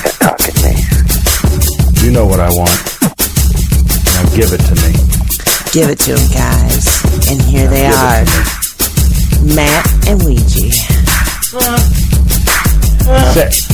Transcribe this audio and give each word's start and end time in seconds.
Talking 0.00 0.54
to 0.54 0.62
me. 0.64 0.74
You 2.02 2.10
know 2.12 2.26
what 2.26 2.40
I 2.40 2.48
want. 2.50 2.70
Now 4.14 4.24
give 4.34 4.52
it 4.52 4.62
to 4.68 4.74
me. 4.82 4.92
Give 5.72 5.88
it 5.88 5.98
to 6.00 6.14
them, 6.14 6.28
guys. 6.32 7.04
And 7.30 7.40
here 7.42 7.68
they 7.68 7.86
are 7.86 8.22
it 8.22 8.28
to 8.28 8.38
me. 9.46 9.54
Matt 9.54 9.86
and 10.08 10.22
Ouija. 10.22 10.70
Sit. 13.34 13.66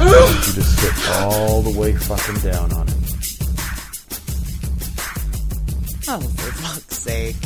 You 0.00 0.52
to 0.54 0.62
sit 0.62 0.94
all 1.10 1.62
the 1.62 1.74
way 1.78 1.92
fucking 1.94 2.38
down 2.50 2.72
on 2.72 2.88
it. 2.88 2.94
Oh, 6.08 6.20
for 6.20 6.52
fuck's 6.52 6.98
sake. 6.98 7.36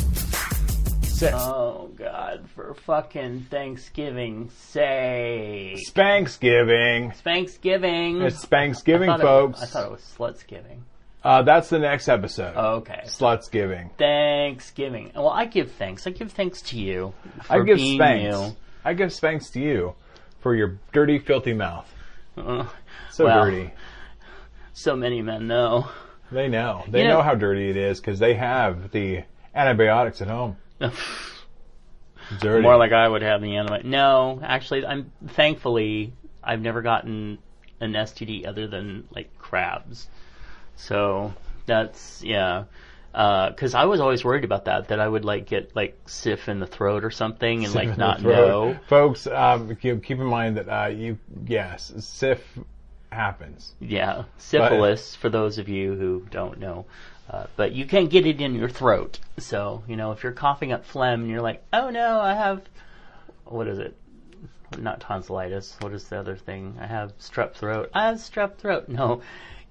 Oh 1.23 1.89
God, 1.95 2.45
for 2.55 2.73
fucking 2.73 3.47
Thanksgiving 3.49 4.49
say. 4.49 5.75
Spanksgiving. 5.87 7.15
Thanksgiving. 7.17 8.21
It's 8.21 8.45
Spanksgiving, 8.45 9.09
I 9.09 9.17
thought 9.17 9.19
it- 9.19 9.23
folks. 9.23 9.61
I 9.63 9.65
thought 9.65 9.85
it 9.85 9.91
was 9.91 10.15
Slutsgiving. 10.17 10.79
uh, 11.23 11.41
that's 11.43 11.69
the 11.69 11.79
next 11.79 12.09
episode. 12.09 12.53
Oh, 12.55 12.75
okay. 12.77 13.01
Slutsgiving. 13.05 13.91
Thanksgiving. 13.97 15.11
Well, 15.15 15.29
I 15.29 15.45
give 15.45 15.71
thanks. 15.71 16.05
I 16.05 16.09
give 16.11 16.31
thanks 16.31 16.61
to 16.63 16.77
you. 16.79 17.13
For 17.43 17.61
I 17.61 17.63
give 17.63 17.79
spanks. 17.79 18.37
you. 18.37 18.55
I 18.83 18.93
give 18.93 19.13
spanks 19.13 19.49
to 19.51 19.59
you 19.59 19.95
for 20.41 20.53
your 20.53 20.77
dirty, 20.91 21.19
filthy 21.19 21.53
mouth. 21.53 21.91
Uh, 22.37 22.65
So 23.11 23.25
Well. 23.25 23.45
dirty. 23.45 23.71
so 24.73 24.95
many 24.95 25.21
men 25.21 25.47
know. 25.47 25.87
They 26.31 26.49
know. 26.49 26.83
They 26.89 27.03
You 27.03 27.07
know- 27.07 27.17
know 27.17 27.21
how 27.23 27.35
dirty 27.35 27.69
it 27.69 27.77
is 27.77 28.01
because 28.01 28.19
they 28.19 28.33
have 28.33 28.91
the 28.91 29.23
antibiotics 29.55 30.21
at 30.21 30.27
home. 30.27 30.57
Dirty. 32.39 32.63
More 32.63 32.77
like 32.77 32.91
I 32.91 33.07
would 33.07 33.21
have 33.21 33.41
the 33.41 33.55
anime. 33.55 33.89
No, 33.89 34.39
actually, 34.43 34.85
I'm 34.85 35.11
thankfully 35.27 36.13
I've 36.43 36.61
never 36.61 36.81
gotten 36.81 37.37
an 37.79 37.93
STD 37.93 38.47
other 38.47 38.67
than 38.67 39.07
like 39.11 39.37
crabs. 39.37 40.07
So 40.75 41.33
that's 41.65 42.23
yeah. 42.23 42.65
Because 43.11 43.75
I 43.75 43.85
was 43.85 44.01
always 44.01 44.25
worried 44.25 44.43
about 44.43 44.65
that, 44.65 44.89
that 44.89 44.99
I 44.99 45.07
would 45.07 45.23
like 45.23 45.45
get 45.45 45.73
like 45.73 45.97
sif 46.05 46.49
in 46.49 46.59
the 46.59 46.67
throat 46.67 47.05
or 47.05 47.11
something 47.11 47.63
and 47.63 47.73
like 47.73 47.97
not 47.97 48.21
know. 48.21 48.77
Folks, 48.89 49.25
um, 49.25 49.73
keep, 49.77 50.03
keep 50.03 50.19
in 50.19 50.25
mind 50.25 50.57
that 50.57 50.67
uh, 50.67 50.87
you, 50.87 51.17
yes, 51.47 51.93
SIF 51.97 52.41
happens. 53.09 53.73
Yeah, 53.79 54.23
syphilis 54.37 55.15
for 55.15 55.29
those 55.29 55.59
of 55.59 55.69
you 55.69 55.95
who 55.95 56.27
don't 56.29 56.59
know. 56.59 56.87
Uh, 57.29 57.45
but 57.55 57.71
you 57.71 57.85
can't 57.85 58.09
get 58.09 58.25
it 58.25 58.39
in 58.39 58.53
your 58.55 58.69
throat. 58.69 59.19
So, 59.39 59.83
you 59.87 59.95
know, 59.95 60.11
if 60.11 60.23
you're 60.23 60.31
coughing 60.31 60.71
up 60.71 60.85
phlegm 60.85 61.21
and 61.21 61.29
you're 61.29 61.41
like, 61.41 61.63
oh 61.73 61.89
no, 61.89 62.19
I 62.19 62.33
have, 62.33 62.61
what 63.45 63.67
is 63.67 63.79
it? 63.79 63.95
Not 64.77 64.99
tonsillitis. 64.99 65.77
What 65.79 65.93
is 65.93 66.07
the 66.07 66.19
other 66.19 66.35
thing? 66.35 66.77
I 66.79 66.85
have 66.85 67.17
strep 67.19 67.53
throat. 67.53 67.89
I 67.93 68.07
have 68.07 68.17
strep 68.17 68.57
throat. 68.57 68.89
No, 68.89 69.21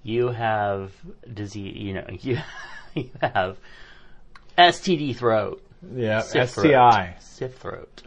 you 0.02 0.28
have 0.28 0.92
disease, 1.32 1.76
you 1.76 1.94
know, 1.94 2.06
you, 2.10 2.38
you 2.94 3.10
have 3.20 3.56
STD 4.58 5.16
throat. 5.16 5.62
Yeah, 5.94 6.20
Sif 6.20 6.50
STI. 6.50 6.60
Throat. 6.62 7.14
Sif 7.20 7.56
throat. 7.56 8.02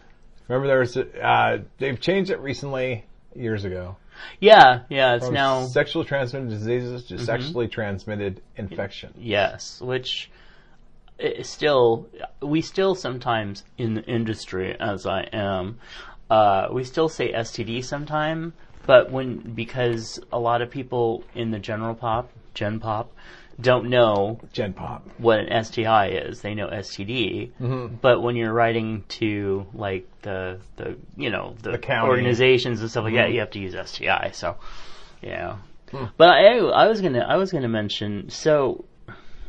Remember, 0.47 0.67
there 0.67 0.79
was 0.79 0.97
uh, 0.97 1.59
they've 1.77 1.99
changed 1.99 2.31
it 2.31 2.39
recently, 2.39 3.05
years 3.35 3.65
ago. 3.65 3.97
Yeah, 4.39 4.81
yeah, 4.89 5.15
it's 5.15 5.25
From 5.25 5.33
now. 5.33 5.67
Mm-hmm. 5.67 6.03
transmitted 6.03 6.49
diseases 6.49 7.03
to 7.05 7.19
sexually 7.19 7.67
transmitted 7.67 8.41
infection. 8.55 9.13
Yes, 9.17 9.81
which 9.81 10.29
is 11.19 11.49
still 11.49 12.07
we 12.41 12.61
still 12.61 12.95
sometimes 12.95 13.63
in 13.77 13.95
the 13.95 14.03
industry, 14.03 14.75
as 14.79 15.05
I 15.05 15.21
am, 15.33 15.79
uh, 16.29 16.67
we 16.71 16.83
still 16.83 17.09
say 17.09 17.31
STD 17.31 17.83
sometime, 17.83 18.53
but 18.85 19.11
when 19.11 19.37
because 19.53 20.19
a 20.31 20.39
lot 20.39 20.61
of 20.61 20.69
people 20.69 21.23
in 21.33 21.51
the 21.51 21.59
general 21.59 21.95
pop, 21.95 22.31
gen 22.53 22.79
pop, 22.79 23.11
don't 23.59 23.89
know 23.89 24.39
Gen 24.53 24.73
pop. 24.73 25.07
what 25.17 25.39
an 25.39 25.63
STI 25.63 26.07
is. 26.09 26.41
They 26.41 26.53
know 26.55 26.67
STD, 26.67 27.51
Mm-hmm. 27.59 27.95
but 28.01 28.21
when 28.21 28.35
you're 28.35 28.53
writing 28.53 29.03
to 29.19 29.65
like 29.73 30.07
the 30.21 30.59
the 30.75 30.97
you 31.15 31.29
know 31.29 31.55
the, 31.63 31.71
The 31.71 32.01
organizations 32.01 32.81
and 32.81 32.89
stuff 32.89 33.03
like 33.05 33.13
Mm-hmm. 33.13 33.21
that, 33.23 33.31
you 33.33 33.39
have 33.39 33.51
to 33.51 33.59
use 33.59 33.75
STI. 33.89 34.31
So, 34.33 34.57
yeah. 35.21 35.57
Hmm. 35.91 36.05
But 36.17 36.29
I, 36.29 36.57
I 36.57 36.87
was 36.87 37.01
gonna 37.01 37.19
I 37.27 37.37
was 37.37 37.51
gonna 37.51 37.67
mention. 37.69 38.29
So, 38.29 38.85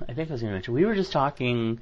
I 0.08 0.12
think 0.14 0.30
I 0.30 0.32
was 0.32 0.40
gonna 0.40 0.54
mention 0.54 0.72
we 0.74 0.84
were 0.86 0.94
just 0.94 1.12
talking 1.12 1.80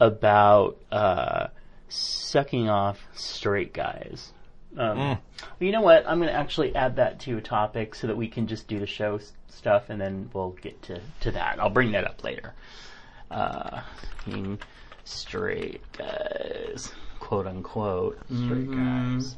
about 0.00 0.76
uh, 0.90 1.46
sucking 1.88 2.68
off 2.68 2.98
straight 3.14 3.72
guys. 3.72 4.32
Um, 4.76 4.96
Mm. 4.98 4.98
well, 4.98 5.18
you 5.60 5.72
know 5.72 5.80
what? 5.82 6.04
I'm 6.08 6.18
going 6.18 6.28
to 6.30 6.34
actually 6.38 6.74
add 6.74 6.96
that 6.96 7.20
to 7.20 7.36
a 7.36 7.40
topic 7.42 7.94
so 7.94 8.06
that 8.06 8.16
we 8.16 8.28
can 8.28 8.46
just 8.46 8.68
do 8.68 8.78
the 8.78 8.86
show 8.86 9.16
s- 9.16 9.32
stuff, 9.48 9.90
and 9.90 10.00
then 10.00 10.30
we'll 10.32 10.50
get 10.62 10.80
to, 10.82 11.00
to 11.20 11.30
that. 11.32 11.58
I'll 11.60 11.68
bring 11.70 11.92
that 11.92 12.04
up 12.06 12.24
later. 12.24 12.54
Uh, 13.30 13.82
straight 15.04 15.80
guys, 15.92 16.92
quote 17.20 17.46
unquote. 17.46 18.18
Straight 18.26 18.70
guys. 18.70 19.36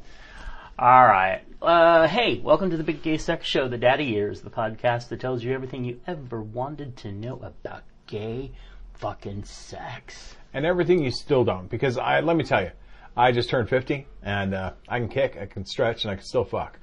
All 0.78 1.04
right. 1.06 1.40
Uh, 1.62 2.06
hey, 2.08 2.40
welcome 2.40 2.70
to 2.70 2.76
the 2.76 2.82
Big 2.84 3.02
Gay 3.02 3.16
Sex 3.16 3.46
Show, 3.46 3.68
the 3.68 3.78
Daddy 3.78 4.04
Years, 4.04 4.40
the 4.42 4.50
podcast 4.50 5.08
that 5.08 5.20
tells 5.20 5.42
you 5.44 5.52
everything 5.52 5.84
you 5.84 6.00
ever 6.06 6.42
wanted 6.42 6.96
to 6.98 7.12
know 7.12 7.36
about 7.42 7.82
gay 8.06 8.50
fucking 8.94 9.44
sex. 9.44 10.36
and 10.52 10.64
everything 10.66 11.02
you 11.02 11.10
still 11.10 11.44
don't. 11.44 11.68
Because 11.70 11.96
I 11.98 12.20
let 12.20 12.36
me 12.36 12.44
tell 12.44 12.62
you, 12.62 12.70
I 13.16 13.32
just 13.32 13.48
turned 13.48 13.68
fifty, 13.68 14.06
and 14.22 14.54
uh, 14.54 14.72
I 14.88 14.98
can 14.98 15.08
kick, 15.08 15.36
I 15.40 15.46
can 15.46 15.64
stretch, 15.64 16.04
and 16.04 16.10
I 16.10 16.16
can 16.16 16.24
still 16.24 16.44
fuck. 16.44 16.78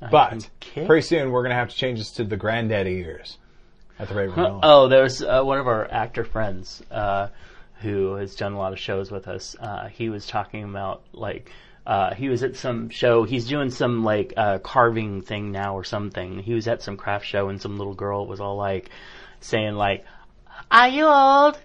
can 0.00 0.10
But 0.10 0.48
pretty 0.86 1.02
soon 1.02 1.30
we're 1.30 1.42
gonna 1.42 1.54
have 1.54 1.70
to 1.70 1.76
change 1.76 1.98
this 1.98 2.12
to 2.12 2.24
the 2.24 2.36
granddaddy 2.36 2.94
years 2.94 3.38
at 3.98 4.08
the 4.08 4.14
rate 4.14 4.28
we're 4.28 4.36
going. 4.36 4.60
Oh, 4.62 4.88
there's 4.88 5.22
uh, 5.22 5.42
one 5.42 5.58
of 5.58 5.66
our 5.66 5.90
actor 5.90 6.24
friends 6.24 6.82
uh, 6.90 7.28
who 7.80 8.14
has 8.14 8.36
done 8.36 8.52
a 8.52 8.58
lot 8.58 8.72
of 8.72 8.78
shows 8.78 9.10
with 9.10 9.26
us. 9.28 9.56
Uh, 9.58 9.88
he 9.88 10.08
was 10.08 10.26
talking 10.26 10.64
about 10.64 11.02
like 11.12 11.50
uh, 11.86 12.14
he 12.14 12.28
was 12.28 12.42
at 12.42 12.56
some 12.56 12.88
show. 12.88 13.24
He's 13.24 13.46
doing 13.46 13.70
some 13.70 14.04
like 14.04 14.34
uh, 14.36 14.58
carving 14.58 15.22
thing 15.22 15.52
now 15.52 15.74
or 15.74 15.84
something. 15.84 16.40
He 16.40 16.54
was 16.54 16.68
at 16.68 16.82
some 16.82 16.96
craft 16.96 17.26
show 17.26 17.48
and 17.48 17.60
some 17.60 17.78
little 17.78 17.94
girl 17.94 18.26
was 18.26 18.40
all 18.40 18.56
like 18.56 18.90
saying 19.40 19.74
like, 19.74 20.04
"Are 20.70 20.88
you 20.88 21.06
old? 21.06 21.58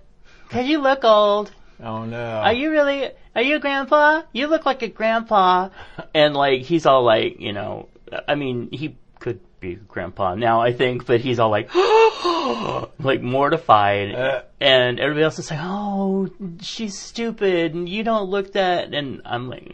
Cause 0.49 0.65
you 0.65 0.79
look 0.79 1.03
old. 1.03 1.51
Oh 1.83 2.05
no! 2.05 2.17
Are 2.23 2.53
you 2.53 2.69
really? 2.71 3.09
Are 3.35 3.41
you 3.41 3.55
a 3.55 3.59
grandpa? 3.59 4.21
You 4.33 4.47
look 4.47 4.65
like 4.65 4.81
a 4.83 4.87
grandpa." 4.87 5.69
And 6.13 6.35
like 6.35 6.61
he's 6.61 6.85
all 6.85 7.03
like, 7.03 7.39
you 7.39 7.53
know, 7.53 7.87
I 8.27 8.35
mean, 8.35 8.69
he 8.71 8.95
could 9.19 9.39
be 9.59 9.75
grandpa 9.75 10.35
now, 10.35 10.61
I 10.61 10.73
think, 10.73 11.05
but 11.05 11.21
he's 11.21 11.39
all 11.39 11.49
like, 11.49 11.69
like 12.99 13.21
mortified. 13.21 14.13
Uh. 14.15 14.41
and 14.59 14.99
everybody 14.99 15.23
else 15.23 15.39
is 15.39 15.49
like, 15.51 15.59
"Oh, 15.61 16.29
she's 16.61 16.97
stupid, 16.97 17.73
and 17.73 17.87
you 17.87 18.03
don't 18.03 18.29
look 18.29 18.53
that." 18.53 18.93
And 18.93 19.21
I'm 19.25 19.49
like, 19.49 19.71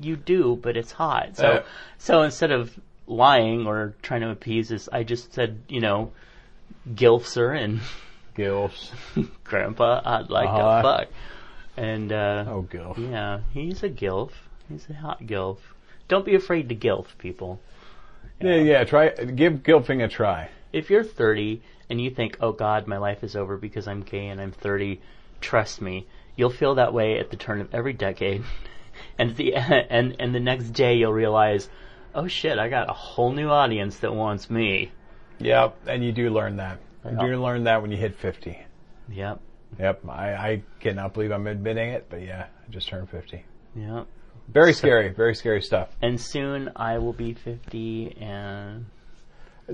"You 0.00 0.16
do, 0.16 0.58
but 0.62 0.76
it's 0.76 0.92
hot." 0.92 1.36
So, 1.36 1.46
Uh. 1.46 1.62
so 1.98 2.22
instead 2.22 2.50
of 2.50 2.78
lying 3.06 3.66
or 3.66 3.94
trying 4.02 4.22
to 4.22 4.30
appease 4.30 4.68
this, 4.70 4.88
I 4.92 5.02
just 5.02 5.34
said, 5.34 5.60
you 5.68 5.80
know, 5.80 6.12
gilfs 6.94 7.36
her 7.36 7.52
and 7.52 7.80
Gilfs. 8.36 8.90
grandpa, 9.44 10.00
I'd 10.04 10.30
like 10.30 10.48
Uh-huh. 10.48 10.82
to 10.82 10.82
fuck. 10.82 11.08
And 11.76 12.12
uh, 12.12 12.44
Oh, 12.48 12.62
Gilf. 12.70 12.96
yeah, 12.98 13.40
he's 13.52 13.82
a 13.82 13.88
gilf. 13.88 14.30
He's 14.68 14.86
a 14.90 14.94
hot 14.94 15.22
gilf. 15.22 15.58
Don't 16.08 16.24
be 16.24 16.34
afraid 16.34 16.68
to 16.68 16.74
gilf 16.74 17.06
people. 17.18 17.60
Yeah, 18.40 18.56
yeah. 18.56 18.84
Try 18.84 19.08
give 19.10 19.62
gilfing 19.62 20.04
a 20.04 20.08
try. 20.08 20.50
If 20.72 20.90
you're 20.90 21.04
30 21.04 21.62
and 21.88 22.00
you 22.00 22.10
think, 22.10 22.36
"Oh 22.40 22.52
God, 22.52 22.86
my 22.86 22.98
life 22.98 23.22
is 23.24 23.36
over 23.36 23.56
because 23.56 23.86
I'm 23.88 24.02
gay 24.02 24.28
and 24.28 24.40
I'm 24.40 24.52
30," 24.52 25.00
trust 25.40 25.80
me, 25.80 26.06
you'll 26.36 26.50
feel 26.50 26.74
that 26.76 26.92
way 26.92 27.18
at 27.18 27.30
the 27.30 27.36
turn 27.36 27.60
of 27.60 27.74
every 27.74 27.92
decade. 27.92 28.42
And 29.18 29.30
at 29.30 29.36
the 29.36 29.54
and 29.90 30.16
and 30.20 30.32
the 30.34 30.40
next 30.40 30.70
day 30.70 30.94
you'll 30.94 31.12
realize, 31.12 31.68
"Oh 32.14 32.28
shit, 32.28 32.58
I 32.60 32.68
got 32.68 32.88
a 32.88 32.92
whole 32.92 33.32
new 33.32 33.48
audience 33.50 33.98
that 33.98 34.14
wants 34.14 34.48
me." 34.48 34.92
Yep, 35.40 35.76
and 35.88 36.04
you 36.04 36.12
do 36.12 36.30
learn 36.30 36.56
that. 36.58 36.78
You 37.10 37.42
learn 37.42 37.64
that 37.64 37.82
when 37.82 37.90
you 37.90 37.96
hit 37.96 38.16
fifty. 38.16 38.58
Yep. 39.10 39.40
Yep, 39.78 40.08
I, 40.08 40.34
I 40.34 40.62
cannot 40.80 41.14
believe 41.14 41.32
I'm 41.32 41.46
admitting 41.46 41.90
it, 41.90 42.06
but 42.08 42.22
yeah, 42.22 42.46
I 42.46 42.70
just 42.70 42.88
turned 42.88 43.10
fifty. 43.10 43.44
Yeah. 43.74 44.04
Very 44.48 44.72
scary, 44.72 45.08
very 45.08 45.34
scary 45.34 45.62
stuff. 45.62 45.88
And 46.02 46.20
soon 46.20 46.70
I 46.76 46.98
will 46.98 47.12
be 47.12 47.32
50 47.34 48.16
and 48.20 48.86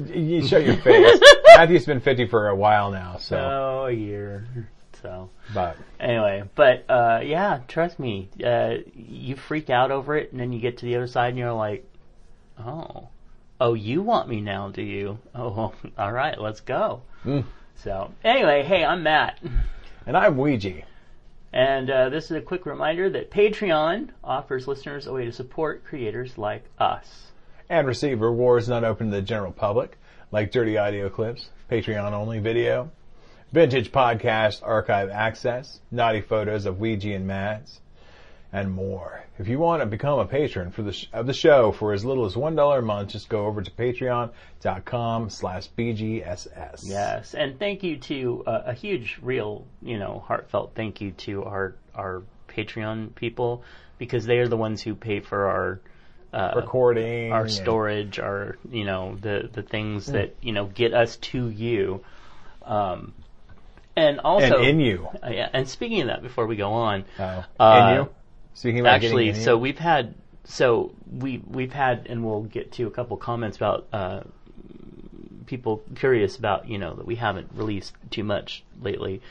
You 0.07 0.47
shut 0.47 0.65
your 0.65 0.77
face. 0.77 1.21
Matthew's 1.57 1.87
been 1.87 2.01
50 2.01 2.29
for 2.29 2.49
a 2.49 2.55
while 2.55 2.91
now, 2.91 3.17
so. 3.19 3.37
oh, 3.37 3.87
a 3.87 3.93
year. 3.93 4.47
So 5.03 5.31
But 5.55 5.77
anyway, 5.99 6.45
but 6.55 6.85
uh, 6.89 7.21
yeah, 7.25 7.61
trust 7.69 7.99
me, 7.99 8.29
uh, 8.45 8.75
you 8.95 9.35
freak 9.35 9.71
out 9.71 9.91
over 9.91 10.17
it, 10.17 10.31
and 10.31 10.41
then 10.41 10.53
you 10.53 10.61
get 10.61 10.79
to 10.79 10.85
the 10.85 10.97
other 10.97 11.07
side, 11.07 11.31
and 11.31 11.39
you're 11.39 11.53
like, 11.53 11.85
oh, 12.59 13.09
oh, 13.61 13.75
you 13.75 14.03
want 14.03 14.29
me 14.29 14.41
now, 14.41 14.71
do 14.71 14.83
you? 14.83 15.19
Oh, 15.35 15.73
all 15.99 16.13
right, 16.13 16.41
let's 16.41 16.61
go. 16.61 17.03
Mm. 17.25 17.45
So 17.77 18.11
anyway, 18.25 18.63
hey, 18.63 18.85
I'm 18.85 19.03
Matt. 19.03 19.39
and 20.07 20.17
I'm 20.17 20.37
Ouija. 20.37 20.83
And 21.53 21.91
uh, 21.91 22.09
this 22.11 22.27
is 22.27 22.33
a 22.33 22.41
quick 22.41 22.65
reminder 22.65 23.11
that 23.11 23.31
Patreon 23.31 24.11
offers 24.23 24.69
listeners 24.69 25.07
a 25.07 25.13
way 25.13 25.25
to 25.25 25.33
support 25.33 25.85
creators 25.85 26.39
like 26.39 26.65
us. 26.79 27.33
and 27.69 27.87
receive 27.87 28.21
rewards 28.21 28.69
not 28.69 28.85
open 28.85 29.11
to 29.11 29.17
the 29.17 29.23
general 29.23 29.53
public, 29.53 29.99
like 30.31 30.53
dirty 30.53 30.77
audio 30.79 31.09
clips, 31.09 31.51
Patreon 31.71 32.13
only 32.13 32.39
video, 32.39 32.91
vintage 33.53 33.91
podcast 33.91 34.63
archive 34.63 35.11
access, 35.11 35.81
naughty 35.91 36.21
photos 36.21 36.67
of 36.67 36.79
Ouija 36.81 37.15
and 37.15 37.27
Mads, 37.27 37.81
and 38.53 38.73
more. 38.73 39.25
If 39.39 39.49
you 39.49 39.59
want 39.59 39.81
to 39.83 39.87
become 39.87 40.19
a 40.19 40.27
patron 40.27 40.71
for 40.71 40.83
the 40.83 40.93
sh- 40.93 41.07
of 41.13 41.27
the 41.27 41.33
show 41.33 41.73
for 41.73 41.93
as 41.93 42.05
little 42.05 42.25
as 42.27 42.37
one 42.37 42.57
dollar 42.57 42.81
a 42.81 42.83
month, 42.83 43.11
just 43.11 43.29
go 43.29 43.47
over 43.47 43.63
to 43.63 43.71
patreon.com 43.71 45.31
slash 45.31 45.69
bgss. 45.79 46.83
Yes, 46.85 47.35
and 47.35 47.59
thank 47.59 47.83
you 47.83 47.97
to 47.99 48.45
uh, 48.47 48.63
a 48.67 48.73
huge, 48.75 49.19
real, 49.23 49.67
you 49.83 49.99
know, 49.99 50.23
heartfelt 50.27 50.73
thank 50.75 51.01
you 51.01 51.13
to 51.13 51.45
our 51.45 51.75
our 51.95 52.23
Patreon 52.49 53.15
people 53.15 53.63
because 53.99 54.27
they 54.27 54.39
are 54.39 54.49
the 54.49 54.57
ones 54.57 54.83
who 54.83 54.95
pay 54.95 55.21
for 55.21 55.47
our 55.49 55.81
uh, 56.33 56.53
Recording. 56.57 57.33
our 57.33 57.43
and- 57.43 57.51
storage, 57.53 58.19
our 58.19 58.57
you 58.71 58.85
know 58.85 59.17
the 59.21 59.49
the 59.53 59.63
things 59.63 60.07
Hmm. 60.07 60.13
that 60.15 60.35
you 60.43 60.53
know 60.53 60.67
get 60.67 60.93
us 60.95 61.17
to 61.17 61.49
you, 61.49 62.05
um, 62.65 63.13
and 63.97 64.21
also 64.21 64.59
And 64.59 64.67
in 64.67 64.81
you. 64.81 65.09
Uh, 65.23 65.29
yeah, 65.31 65.49
and 65.53 65.69
speaking 65.69 66.03
of 66.03 66.07
that, 66.09 66.23
before 66.23 66.47
we 66.47 66.57
go 66.57 66.73
on, 66.73 67.05
Oh. 67.19 67.45
Uh, 67.59 67.89
in 67.91 67.97
you? 68.05 68.09
Speaking 68.55 68.81
about 68.81 68.95
actually, 68.95 69.35
so 69.35 69.57
we've 69.57 69.79
had 69.79 70.15
so 70.45 70.93
we 71.11 71.43
we've 71.47 71.73
had, 71.73 72.07
and 72.09 72.25
we'll 72.25 72.43
get 72.43 72.73
to 72.73 72.87
a 72.87 72.91
couple 72.91 73.17
comments 73.17 73.57
about 73.57 73.87
uh, 73.93 74.23
people 75.47 75.83
curious 75.95 76.37
about 76.37 76.69
you 76.69 76.79
know 76.79 76.95
that 76.95 77.07
we 77.07 77.17
haven't 77.17 77.51
released 77.55 77.95
too 78.11 78.25
much 78.25 78.65
lately. 78.81 79.23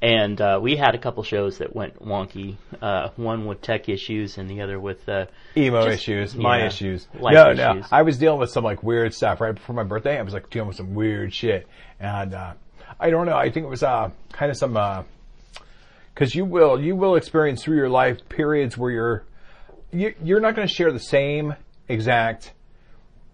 And 0.00 0.40
uh, 0.40 0.60
we 0.62 0.76
had 0.76 0.94
a 0.94 0.98
couple 0.98 1.24
shows 1.24 1.58
that 1.58 1.74
went 1.74 2.00
wonky. 2.00 2.56
Uh, 2.80 3.08
one 3.16 3.46
with 3.46 3.60
tech 3.62 3.88
issues, 3.88 4.38
and 4.38 4.48
the 4.48 4.60
other 4.60 4.78
with 4.78 5.08
uh, 5.08 5.26
emo 5.56 5.86
just- 5.86 6.02
issues, 6.02 6.34
my 6.36 6.64
issues. 6.64 7.08
no, 7.34 7.52
no. 7.52 7.82
I 7.90 8.02
was 8.02 8.16
dealing 8.16 8.38
with 8.38 8.50
some 8.50 8.62
like 8.62 8.82
weird 8.84 9.12
stuff 9.12 9.40
right 9.40 9.54
before 9.54 9.74
my 9.74 9.82
birthday. 9.82 10.16
I 10.16 10.22
was 10.22 10.34
like 10.34 10.50
dealing 10.50 10.68
with 10.68 10.76
some 10.76 10.94
weird 10.94 11.34
shit, 11.34 11.66
and 11.98 12.32
uh, 12.32 12.52
I 13.00 13.10
don't 13.10 13.26
know. 13.26 13.36
I 13.36 13.50
think 13.50 13.64
it 13.66 13.68
was 13.68 13.82
uh, 13.82 14.10
kind 14.32 14.52
of 14.52 14.56
some 14.56 14.76
because 16.18 16.34
you 16.34 16.44
will 16.44 16.80
you 16.82 16.96
will 16.96 17.14
experience 17.14 17.62
through 17.62 17.76
your 17.76 17.88
life 17.88 18.28
periods 18.28 18.76
where 18.76 18.90
you're 18.90 19.24
you, 19.92 20.12
you're 20.24 20.40
not 20.40 20.56
going 20.56 20.66
to 20.66 20.74
share 20.74 20.90
the 20.90 20.98
same 20.98 21.54
exact 21.86 22.54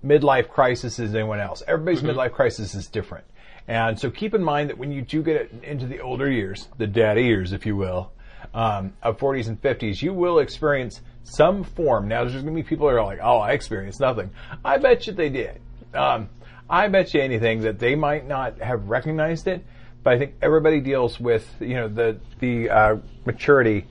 midlife 0.05 0.51
crisis 0.51 1.01
as 1.01 1.15
anyone 1.15 1.41
else. 1.41 1.63
Everybody's 1.67 2.03
midlife 2.03 2.33
crisis 2.33 2.75
is 2.75 2.87
different. 2.87 3.25
And 3.67 3.99
so 3.99 4.11
keep 4.11 4.35
in 4.35 4.45
mind 4.45 4.69
that 4.69 4.77
when 4.77 4.93
you 4.93 5.01
do 5.01 5.23
get 5.23 5.51
into 5.63 5.87
the 5.87 6.01
older 6.01 6.31
years, 6.31 6.69
the 6.77 6.87
daddy 6.87 7.23
years, 7.25 7.53
if 7.53 7.65
you 7.65 7.75
will, 7.75 8.13
um, 8.53 8.93
of 9.03 9.17
40s 9.17 9.49
and 9.49 9.61
50s, 9.61 10.03
you 10.03 10.13
will 10.13 10.39
experience 10.39 11.01
some 11.23 11.65
form. 11.65 12.07
Now, 12.07 12.21
there's 12.21 12.35
going 12.35 12.47
to 12.47 12.53
be 12.53 12.63
people 12.63 12.87
that 12.89 12.97
are 12.97 13.05
like, 13.05 13.21
oh, 13.23 13.39
I 13.39 13.53
experienced 13.53 14.01
nothing. 14.01 14.31
I 14.63 14.77
bet 14.77 15.07
you 15.07 15.15
they 15.15 15.31
did. 15.31 15.59
Um, 15.95 16.29
I 16.69 16.89
bet 16.89 17.15
you 17.15 17.23
anything 17.23 17.63
that 17.63 17.79
they 17.79 17.95
might 17.95 18.29
not 18.29 18.61
have 18.61 18.91
recognized 18.91 19.49
it, 19.49 19.65
but 20.05 20.13
I 20.13 20.19
think 20.19 20.35
everybody 20.41 20.81
deals 20.81 21.19
with, 21.19 21.53
you 21.61 21.75
know, 21.75 21.89
the, 21.89 22.19
the, 22.39 22.71
uh, 22.71 22.97
maturity, 23.27 23.87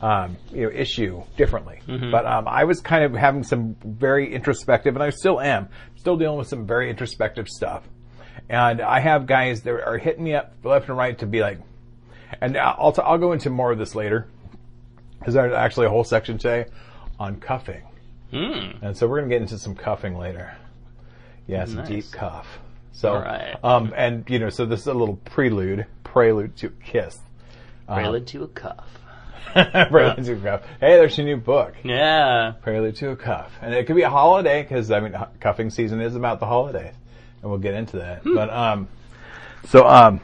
um, 0.00 0.36
you 0.52 0.62
know, 0.62 0.70
issue 0.70 1.22
differently. 1.36 1.80
But 2.12 2.24
um, 2.26 2.46
I 2.46 2.64
was 2.64 2.80
kind 2.80 3.02
of 3.04 3.12
having 3.14 3.42
some 3.42 3.74
very 3.84 4.32
introspective, 4.32 4.94
and 4.94 5.02
I 5.02 5.10
still 5.10 5.40
am, 5.40 5.68
still 5.96 6.16
dealing 6.16 6.38
with 6.38 6.48
some 6.48 6.66
very 6.66 6.88
introspective 6.90 7.48
stuff. 7.48 7.82
And 8.48 8.80
I 8.80 9.00
have 9.00 9.26
guys 9.26 9.62
that 9.62 9.72
are 9.72 9.98
hitting 9.98 10.24
me 10.24 10.34
up 10.34 10.52
left 10.62 10.88
and 10.88 10.96
right 10.96 11.18
to 11.18 11.26
be 11.26 11.40
like, 11.40 11.58
and 12.40 12.56
I'll 12.56 12.92
t- 12.92 13.02
I'll 13.02 13.18
go 13.18 13.32
into 13.32 13.50
more 13.50 13.72
of 13.72 13.78
this 13.78 13.94
later, 13.94 14.26
because 15.18 15.34
there's 15.34 15.52
actually 15.52 15.86
a 15.86 15.90
whole 15.90 16.04
section 16.04 16.38
today 16.38 16.66
on 17.18 17.40
cuffing, 17.40 17.82
hmm, 18.30 18.70
and 18.82 18.96
so 18.96 19.06
we're 19.06 19.18
gonna 19.20 19.28
get 19.30 19.42
into 19.42 19.58
some 19.58 19.74
cuffing 19.74 20.16
later. 20.16 20.54
Yeah, 21.46 21.64
some 21.64 21.76
Nice. 21.78 21.88
deep 21.88 22.04
cuff. 22.12 22.46
So, 22.92 23.14
right. 23.14 23.56
um, 23.62 23.92
and 23.96 24.28
you 24.28 24.38
know, 24.38 24.50
so 24.50 24.66
this 24.66 24.80
is 24.80 24.86
a 24.86 24.94
little 24.94 25.16
prelude, 25.16 25.86
prelude 26.04 26.56
to 26.56 26.66
a 26.66 26.70
kiss. 26.70 27.18
prelude 27.86 28.26
to 28.28 28.44
a 28.44 28.48
cuff. 28.48 28.86
prelude 29.52 30.24
to 30.24 30.32
a 30.32 30.40
cuff. 30.40 30.62
Hey, 30.80 30.96
there's 30.96 31.16
your 31.16 31.26
new 31.26 31.36
book. 31.36 31.74
Yeah, 31.82 32.52
Prelude 32.62 32.96
to 32.96 33.10
a 33.10 33.16
Cuff. 33.16 33.50
And 33.60 33.74
it 33.74 33.86
could 33.86 33.96
be 33.96 34.02
a 34.02 34.10
holiday 34.10 34.62
because 34.62 34.90
I 34.90 35.00
mean 35.00 35.16
cuffing 35.40 35.70
season 35.70 36.00
is 36.00 36.14
about 36.14 36.40
the 36.40 36.46
holidays, 36.46 36.94
and 37.42 37.50
we'll 37.50 37.60
get 37.60 37.74
into 37.74 37.96
that. 37.98 38.22
Hmm. 38.22 38.34
But 38.34 38.50
um, 38.50 38.88
so 39.68 39.86
um, 39.86 40.20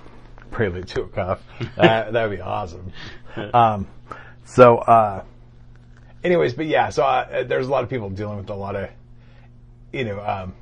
Prelude 0.51 0.89
to 0.89 1.03
a 1.03 1.09
Cuff. 1.09 1.43
That 1.77 2.13
that 2.13 2.29
would 2.29 2.37
be 2.37 2.43
awesome. 2.43 2.93
Um, 3.53 3.89
so 4.45 4.79
uh, 4.79 5.25
anyways, 6.23 6.55
but 6.55 6.67
yeah, 6.67 6.91
so 6.91 7.03
uh, 7.05 7.45
there's 7.45 7.67
a 7.67 7.71
lot 7.71 7.83
of 7.83 7.91
people 7.91 8.11
dealing 8.11 8.37
with 8.37 8.51
a 8.51 8.55
lot 8.55 8.77
of 8.77 8.91
you 9.93 10.05
know 10.05 10.21
um, 10.21 10.55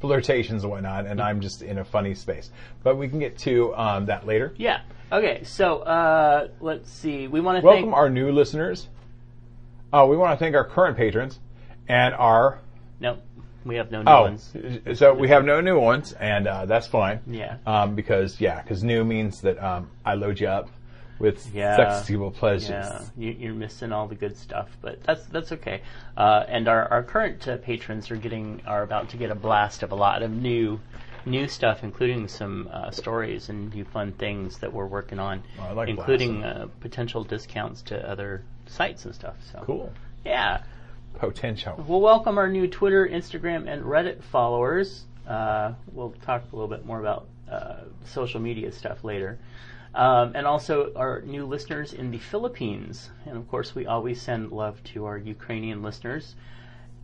flirtations 0.00 0.62
and 0.64 0.70
whatnot, 0.72 1.06
and 1.06 1.20
I'm 1.20 1.40
just 1.40 1.62
in 1.62 1.78
a 1.78 1.84
funny 1.84 2.14
space. 2.14 2.50
But 2.82 2.96
we 2.96 3.08
can 3.08 3.18
get 3.18 3.38
to 3.38 3.74
um, 3.76 4.06
that 4.06 4.26
later. 4.26 4.52
yeah. 4.56 4.80
Okay, 5.12 5.42
so 5.42 5.78
uh, 5.80 6.48
let's 6.60 6.88
see. 6.88 7.26
We 7.26 7.40
want 7.40 7.60
to 7.60 7.66
Welcome 7.66 7.86
thank. 7.86 7.96
our 7.96 8.08
new 8.08 8.30
listeners. 8.30 8.86
Oh, 9.92 10.06
we 10.06 10.16
want 10.16 10.38
to 10.38 10.42
thank 10.44 10.54
our 10.54 10.64
current 10.64 10.96
patrons 10.96 11.40
and 11.88 12.14
our 12.14 12.60
no, 13.00 13.18
we 13.64 13.74
have 13.74 13.90
no 13.90 14.02
new 14.02 14.08
Oh, 14.10 14.22
ones. 14.22 14.54
so 14.94 15.12
we 15.14 15.26
have 15.26 15.44
no 15.44 15.60
new 15.60 15.80
ones, 15.80 16.12
and 16.12 16.46
uh, 16.46 16.64
that's 16.66 16.86
fine. 16.86 17.18
Yeah. 17.26 17.56
Um, 17.66 17.96
because 17.96 18.40
yeah, 18.40 18.62
because 18.62 18.84
new 18.84 19.02
means 19.04 19.40
that 19.40 19.60
um, 19.60 19.90
I 20.04 20.14
load 20.14 20.38
you 20.38 20.46
up 20.46 20.68
with 21.20 21.54
Yeah. 21.54 21.76
sexual 22.00 22.30
pleasures. 22.30 22.70
Yeah, 22.70 23.02
you, 23.16 23.30
you're 23.38 23.54
missing 23.54 23.92
all 23.92 24.08
the 24.08 24.14
good 24.16 24.36
stuff, 24.36 24.68
but 24.82 25.02
that's 25.04 25.24
that's 25.26 25.52
okay. 25.52 25.82
Uh, 26.16 26.44
and 26.48 26.66
our, 26.66 26.88
our 26.90 27.02
current 27.02 27.46
uh, 27.46 27.58
patrons 27.58 28.10
are 28.10 28.16
getting 28.16 28.62
are 28.66 28.82
about 28.82 29.10
to 29.10 29.16
get 29.16 29.30
a 29.30 29.34
blast 29.34 29.82
of 29.82 29.92
a 29.92 29.94
lot 29.94 30.22
of 30.22 30.30
new 30.30 30.80
new 31.26 31.46
stuff, 31.46 31.84
including 31.84 32.26
some 32.26 32.68
uh, 32.72 32.90
stories 32.90 33.50
and 33.50 33.72
new 33.74 33.84
fun 33.84 34.10
things 34.12 34.58
that 34.58 34.72
we're 34.72 34.86
working 34.86 35.18
on, 35.18 35.42
Oh, 35.60 35.74
like 35.74 35.88
including 35.90 36.42
uh, 36.42 36.68
potential 36.80 37.22
discounts 37.24 37.82
to 37.82 38.10
other 38.10 38.42
sites 38.66 39.04
and 39.04 39.14
stuff. 39.14 39.34
So 39.52 39.62
Cool. 39.66 39.92
yeah. 40.24 40.62
Potential. 41.18 41.84
We'll 41.86 42.00
welcome 42.00 42.38
our 42.38 42.48
new 42.48 42.66
Twitter, 42.66 43.06
Instagram, 43.06 43.68
and 43.70 43.84
Reddit 43.84 44.22
followers. 44.22 45.04
Uh, 45.28 45.74
we'll 45.92 46.14
talk 46.24 46.42
a 46.50 46.56
little 46.56 46.68
bit 46.68 46.86
more 46.86 46.98
about 47.00 47.26
uh, 47.50 47.80
social 48.06 48.40
media 48.40 48.72
stuff 48.72 49.04
later. 49.04 49.38
Um, 49.94 50.32
and 50.36 50.46
also 50.46 50.92
our 50.94 51.20
new 51.22 51.44
listeners 51.46 51.92
in 51.92 52.10
the 52.10 52.18
Philippines. 52.18 53.10
And 53.26 53.36
of 53.36 53.48
course, 53.48 53.74
we 53.74 53.86
always 53.86 54.22
send 54.22 54.52
love 54.52 54.82
to 54.84 55.04
our 55.06 55.18
Ukrainian 55.18 55.82
listeners. 55.82 56.36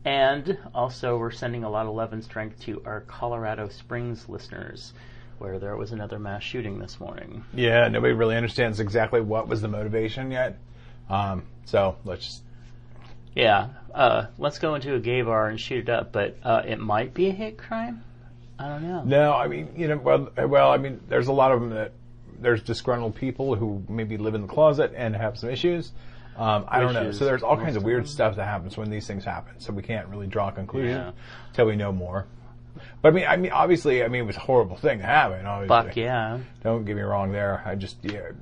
And 0.04 0.56
also, 0.72 1.18
we're 1.18 1.32
sending 1.32 1.64
a 1.64 1.70
lot 1.70 1.86
of 1.86 1.94
love 1.94 2.12
and 2.12 2.22
strength 2.22 2.60
to 2.60 2.80
our 2.86 3.00
Colorado 3.00 3.68
Springs 3.68 4.28
listeners, 4.28 4.92
where 5.38 5.58
there 5.58 5.76
was 5.76 5.90
another 5.90 6.20
mass 6.20 6.44
shooting 6.44 6.78
this 6.78 7.00
morning. 7.00 7.44
Yeah, 7.52 7.88
nobody 7.88 8.12
really 8.12 8.36
understands 8.36 8.78
exactly 8.78 9.20
what 9.20 9.48
was 9.48 9.60
the 9.62 9.68
motivation 9.68 10.30
yet. 10.30 10.58
Um, 11.10 11.42
so 11.64 11.96
let's 12.04 12.24
just 12.24 12.42
Yeah, 13.34 13.68
uh, 13.92 14.26
let's 14.38 14.60
go 14.60 14.76
into 14.76 14.94
a 14.94 15.00
gay 15.00 15.22
bar 15.22 15.48
and 15.48 15.60
shoot 15.60 15.88
it 15.88 15.90
up, 15.90 16.12
but 16.12 16.36
uh, 16.44 16.62
it 16.64 16.78
might 16.78 17.12
be 17.12 17.28
a 17.28 17.32
hate 17.32 17.58
crime. 17.58 18.04
I 18.60 18.68
don't 18.68 18.82
know. 18.84 19.02
No, 19.04 19.32
I 19.34 19.48
mean, 19.48 19.70
you 19.76 19.88
know, 19.88 19.96
well, 19.98 20.30
well, 20.46 20.70
I 20.70 20.76
mean, 20.78 21.00
there's 21.08 21.26
a 21.26 21.32
lot 21.32 21.50
of 21.50 21.60
them 21.60 21.70
that 21.70 21.92
there's 22.40 22.62
disgruntled 22.62 23.14
people 23.14 23.54
who 23.54 23.82
maybe 23.88 24.16
live 24.16 24.34
in 24.34 24.42
the 24.42 24.48
closet 24.48 24.92
and 24.96 25.14
have 25.16 25.38
some 25.38 25.50
issues. 25.50 25.92
Um, 26.36 26.66
I 26.68 26.80
don't 26.80 26.92
know. 26.92 27.12
So 27.12 27.24
there's 27.24 27.42
all 27.42 27.56
kinds 27.56 27.76
of 27.76 27.82
weird 27.82 28.06
stuff 28.06 28.36
that 28.36 28.44
happens 28.44 28.76
when 28.76 28.90
these 28.90 29.06
things 29.06 29.24
happen. 29.24 29.58
So 29.58 29.72
we 29.72 29.82
can't 29.82 30.06
really 30.08 30.26
draw 30.26 30.48
a 30.48 30.52
conclusion 30.52 30.90
Yeah. 30.96 31.12
until 31.48 31.66
we 31.66 31.76
know 31.76 31.92
more. 31.92 32.26
But 33.00 33.08
I 33.08 33.10
mean, 33.12 33.24
I 33.26 33.36
mean, 33.38 33.52
obviously, 33.52 34.04
I 34.04 34.08
mean, 34.08 34.24
it 34.24 34.26
was 34.26 34.36
a 34.36 34.40
horrible 34.40 34.76
thing 34.76 34.98
to 34.98 35.04
happen. 35.06 35.46
Obviously. 35.46 35.68
Fuck 35.88 35.96
yeah. 35.96 36.38
Don't 36.62 36.84
get 36.84 36.94
me 36.94 37.00
wrong 37.02 37.32
there. 37.32 37.62
I 37.64 37.74
just, 37.74 37.96
yeah. 38.02 38.32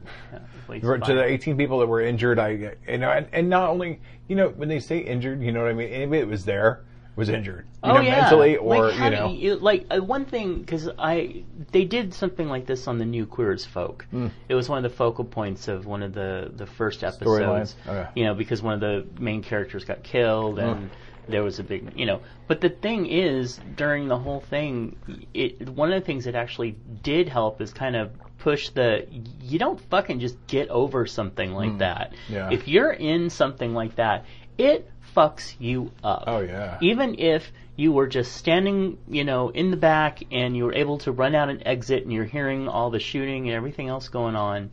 Please 0.66 0.82
For- 0.82 0.98
To 0.98 1.14
the 1.14 1.22
18 1.24 1.56
people 1.56 1.78
that 1.78 1.86
were 1.86 2.00
injured, 2.00 2.40
I, 2.40 2.48
you 2.88 2.98
know, 2.98 3.10
and, 3.10 3.28
and 3.32 3.48
not 3.48 3.70
only, 3.70 4.00
you 4.26 4.34
know, 4.34 4.48
when 4.48 4.68
they 4.68 4.80
say 4.80 4.98
injured, 4.98 5.40
you 5.40 5.52
know 5.52 5.62
what 5.62 5.70
I 5.70 5.74
mean? 5.74 5.90
Anybody 5.90 6.20
that 6.22 6.28
was 6.28 6.44
there, 6.44 6.80
was 7.16 7.28
injured, 7.28 7.66
you 7.84 7.90
oh 7.90 7.94
know, 7.94 8.00
yeah, 8.00 8.22
mentally 8.22 8.56
or 8.56 8.90
like, 8.90 8.98
you 8.98 9.10
know. 9.10 9.32
you, 9.32 9.56
like 9.56 9.86
uh, 9.90 10.00
one 10.00 10.24
thing 10.24 10.60
because 10.60 10.88
I 10.98 11.44
they 11.70 11.84
did 11.84 12.12
something 12.12 12.48
like 12.48 12.66
this 12.66 12.88
on 12.88 12.98
the 12.98 13.04
new 13.04 13.26
Queer 13.26 13.52
as 13.52 13.64
Folk. 13.64 14.06
Hmm. 14.10 14.28
It 14.48 14.54
was 14.54 14.68
one 14.68 14.84
of 14.84 14.90
the 14.90 14.96
focal 14.96 15.24
points 15.24 15.68
of 15.68 15.86
one 15.86 16.02
of 16.02 16.12
the 16.12 16.50
the 16.54 16.66
first 16.66 17.04
episodes. 17.04 17.76
Okay. 17.86 18.08
You 18.16 18.24
know, 18.24 18.34
because 18.34 18.62
one 18.62 18.74
of 18.74 18.80
the 18.80 19.06
main 19.20 19.42
characters 19.42 19.84
got 19.84 20.02
killed 20.02 20.58
and. 20.58 20.90
There 21.26 21.42
was 21.42 21.58
a 21.58 21.62
big, 21.62 21.94
you 21.96 22.04
know, 22.04 22.20
but 22.48 22.60
the 22.60 22.68
thing 22.68 23.06
is, 23.06 23.58
during 23.76 24.08
the 24.08 24.18
whole 24.18 24.40
thing, 24.40 24.98
it 25.32 25.70
one 25.70 25.90
of 25.90 25.98
the 25.98 26.04
things 26.04 26.26
that 26.26 26.34
actually 26.34 26.76
did 27.02 27.30
help 27.30 27.62
is 27.62 27.72
kind 27.72 27.96
of 27.96 28.10
push 28.36 28.68
the 28.68 29.06
you 29.40 29.58
don't 29.58 29.80
fucking 29.88 30.20
just 30.20 30.36
get 30.46 30.68
over 30.68 31.06
something 31.06 31.54
like 31.54 31.78
that. 31.78 32.12
Hmm. 32.26 32.32
Yeah. 32.34 32.50
If 32.50 32.68
you're 32.68 32.92
in 32.92 33.30
something 33.30 33.72
like 33.72 33.96
that, 33.96 34.26
it 34.58 34.90
fucks 35.14 35.54
you 35.58 35.90
up 36.02 36.24
Oh 36.26 36.40
yeah. 36.40 36.78
even 36.80 37.18
if 37.18 37.50
you 37.76 37.92
were 37.92 38.06
just 38.06 38.32
standing, 38.32 38.98
you 39.08 39.24
know, 39.24 39.48
in 39.48 39.70
the 39.70 39.76
back 39.76 40.22
and 40.30 40.56
you 40.56 40.64
were 40.64 40.74
able 40.74 40.98
to 40.98 41.12
run 41.12 41.34
out 41.34 41.48
and 41.48 41.62
exit 41.66 42.04
and 42.04 42.12
you're 42.12 42.24
hearing 42.24 42.68
all 42.68 42.90
the 42.90 43.00
shooting 43.00 43.48
and 43.48 43.56
everything 43.56 43.88
else 43.88 44.08
going 44.08 44.36
on, 44.36 44.70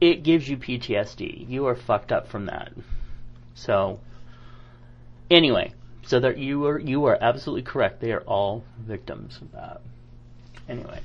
it 0.00 0.22
gives 0.22 0.48
you 0.48 0.56
PTSD. 0.56 1.48
You 1.48 1.66
are 1.66 1.74
fucked 1.74 2.12
up 2.12 2.28
from 2.28 2.46
that. 2.46 2.72
So, 3.54 3.98
anyway, 5.30 5.72
so 6.06 6.20
that 6.20 6.38
you 6.38 6.64
are 6.66 6.78
you 6.78 7.04
are 7.06 7.18
absolutely 7.20 7.62
correct. 7.62 8.00
They 8.00 8.12
are 8.12 8.22
all 8.22 8.64
victims 8.78 9.38
of 9.42 9.52
that. 9.52 9.80
Anyway, 10.68 11.00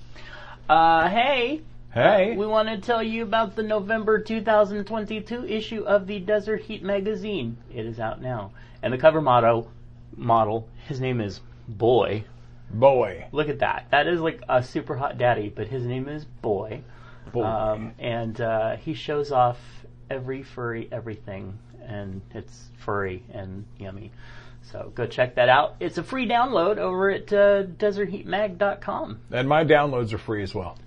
uh, 0.69 1.09
hey, 1.09 1.61
Hey. 1.95 2.35
we 2.35 2.45
want 2.45 2.67
to 2.67 2.77
tell 2.77 3.01
you 3.01 3.23
about 3.23 3.55
the 3.55 3.63
November 3.63 4.19
2022 4.19 5.45
issue 5.45 5.83
of 5.83 6.07
the 6.07 6.19
Desert 6.19 6.63
Heat 6.63 6.83
magazine. 6.83 7.55
It 7.73 7.85
is 7.85 8.01
out 8.01 8.21
now, 8.21 8.51
and 8.83 8.91
the 8.91 8.97
cover 8.97 9.21
motto 9.21 9.69
model 10.13 10.67
his 10.89 10.99
name 10.99 11.21
is 11.21 11.39
Boy. 11.69 12.25
Boy. 12.69 13.27
Look 13.31 13.47
at 13.47 13.59
that. 13.59 13.87
That 13.91 14.07
is 14.07 14.19
like 14.19 14.41
a 14.49 14.61
super 14.61 14.97
hot 14.97 15.17
daddy, 15.17 15.47
but 15.47 15.67
his 15.67 15.85
name 15.85 16.09
is 16.09 16.25
Boy. 16.25 16.81
Boy. 17.31 17.45
Um, 17.45 17.93
and 17.97 18.41
uh, 18.41 18.75
he 18.75 18.93
shows 18.93 19.31
off 19.31 19.57
every 20.09 20.43
furry 20.43 20.89
everything, 20.91 21.57
and 21.81 22.19
it's 22.33 22.71
furry 22.77 23.23
and 23.31 23.65
yummy. 23.79 24.11
So 24.63 24.91
go 24.95 25.05
check 25.07 25.35
that 25.35 25.47
out. 25.47 25.77
It's 25.79 25.97
a 25.97 26.03
free 26.03 26.27
download 26.27 26.77
over 26.77 27.09
at 27.09 27.31
uh, 27.31 27.63
desertheatmag.com. 27.63 29.21
and 29.31 29.47
my 29.47 29.63
downloads 29.63 30.11
are 30.11 30.17
free 30.17 30.43
as 30.43 30.53
well. 30.53 30.77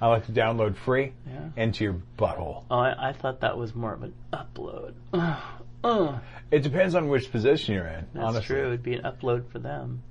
I 0.00 0.08
like 0.08 0.26
to 0.26 0.32
download 0.32 0.76
free 0.76 1.12
Yeah. 1.26 1.48
into 1.56 1.84
your 1.84 1.96
butthole. 2.18 2.64
Oh, 2.70 2.78
I, 2.78 3.08
I 3.10 3.12
thought 3.12 3.40
that 3.40 3.56
was 3.56 3.74
more 3.74 3.92
of 3.94 4.02
an 4.02 4.14
upload. 4.32 4.94
It 6.50 6.62
depends 6.62 6.94
on 6.94 7.08
which 7.08 7.30
position 7.30 7.74
you're 7.74 7.86
in. 7.86 8.06
That's 8.12 8.26
honestly. 8.26 8.46
true. 8.56 8.66
It'd 8.66 8.82
be 8.82 8.94
an 8.94 9.02
upload 9.02 9.50
for 9.50 9.58
them. 9.58 10.02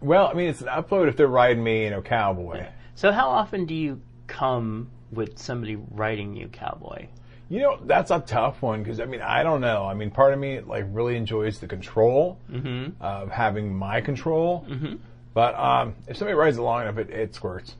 Well, 0.00 0.28
I 0.28 0.34
mean, 0.34 0.48
it's 0.48 0.60
an 0.60 0.68
upload 0.68 1.08
if 1.08 1.16
they're 1.16 1.26
riding 1.26 1.62
me, 1.62 1.86
in 1.86 1.92
a 1.92 2.00
cowboy. 2.02 2.66
So 2.94 3.12
how 3.12 3.28
often 3.30 3.66
do 3.66 3.74
you 3.74 4.00
come 4.26 4.90
with 5.10 5.38
somebody 5.38 5.76
riding 5.76 6.36
you 6.36 6.48
cowboy? 6.48 7.08
You 7.50 7.60
know, 7.60 7.78
that's 7.84 8.10
a 8.10 8.20
tough 8.20 8.60
one 8.62 8.82
because 8.82 9.00
I 9.00 9.06
mean, 9.06 9.22
I 9.22 9.42
don't 9.42 9.60
know. 9.60 9.84
I 9.86 9.94
mean, 9.94 10.10
part 10.10 10.32
of 10.34 10.38
me 10.38 10.60
like 10.60 10.84
really 10.90 11.16
enjoys 11.16 11.58
the 11.60 11.66
control 11.66 12.38
Mm-hmm. 12.50 13.02
of 13.02 13.30
having 13.30 13.74
my 13.74 14.00
control. 14.02 14.66
Mm-hmm. 14.68 14.96
But 15.34 15.54
um, 15.58 15.94
if 16.06 16.16
somebody 16.16 16.34
rides 16.36 16.56
along 16.58 16.82
enough, 16.82 16.98
it, 16.98 17.10
it 17.10 17.34
squirts. 17.34 17.74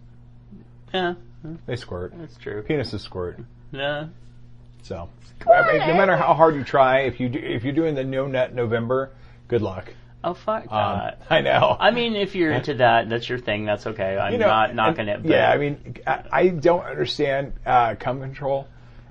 Yeah, 0.95 1.15
They 1.67 1.77
squirt. 1.77 2.13
that's 2.17 2.37
true. 2.37 2.63
Penises 2.63 3.01
squirt. 3.01 3.39
Yeah. 3.73 4.09
So, 4.83 5.09
I 5.51 5.73
mean, 5.73 5.87
no 5.89 5.95
matter 5.95 6.17
how 6.17 6.35
hard 6.35 6.55
you 6.55 6.65
try, 6.65 7.01
if 7.01 7.21
you 7.21 7.29
do, 7.29 7.39
if 7.39 7.65
you're 7.65 7.73
doing 7.75 7.95
the 7.95 8.05
no 8.05 8.27
nut 8.27 8.55
November, 8.55 9.11
good 9.49 9.63
luck. 9.63 9.93
Oh 10.25 10.35
fuck 10.35 10.63
Um, 10.73 10.99
that. 10.99 11.23
I 11.31 11.41
know. 11.43 11.77
I 11.79 11.91
mean, 11.93 12.17
if 12.17 12.35
you're 12.35 12.51
into 12.53 12.75
that, 12.75 13.09
that's 13.09 13.29
your 13.29 13.39
thing. 13.39 13.65
That's 13.65 13.87
okay. 13.87 14.17
I'm 14.19 14.33
You 14.33 14.39
know, 14.39 14.47
not 14.49 14.75
knocking 14.75 15.09
and- 15.09 15.11
it. 15.11 15.23
But 15.23 15.31
Yeah, 15.31 15.51
I 15.51 15.59
mean, 15.59 15.97
I, 16.07 16.25
I 16.33 16.49
don't 16.49 16.85
understand 16.85 17.53
uh, 17.65 17.95
cum 18.01 18.21
control 18.21 18.67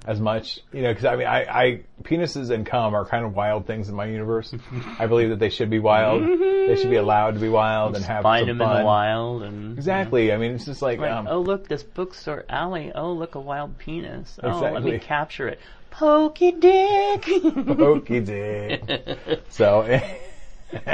as 0.08 0.22
much, 0.22 0.62
you 0.72 0.82
know, 0.82 0.90
because 0.90 1.04
I 1.04 1.18
mean, 1.18 1.28
I, 1.28 1.44
I 1.44 1.82
penises 2.02 2.50
and 2.50 2.66
cum 2.66 2.96
are 2.96 3.06
kind 3.06 3.26
of 3.26 3.36
wild 3.36 3.68
things 3.68 3.90
in 3.90 3.96
my 3.96 4.06
universe. 4.06 4.54
I 4.98 5.06
believe 5.06 5.30
that 5.30 5.40
they 5.40 5.50
should 5.50 5.70
be 5.70 5.80
wild. 5.80 6.24
they 6.24 6.78
should 6.78 6.90
be 6.90 6.96
allowed 6.96 7.34
to 7.34 7.42
be 7.42 7.50
wild 7.50 7.98
and 7.98 8.06
have 8.06 8.24
find 8.24 8.48
some 8.48 8.58
them 8.58 8.70
in 8.70 8.78
the 8.78 8.86
wild 8.86 9.44
and 9.44 9.78
Exactly. 9.78 10.32
I 10.32 10.38
mean, 10.38 10.54
it's 10.54 10.66
just 10.66 10.82
like, 10.82 11.00
Like, 11.00 11.12
um, 11.12 11.28
oh 11.30 11.42
look, 11.42 11.68
this 11.68 11.84
bookstore 11.84 12.46
alley. 12.48 12.94
Oh 12.96 13.12
look, 13.12 13.36
a 13.36 13.40
wild 13.42 13.78
penis. 13.78 14.40
Oh, 14.42 14.60
let 14.62 14.82
me 14.82 14.98
capture 14.98 15.50
it. 15.50 15.60
Pokey 15.92 16.52
dick. 16.52 17.24
pokey 17.78 18.22
dick. 18.22 19.42
so, 19.50 19.82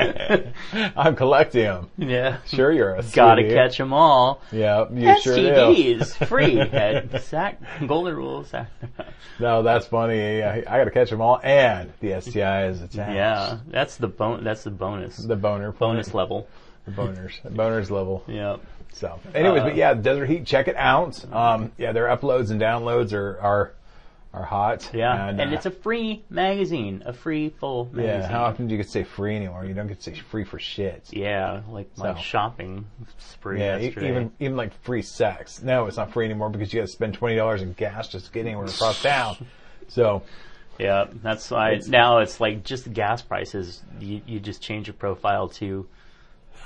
I'm 0.95 1.15
collecting 1.15 1.63
them. 1.63 1.89
yeah. 1.97 2.37
Sure, 2.45 2.71
you're 2.71 2.95
a 2.95 3.03
Gotta 3.13 3.43
catch 3.47 3.77
them 3.77 3.93
all. 3.93 4.41
Yeah, 4.51 4.85
you 4.91 5.19
sure 5.21 5.35
do. 5.35 5.41
STDs 5.43 6.27
free 6.27 6.59
at 6.61 7.23
Sac 7.23 7.59
Golden 7.87 8.15
Rules. 8.15 8.53
No, 9.39 9.63
that's 9.63 9.85
funny. 9.87 10.43
I, 10.43 10.57
I 10.59 10.63
got 10.63 10.83
to 10.85 10.91
catch 10.91 11.09
them 11.09 11.21
all, 11.21 11.39
and 11.43 11.91
the 12.01 12.19
STI 12.21 12.67
is 12.67 12.81
attached. 12.81 13.13
yeah, 13.15 13.57
that's 13.67 13.97
the 13.97 14.07
bon- 14.07 14.43
That's 14.43 14.63
the 14.63 14.71
bonus. 14.71 15.17
the 15.17 15.35
boner 15.35 15.71
bonus 15.71 16.13
level. 16.13 16.47
the 16.85 16.91
boners, 16.91 17.41
the 17.41 17.49
boners 17.49 17.89
level. 17.89 18.23
Yeah. 18.27 18.57
So, 18.93 19.19
anyways, 19.33 19.61
Uh, 19.61 19.65
but 19.65 19.75
yeah, 19.75 19.95
Desert 19.95 20.27
Heat, 20.27 20.45
check 20.45 20.67
it 20.67 20.75
out. 20.75 21.23
Um, 21.33 21.71
yeah, 21.79 21.93
their 21.93 22.05
uploads 22.15 22.51
and 22.51 22.61
downloads 22.61 23.11
are 23.13 23.39
are 23.41 23.73
are 24.33 24.43
hot. 24.43 24.89
Yeah, 24.93 25.27
and, 25.29 25.39
uh, 25.39 25.43
it's 25.55 25.67
a 25.67 25.71
free 25.71 26.23
magazine, 26.29 27.03
a 27.05 27.13
free 27.13 27.49
full 27.49 27.85
magazine. 27.91 28.21
yeah. 28.21 28.27
How 28.27 28.45
often 28.45 28.67
do 28.67 28.71
you 28.73 28.77
get 28.77 28.85
to 28.85 28.91
say 28.91 29.03
free 29.03 29.35
anymore? 29.35 29.63
You 29.65 29.73
don't 29.75 29.87
get 29.87 29.99
to 30.01 30.03
say 30.03 30.19
free 30.19 30.43
for 30.43 30.57
shit. 30.57 31.07
Yeah, 31.11 31.61
like 31.69 31.95
my 31.97 32.15
So. 32.15 32.19
shopping 32.19 32.85
spree 33.19 33.59
Yeah, 33.59 33.77
yesterday. 33.77 34.09
even 34.09 34.31
even 34.39 34.57
like 34.57 34.73
free 34.83 35.03
sex. 35.03 35.61
No, 35.61 35.85
it's 35.85 35.97
not 35.97 36.11
free 36.11 36.25
anymore 36.25 36.49
because 36.49 36.73
you 36.73 36.79
got 36.81 36.87
to 36.87 36.91
spend 36.91 37.13
twenty 37.13 37.35
dollars 37.35 37.61
in 37.61 37.73
gas 37.73 38.07
just 38.07 38.25
to 38.25 38.31
get 38.31 38.45
anywhere 38.47 38.65
across 38.65 39.01
town. 39.03 39.37
So, 39.89 40.23
yeah, 40.79 41.05
that's 41.21 41.51
why 41.51 41.71
it's, 41.71 41.87
now 41.87 42.17
it's 42.19 42.39
like 42.39 42.63
just 42.63 42.85
the 42.85 42.89
gas 42.89 43.21
prices. 43.21 43.83
You 43.99 44.21
you 44.25 44.39
just 44.39 44.61
change 44.63 44.87
your 44.87 44.95
profile 44.95 45.47
to 45.49 45.87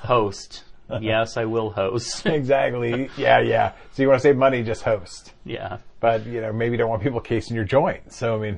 host. 0.04 0.64
Yes, 1.02 1.38
I 1.38 1.46
will 1.46 1.70
host. 1.70 2.26
exactly. 2.26 3.10
Yeah, 3.18 3.40
yeah. 3.42 3.74
So 3.94 4.02
you 4.04 4.08
want 4.10 4.20
to 4.20 4.24
save 4.24 4.38
money, 4.38 4.64
just 4.64 4.84
host. 4.84 5.34
yeah, 5.46 5.78
but 6.00 6.26
you 6.26 6.42
know 6.42 6.52
maybe 6.54 6.72
you 6.74 6.78
don't 6.78 6.90
want 6.90 7.04
people 7.04 7.20
casing 7.20 7.56
your 7.56 7.66
joint. 7.66 8.12
So 8.14 8.36
I 8.36 8.40
mean, 8.40 8.58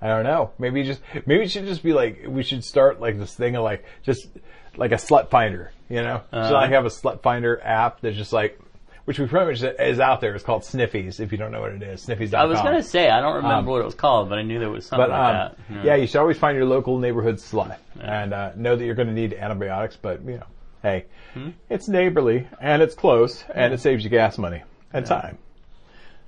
I 0.00 0.08
don't 0.08 0.24
know. 0.24 0.50
Maybe 0.58 0.80
you 0.80 0.86
just 0.86 1.00
maybe 1.26 1.44
it 1.44 1.50
should 1.50 1.66
just 1.66 1.82
be 1.82 1.92
like 1.92 2.24
we 2.28 2.42
should 2.42 2.64
start 2.64 3.00
like 3.00 3.18
this 3.18 3.34
thing 3.34 3.56
of 3.56 3.64
like 3.64 3.84
just 4.02 4.28
like 4.76 4.92
a 4.92 4.96
slut 4.96 5.30
finder. 5.30 5.70
You 5.88 6.02
know, 6.02 6.22
Uh-huh. 6.32 6.48
should 6.48 6.56
I 6.56 6.68
have 6.68 6.84
a 6.86 6.88
slut 6.90 7.22
finder 7.22 7.60
app 7.62 8.00
that's 8.00 8.16
just 8.16 8.32
like 8.32 8.58
which 9.04 9.18
we 9.18 9.26
pretty 9.26 9.46
much 9.64 9.76
is 9.80 9.98
out 9.98 10.20
there. 10.20 10.32
It's 10.36 10.44
called 10.44 10.62
Sniffies. 10.62 11.18
If 11.18 11.32
you 11.32 11.36
don't 11.38 11.50
know 11.50 11.60
what 11.60 11.72
it 11.72 11.82
is, 11.82 12.06
Sniffies.com. 12.06 12.40
I 12.40 12.44
was 12.44 12.60
gonna 12.60 12.82
say 12.84 13.10
I 13.10 13.20
don't 13.20 13.34
remember 13.36 13.54
Um, 13.56 13.66
what 13.66 13.80
it 13.80 13.84
was 13.84 13.96
called, 13.96 14.28
but 14.28 14.38
I 14.38 14.42
knew 14.42 14.58
there 14.60 14.70
was 14.70 14.86
something 14.86 15.08
But 15.08 15.10
like 15.10 15.34
um, 15.34 15.56
that. 15.70 15.84
yeah. 15.84 15.94
you 15.96 16.06
should 16.06 16.20
always 16.20 16.38
find 16.38 16.56
your 16.56 16.66
local 16.66 16.98
neighborhood 16.98 17.36
slut, 17.36 17.76
and 18.00 18.32
uh, 18.32 18.52
know 18.56 18.76
that 18.76 18.84
you're 18.84 18.94
going 18.94 19.08
to 19.08 19.14
need 19.14 19.34
antibiotics. 19.34 19.96
But 20.00 20.24
you 20.24 20.36
know, 20.36 20.46
hey, 20.82 21.06
Hmm? 21.34 21.50
it's 21.70 21.88
neighborly 21.88 22.46
and 22.60 22.82
it's 22.82 22.94
close, 22.94 23.44
and 23.54 23.72
it 23.72 23.80
saves 23.80 24.04
you 24.04 24.10
gas 24.10 24.36
money 24.38 24.62
and 24.92 25.06
time. 25.06 25.38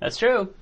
That's 0.00 0.16
true. 0.16 0.52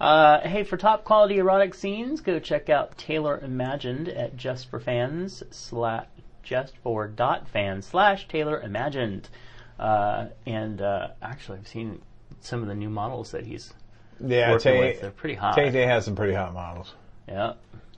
Uh, 0.00 0.40
hey, 0.40 0.64
for 0.64 0.76
top 0.76 1.04
quality 1.04 1.38
erotic 1.38 1.74
scenes, 1.74 2.20
go 2.20 2.38
check 2.38 2.68
out 2.68 2.98
Taylor 2.98 3.38
Imagined 3.38 4.08
at 4.08 4.36
Just 4.36 4.68
for 4.68 4.80
Fans 4.80 5.42
slash 5.50 6.06
Just 6.42 6.76
for 6.82 7.06
dot 7.06 7.48
fans 7.48 7.86
slash 7.86 8.26
Taylor 8.28 8.60
Imagined. 8.60 9.28
Uh, 9.78 10.26
and 10.46 10.82
uh, 10.82 11.08
actually, 11.22 11.58
I've 11.58 11.68
seen 11.68 12.02
some 12.40 12.60
of 12.62 12.68
the 12.68 12.74
new 12.74 12.90
models 12.90 13.30
that 13.30 13.46
he's 13.46 13.72
Yeah, 14.20 14.50
working 14.50 14.72
Tay 14.72 14.78
with. 14.80 15.00
They're 15.00 15.10
pretty 15.10 15.36
hot. 15.36 15.54
Tay 15.54 15.70
Tay 15.70 15.86
has 15.86 16.04
some 16.04 16.16
pretty 16.16 16.34
hot 16.34 16.52
models. 16.52 16.92
Yeah, 17.28 17.54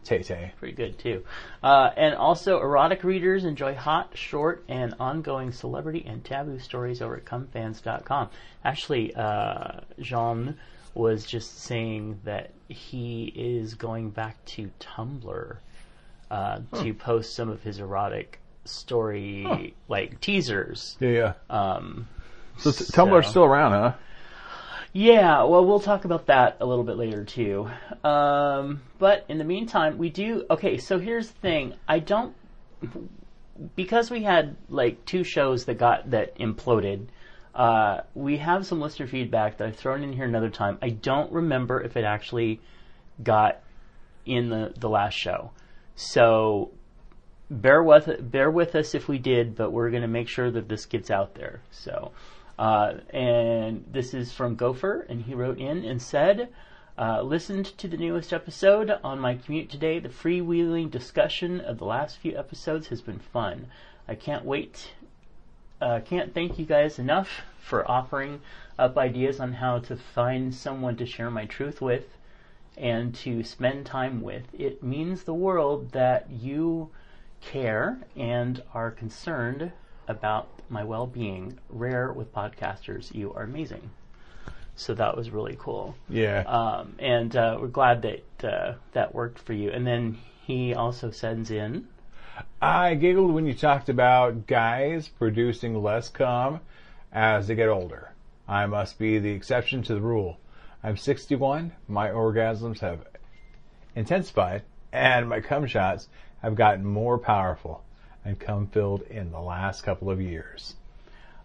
Tay 0.06 0.22
Tay. 0.22 0.52
pretty 0.58 0.74
good 0.74 0.98
too. 0.98 1.24
Uh, 1.62 1.90
and 1.96 2.14
also, 2.14 2.60
erotic 2.60 3.04
readers 3.04 3.44
enjoy 3.44 3.74
hot, 3.74 4.16
short, 4.16 4.64
and 4.68 4.94
ongoing 5.00 5.52
celebrity 5.52 6.04
and 6.06 6.24
taboo 6.24 6.58
stories 6.58 7.02
over 7.02 7.16
at 7.16 7.24
cumfans.com. 7.24 8.30
Actually, 8.64 9.14
uh, 9.14 9.80
Jean 10.00 10.56
was 10.94 11.26
just 11.26 11.58
saying 11.60 12.20
that 12.24 12.52
he 12.68 13.32
is 13.36 13.74
going 13.74 14.10
back 14.10 14.42
to 14.46 14.70
Tumblr 14.80 15.56
uh, 16.30 16.60
to 16.82 16.94
post 16.94 17.34
some 17.34 17.48
of 17.48 17.62
his 17.62 17.78
erotic 17.80 18.38
story, 18.64 19.74
like 19.88 20.20
teasers. 20.20 20.96
Yeah, 21.00 21.08
yeah. 21.10 21.32
Um, 21.50 22.08
So, 22.58 22.70
t- 22.72 22.84
Tumblr's 22.84 23.26
still 23.28 23.44
around, 23.44 23.72
huh? 23.72 23.92
Yeah, 24.96 25.42
well, 25.42 25.62
we'll 25.66 25.78
talk 25.78 26.06
about 26.06 26.24
that 26.28 26.56
a 26.58 26.64
little 26.64 26.82
bit 26.82 26.96
later 26.96 27.22
too. 27.22 27.68
Um, 28.02 28.80
but 28.98 29.26
in 29.28 29.36
the 29.36 29.44
meantime, 29.44 29.98
we 29.98 30.08
do. 30.08 30.46
Okay, 30.48 30.78
so 30.78 30.98
here's 30.98 31.28
the 31.28 31.38
thing. 31.38 31.74
I 31.86 31.98
don't 31.98 32.34
because 33.76 34.10
we 34.10 34.22
had 34.22 34.56
like 34.70 35.04
two 35.04 35.22
shows 35.22 35.66
that 35.66 35.74
got 35.74 36.12
that 36.12 36.38
imploded. 36.38 37.08
Uh, 37.54 38.04
we 38.14 38.38
have 38.38 38.64
some 38.64 38.80
listener 38.80 39.06
feedback 39.06 39.58
that 39.58 39.68
I've 39.68 39.76
thrown 39.76 40.02
in 40.02 40.14
here 40.14 40.24
another 40.24 40.48
time. 40.48 40.78
I 40.80 40.88
don't 40.88 41.30
remember 41.30 41.82
if 41.82 41.94
it 41.98 42.04
actually 42.04 42.62
got 43.22 43.60
in 44.24 44.48
the 44.48 44.72
the 44.78 44.88
last 44.88 45.12
show. 45.12 45.50
So 45.94 46.70
bear 47.50 47.82
with 47.82 48.30
bear 48.30 48.50
with 48.50 48.74
us 48.74 48.94
if 48.94 49.08
we 49.08 49.18
did, 49.18 49.56
but 49.56 49.72
we're 49.72 49.90
going 49.90 50.00
to 50.00 50.08
make 50.08 50.28
sure 50.28 50.50
that 50.50 50.70
this 50.70 50.86
gets 50.86 51.10
out 51.10 51.34
there. 51.34 51.60
So, 51.70 52.12
uh, 52.58 52.94
and 53.10 53.84
this 53.90 54.14
is 54.14 54.32
from 54.32 54.56
Gopher, 54.56 55.06
and 55.08 55.22
he 55.22 55.34
wrote 55.34 55.58
in 55.58 55.84
and 55.84 56.00
said. 56.00 56.48
Uh, 56.98 57.20
listened 57.20 57.66
to 57.76 57.86
the 57.88 57.96
newest 57.98 58.32
episode 58.32 58.90
on 59.04 59.20
my 59.20 59.34
commute 59.34 59.68
today. 59.68 59.98
The 59.98 60.08
freewheeling 60.08 60.90
discussion 60.90 61.60
of 61.60 61.76
the 61.76 61.84
last 61.84 62.16
few 62.16 62.34
episodes 62.38 62.88
has 62.88 63.02
been 63.02 63.18
fun. 63.18 63.66
I 64.08 64.14
can't 64.14 64.46
wait. 64.46 64.92
Uh, 65.78 66.00
can't 66.00 66.32
thank 66.32 66.58
you 66.58 66.64
guys 66.64 66.98
enough 66.98 67.42
for 67.60 67.90
offering 67.90 68.40
up 68.78 68.96
ideas 68.96 69.40
on 69.40 69.54
how 69.54 69.78
to 69.80 69.96
find 69.96 70.54
someone 70.54 70.96
to 70.96 71.04
share 71.04 71.30
my 71.30 71.44
truth 71.44 71.82
with 71.82 72.16
and 72.78 73.14
to 73.16 73.42
spend 73.42 73.84
time 73.84 74.22
with. 74.22 74.44
It 74.52 74.82
means 74.82 75.24
the 75.24 75.34
world 75.34 75.92
that 75.92 76.30
you 76.30 76.90
care 77.40 77.98
and 78.16 78.62
are 78.72 78.90
concerned 78.90 79.72
about 80.08 80.55
my 80.68 80.84
well 80.84 81.06
being. 81.06 81.58
Rare 81.68 82.12
with 82.12 82.32
podcasters. 82.34 83.14
You 83.14 83.32
are 83.34 83.42
amazing. 83.42 83.90
So 84.74 84.94
that 84.94 85.16
was 85.16 85.30
really 85.30 85.56
cool. 85.58 85.94
Yeah. 86.08 86.40
Um, 86.40 86.94
and 86.98 87.34
uh, 87.34 87.58
we're 87.60 87.68
glad 87.68 88.02
that 88.02 88.44
uh, 88.44 88.74
that 88.92 89.14
worked 89.14 89.38
for 89.38 89.54
you. 89.54 89.70
And 89.70 89.86
then 89.86 90.18
he 90.46 90.74
also 90.74 91.10
sends 91.10 91.50
in. 91.50 91.88
I 92.60 92.94
giggled 92.94 93.32
when 93.32 93.46
you 93.46 93.54
talked 93.54 93.88
about 93.88 94.46
guys 94.46 95.08
producing 95.08 95.82
less 95.82 96.10
cum 96.10 96.60
as 97.12 97.46
they 97.46 97.54
get 97.54 97.70
older. 97.70 98.12
I 98.46 98.66
must 98.66 98.98
be 98.98 99.18
the 99.18 99.30
exception 99.30 99.82
to 99.84 99.94
the 99.94 100.00
rule. 100.00 100.38
I'm 100.82 100.96
61, 100.96 101.72
my 101.88 102.10
orgasms 102.10 102.80
have 102.80 103.06
intensified, 103.94 104.62
and 104.92 105.28
my 105.28 105.40
cum 105.40 105.66
shots 105.66 106.08
have 106.42 106.54
gotten 106.54 106.84
more 106.84 107.18
powerful 107.18 107.82
and 108.26 108.38
cum 108.38 108.66
filled 108.66 109.02
in 109.02 109.30
the 109.30 109.40
last 109.40 109.82
couple 109.82 110.10
of 110.10 110.20
years. 110.20 110.74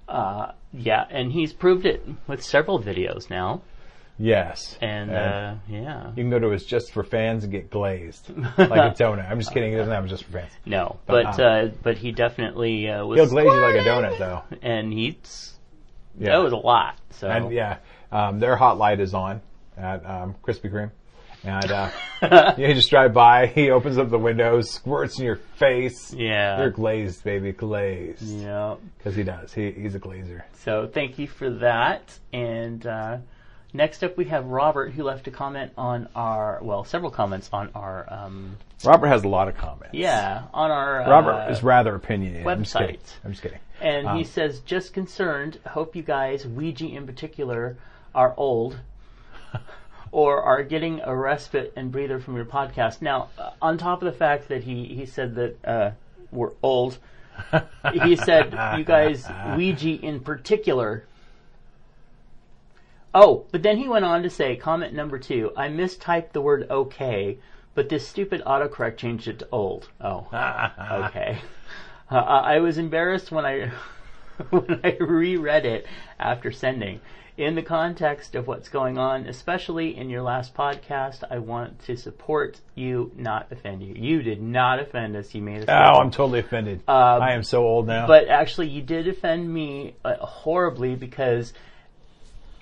Uh, 0.08 0.52
yeah, 0.74 1.06
and 1.10 1.32
he's 1.32 1.54
proved 1.54 1.86
it 1.86 2.06
with 2.28 2.44
several 2.44 2.80
videos 2.82 3.30
now. 3.30 3.62
Yes. 4.18 4.78
And 4.82 5.10
uh, 5.12 5.56
yeah, 5.68 6.10
you 6.10 6.16
can 6.24 6.30
go 6.30 6.38
to 6.38 6.50
his 6.50 6.66
just 6.66 6.92
for 6.92 7.04
fans 7.04 7.44
and 7.44 7.52
get 7.52 7.72
glazed 7.72 8.30
like 8.58 8.58
a 8.60 8.94
donut. 8.96 9.30
I'm 9.30 9.40
just 9.40 9.54
kidding. 9.54 9.72
He 9.72 9.78
doesn't 9.78 9.92
have 9.94 10.06
just 10.08 10.26
for 10.26 10.34
fans. 10.34 10.52
no, 10.66 11.00
But, 11.08 11.24
but 11.24 11.40
uh, 11.40 11.44
uh, 11.44 11.72
but 11.82 11.98
he 11.98 12.12
definitely 12.12 12.88
uh, 12.90 13.06
was. 13.06 13.20
He'll 13.20 13.30
glaze 13.30 13.46
you 13.46 13.62
like 13.62 13.76
a 13.76 13.80
donut, 13.88 14.20
though. 14.20 14.44
and 14.62 14.92
he's 14.94 15.54
Yeah. 16.20 16.32
that 16.32 16.44
was 16.44 16.54
a 16.54 16.58
lot. 16.58 16.98
So 17.12 17.30
And 17.30 17.52
yeah, 17.52 17.78
um, 18.12 18.40
their 18.40 18.56
hot 18.56 18.78
light 18.78 19.00
is 19.00 19.14
on 19.14 19.42
at 19.78 20.06
um, 20.06 20.36
Krispy 20.44 20.72
Kreme. 20.72 20.92
And 21.44 21.72
uh, 21.72 21.90
you 22.58 22.74
just 22.74 22.90
drive 22.90 23.14
by, 23.14 23.48
he 23.56 23.72
opens 23.72 23.98
up 23.98 24.10
the 24.10 24.20
windows, 24.20 24.70
squirts 24.70 25.18
in 25.20 25.26
your 25.26 25.38
face. 25.38 26.14
Yeah. 26.14 26.60
You're 26.60 26.70
glazed, 26.70 27.24
baby, 27.24 27.52
glazed. 27.52 28.22
yeah. 28.22 28.76
Because 28.98 29.16
he 29.16 29.24
does. 29.24 29.52
He, 29.54 29.72
he's 29.72 29.96
a 29.96 30.00
glazer. 30.00 30.44
So 30.54 30.88
thank 30.88 31.18
you 31.18 31.28
for 31.28 31.50
that. 31.50 32.18
And 32.32 32.86
uh, 32.86 33.18
next 33.74 34.04
up, 34.04 34.18
we 34.18 34.26
have 34.26 34.46
Robert, 34.46 34.92
who 34.94 35.04
left 35.04 35.28
a 35.28 35.32
comment 35.32 35.72
on 35.78 36.08
our 36.16 36.60
well, 36.62 36.84
several 36.84 37.10
comments 37.12 37.50
on 37.52 37.72
our 37.74 38.06
um, 38.14 38.56
Robert 38.86 39.08
has 39.08 39.24
a 39.24 39.28
lot 39.28 39.48
of 39.48 39.56
comments. 39.56 39.94
yeah 39.94 40.44
on 40.54 40.72
our 40.72 41.00
Robert 41.10 41.34
uh, 41.34 41.52
is 41.52 41.62
rather 41.64 41.96
opinionated. 41.96 42.48
I'm 42.48 42.64
just 42.64 42.76
kidding. 42.76 42.98
website. 42.98 43.14
I'm 43.26 43.32
just 43.32 43.42
kidding. 43.44 43.60
And 43.80 44.08
he 44.10 44.20
Um, 44.20 44.24
says, 44.26 44.60
just 44.60 44.94
concerned, 44.94 45.58
hope 45.68 45.96
you 45.96 46.04
guys, 46.04 46.46
Ouija 46.48 46.86
in 46.86 47.06
particular, 47.08 47.78
are 48.14 48.34
old 48.38 48.80
or 50.12 50.42
are 50.42 50.64
getting 50.64 51.00
a 51.02 51.16
respite 51.16 51.74
and 51.76 51.92
breather 51.92 52.20
from 52.20 52.36
your 52.36 52.46
podcast. 52.46 53.02
Now, 53.02 53.30
uh, 53.38 53.52
on 53.62 53.78
top 53.78 54.02
of 54.02 54.12
the 54.12 54.18
fact 54.18 54.50
that 54.50 54.64
he, 54.64 54.86
he 54.86 55.06
said 55.06 55.36
that 55.36 55.66
uh, 55.66 55.92
we're 56.32 56.52
old, 56.62 56.98
he 57.94 58.16
said, 58.16 58.52
you 58.78 58.84
guys, 58.84 59.26
Ouija 59.56 59.90
in 59.90 60.20
particular. 60.20 61.06
Oh, 63.14 63.46
but 63.52 63.64
then 63.64 63.78
he 63.78 63.88
went 63.88 64.06
on 64.06 64.24
to 64.24 64.30
say, 64.30 64.56
comment 64.56 64.94
number 64.94 65.20
two, 65.20 65.52
I 65.58 65.68
mistyped 65.68 66.32
the 66.32 66.42
word 66.42 66.68
okay, 66.70 67.38
but 67.74 67.90
this 67.90 68.08
stupid 68.08 68.42
autocorrect 68.46 68.98
changed 68.98 69.28
it 69.28 69.40
to 69.40 69.48
old. 69.52 69.90
Oh, 70.00 70.28
okay. 70.92 71.40
Uh, 72.10 72.16
I 72.16 72.60
was 72.60 72.78
embarrassed 72.78 73.32
when 73.32 73.46
I 73.46 73.72
when 74.50 74.82
I 74.84 74.98
reread 75.00 75.66
it 75.66 75.86
after 76.20 76.52
sending. 76.52 77.00
In 77.38 77.56
the 77.56 77.62
context 77.62 78.36
of 78.36 78.46
what's 78.46 78.68
going 78.68 78.98
on, 78.98 79.26
especially 79.26 79.96
in 79.96 80.10
your 80.10 80.22
last 80.22 80.54
podcast, 80.54 81.24
I 81.32 81.40
want 81.40 81.80
to 81.86 81.96
support 81.96 82.60
you, 82.76 83.12
not 83.16 83.48
offend 83.52 83.82
you. 83.82 83.94
You 83.96 84.22
did 84.22 84.42
not 84.42 84.80
offend 84.80 85.16
us. 85.16 85.34
You 85.34 85.42
made 85.42 85.60
us. 85.60 85.66
Oh, 85.70 85.72
laugh. 85.74 85.98
I'm 85.98 86.12
totally 86.12 86.40
offended. 86.40 86.82
I 86.88 87.34
am 87.34 87.44
so 87.44 87.66
old 87.66 87.88
now. 87.88 88.02
Um, 88.02 88.08
But 88.08 88.28
actually, 88.28 88.68
you 88.68 88.82
did 88.82 89.08
offend 89.08 89.52
me 89.52 89.96
uh, 90.04 90.18
horribly 90.18 90.96
because 90.96 91.54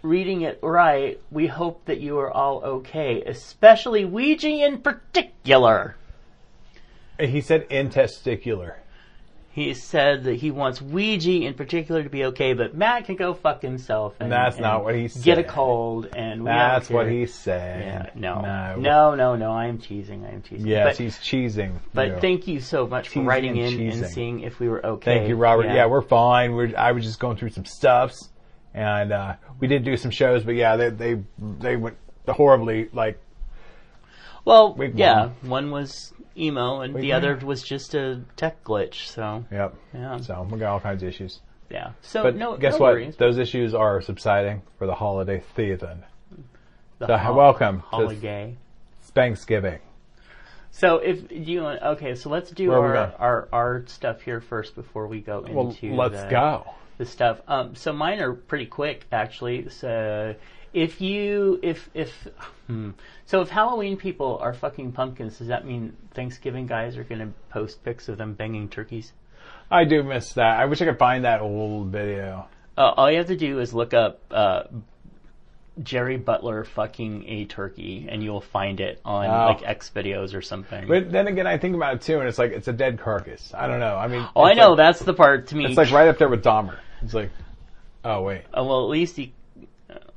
reading 0.04 0.42
it 0.42 0.60
right, 0.62 1.20
we 1.32 1.48
hope 1.48 1.86
that 1.86 2.00
you 2.00 2.20
are 2.20 2.32
all 2.32 2.64
okay, 2.64 3.24
especially 3.26 4.06
Ouija 4.06 4.48
in 4.50 4.82
particular. 4.82 5.96
he 7.20 7.42
said 7.42 7.66
in 7.70 7.90
testicular. 7.90 8.76
He 9.52 9.74
said 9.74 10.26
that 10.26 10.36
he 10.36 10.52
wants 10.52 10.80
Ouija 10.80 11.32
in 11.32 11.56
particular 11.56 12.04
to 12.04 12.10
be 12.10 12.26
okay, 12.26 12.54
but 12.54 12.76
Matt 12.76 13.06
can 13.06 13.16
go 13.16 13.34
fuck 13.34 13.64
himself. 13.64 14.16
And, 14.20 14.32
That's 14.32 14.58
and 14.58 14.64
not 14.64 14.84
what 14.84 14.94
he 14.94 15.08
said. 15.08 15.24
Get 15.24 15.40
a 15.40 15.44
cold, 15.44 16.06
and 16.16 16.46
That's 16.46 16.88
what 16.88 17.10
he 17.10 17.26
said. 17.26 17.82
Yeah, 17.82 18.10
no, 18.14 18.42
No. 18.42 18.76
no, 18.78 19.16
no, 19.16 19.36
no. 19.36 19.52
I 19.52 19.66
am 19.66 19.80
teasing. 19.80 20.24
I 20.24 20.34
am 20.34 20.44
teasing. 20.44 20.68
Yes, 20.68 20.98
but, 20.98 21.04
he's 21.04 21.18
cheesing. 21.18 21.80
but 21.96 22.08
you. 22.08 22.20
thank 22.20 22.48
you 22.48 22.60
so 22.62 22.86
much 22.86 23.10
for 23.10 23.22
writing 23.24 23.58
in 23.58 23.90
and 23.90 24.06
seeing 24.06 24.42
if 24.42 24.60
we 24.60 24.70
were 24.70 24.86
okay. 24.86 25.18
Thank 25.18 25.30
you, 25.30 25.36
Robert. 25.36 25.66
Yeah, 25.66 25.88
we're 25.88 26.04
fine. 26.04 26.54
We're, 26.54 26.78
I 26.78 26.92
was 26.92 27.04
just 27.04 27.20
going 27.20 27.38
through 27.38 27.50
some 27.50 27.66
stuffs, 27.66 28.30
and 28.76 29.12
uh, 29.12 29.36
we 29.60 29.68
did 29.68 29.84
do 29.84 29.98
some 29.98 30.12
shows, 30.12 30.44
but 30.44 30.54
yeah, 30.54 30.76
they 30.76 30.90
they 30.90 31.24
they 31.40 31.76
went 31.76 31.98
horribly. 32.28 32.90
Like, 32.94 33.20
Well, 34.46 34.78
yeah, 34.94 35.30
one 35.42 35.72
was 35.72 36.14
emo 36.40 36.82
and 36.82 36.96
the 36.96 37.14
other 37.14 37.36
was 37.38 37.62
just 37.64 37.94
a 37.96 38.22
tech 38.38 38.64
glitch. 38.64 39.08
So 39.08 39.46
yep. 39.52 39.76
Yeah. 39.94 40.18
So 40.22 40.48
we 40.50 40.58
got 40.60 40.72
all 40.74 40.80
kinds 40.80 41.04
of 41.04 41.10
issues. 41.10 41.40
yeah, 41.70 41.92
so 42.02 42.24
But 42.24 42.36
no, 42.36 42.58
guess 42.58 42.74
no 42.74 42.80
what? 42.80 42.94
worries. 42.94 43.16
Those 43.18 43.38
issues 43.38 43.74
are 43.74 44.02
subsiding 44.02 44.62
for 44.78 44.88
the 44.88 44.96
holiday 44.96 45.44
season. 45.56 46.04
The 47.00 47.08
So, 47.08 47.18
hol- 47.18 47.36
welcome 47.36 47.80
to 47.82 47.86
holiday. 47.86 48.58
Thanksgiving. 49.02 49.80
So 50.72 50.98
if 50.98 51.28
do 51.28 51.36
you 51.36 51.62
want, 51.64 51.82
okay, 51.82 52.16
so 52.16 52.30
let's 52.30 52.52
do 52.52 52.70
Where 52.70 52.78
are 52.78 52.82
we 52.82 52.88
our, 52.88 52.94
going? 53.08 53.12
our 53.20 53.50
our 53.52 53.84
stuff 53.88 54.22
here 54.22 54.40
first 54.40 54.76
before 54.76 55.08
we 55.08 55.20
go 55.20 55.44
Well, 55.50 55.70
into 55.70 55.96
let's 55.96 56.22
the, 56.24 56.30
go. 56.30 56.66
the 56.98 57.06
stuff. 57.06 57.42
Um, 57.48 57.76
so 57.76 57.92
mine 57.92 58.20
are 58.20 58.34
pretty 58.34 58.68
quick 58.68 59.06
actually. 59.12 59.70
So 59.70 60.36
if 60.74 61.02
you 61.02 61.60
if 61.64 61.90
if 61.94 62.28
hmm. 62.68 62.92
so 63.26 63.42
if 63.42 63.50
Halloween 63.50 63.98
people 63.98 64.38
are 64.42 64.54
fucking 64.54 64.92
pumpkins, 64.92 65.38
does 65.38 65.48
that 65.48 65.66
mean 65.66 65.96
Thanksgiving 66.14 66.68
guys 66.68 66.98
are 66.98 67.04
going 67.04 67.20
to 67.20 67.34
post 67.50 67.84
pics 67.84 68.10
of 68.10 68.18
them 68.18 68.34
banging 68.34 68.70
turkeys? 68.70 69.14
I 69.72 69.86
do 69.86 70.04
miss 70.04 70.34
that. 70.34 70.60
I 70.60 70.66
wish 70.66 70.82
I 70.82 70.86
could 70.86 71.00
find 71.00 71.26
that 71.26 71.42
old 71.42 71.88
video. 71.88 72.48
Uh, 72.78 72.94
all 72.96 73.12
you 73.12 73.18
have 73.18 73.28
to 73.28 73.36
do 73.36 73.60
is 73.60 73.74
look 73.74 73.94
up 73.94 74.22
uh, 74.32 74.64
Jerry 75.82 76.18
Butler 76.18 76.64
fucking 76.64 77.28
a 77.28 77.46
turkey, 77.46 78.08
and 78.10 78.24
you'll 78.24 78.42
find 78.42 78.80
it 78.80 79.00
on 79.06 79.28
Oh. 79.28 79.54
like 79.54 79.68
X 79.68 79.92
videos 79.96 80.34
or 80.34 80.42
something. 80.42 80.88
But 80.88 81.12
then 81.12 81.28
again, 81.28 81.48
I 81.48 81.58
think 81.58 81.76
about 81.76 81.96
it 81.96 82.02
too, 82.02 82.20
and 82.20 82.28
it's 82.28 82.38
like 82.38 82.52
it's 82.52 82.68
a 82.68 82.74
dead 82.74 83.00
carcass. 83.00 83.54
I 83.54 83.68
don't 83.68 83.80
know. 83.80 83.96
I 83.96 84.08
mean, 84.08 84.28
oh, 84.36 84.44
I 84.44 84.54
know 84.54 84.70
like- 84.70 84.78
that's 84.78 85.00
the 85.00 85.14
part 85.14 85.48
to 85.48 85.56
me. 85.56 85.66
It's 85.66 85.78
like 85.78 85.92
right 85.92 86.08
up 86.08 86.18
there 86.18 86.30
with 86.30 86.44
Dahmer. 86.44 86.78
It's 87.02 87.14
like, 87.14 87.32
oh 88.04 88.24
wait, 88.24 88.44
Uh, 88.58 88.64
well, 88.64 88.84
at 88.84 88.90
least 88.90 89.16
he. 89.16 89.34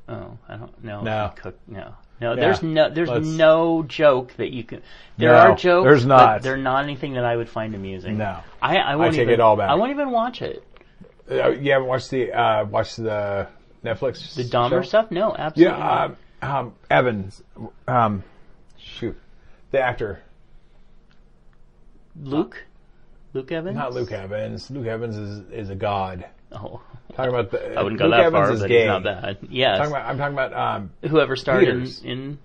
Oh, 0.09 0.37
I 0.49 0.57
don't 0.57 0.85
know. 0.85 1.01
No. 1.03 1.33
Cooked, 1.37 1.69
no. 1.69 1.95
No, 2.21 2.37
there's 2.37 2.63
no, 2.63 2.89
there's 2.89 3.09
let's- 3.09 3.27
no 3.27 3.83
joke 3.83 4.35
that 4.37 4.53
you 4.53 4.63
can. 4.63 4.83
There 5.17 5.33
No, 5.33 5.39
are 5.39 5.55
jokes, 5.57 5.85
there's 5.87 6.05
but 6.05 6.09
not. 6.17 6.43
they're 6.43 6.57
not 6.57 6.85
anything 6.85 7.15
that 7.15 7.25
I 7.25 7.37
would 7.37 7.49
find 7.49 7.75
amusing. 7.75 8.19
No. 8.19 8.39
I, 8.61 8.77
I 8.77 8.97
won't 8.97 9.13
take 9.15 9.23
even, 9.23 9.35
it 9.35 9.41
all 9.41 9.57
back. 9.57 9.71
I 9.71 9.75
won't 9.75 9.91
even 9.91 10.11
watch 10.13 10.41
it. 10.43 10.63
uh, 11.31 11.49
you 11.51 11.73
haven't 11.73 11.89
watched 11.89 12.11
the 12.11 12.33
uh, 12.33 12.65
watched 12.67 12.97
the 12.99 13.49
Netflix 13.85 14.35
The 14.37 14.45
Dahmer 14.45 14.83
show? 14.83 14.89
stuff? 14.89 15.11
No, 15.11 15.35
absolutely. 15.35 15.77
Yeah, 15.79 16.05
um, 16.05 16.17
um, 16.43 16.75
Evans. 16.91 17.43
Um, 17.89 18.23
shoot, 18.79 19.19
the 19.73 19.81
actor, 19.81 20.23
Luke, 22.21 22.65
Luke 23.33 23.51
Evans. 23.51 23.77
not 23.77 23.93
Luke 23.95 24.13
Evans. 24.13 24.71
Luke 24.71 24.87
Evans 24.87 25.17
is 25.17 25.39
is 25.51 25.71
a 25.71 25.75
god. 25.75 26.27
Oh, 26.53 26.81
Talking 27.17 27.31
about 27.35 27.51
the. 27.51 27.75
I 27.79 27.83
wouldn't 27.83 27.99
go 27.99 28.07
Luke 28.07 28.15
that 28.15 28.21
Evans 28.27 28.49
far, 28.49 28.57
but 28.59 28.69
gay. 28.69 28.79
he's 28.81 28.87
not 28.87 29.03
bad. 29.05 29.39
Yes. 29.51 29.79
Talking 29.79 29.93
about, 29.93 30.07
I'm 30.07 30.19
talking 30.19 30.35
about. 30.35 30.53
Um, 30.55 30.91
Whoever 31.09 31.37
starred 31.37 31.65
in, 31.65 31.81
Peters. 31.81 32.03
in 32.03 32.39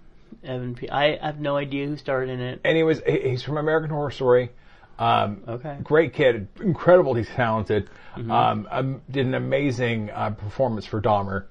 Evan 0.44 0.76
P. 0.76 0.90
I 0.90 1.18
have 1.26 1.40
no 1.40 1.56
idea 1.56 1.88
who 1.88 1.96
starred 1.98 2.30
in 2.30 2.40
it. 2.42 2.62
and 2.64 2.76
he 2.76 2.84
was 2.84 3.02
he- 3.08 3.30
he's 3.30 3.44
from 3.44 3.58
American 3.58 3.90
Horror 3.92 4.12
Story. 4.12 4.52
Um, 5.00 5.44
Okay. 5.48 5.78
great 5.84 6.14
kid, 6.14 6.48
incredibly 6.60 7.24
talented. 7.24 7.90
Mm-hmm. 8.16 8.32
Um, 8.32 8.68
um, 8.72 9.02
did 9.12 9.26
an 9.28 9.36
amazing 9.36 10.10
uh, 10.10 10.32
performance 10.32 10.86
for 10.88 11.00
Dahmer. 11.02 11.46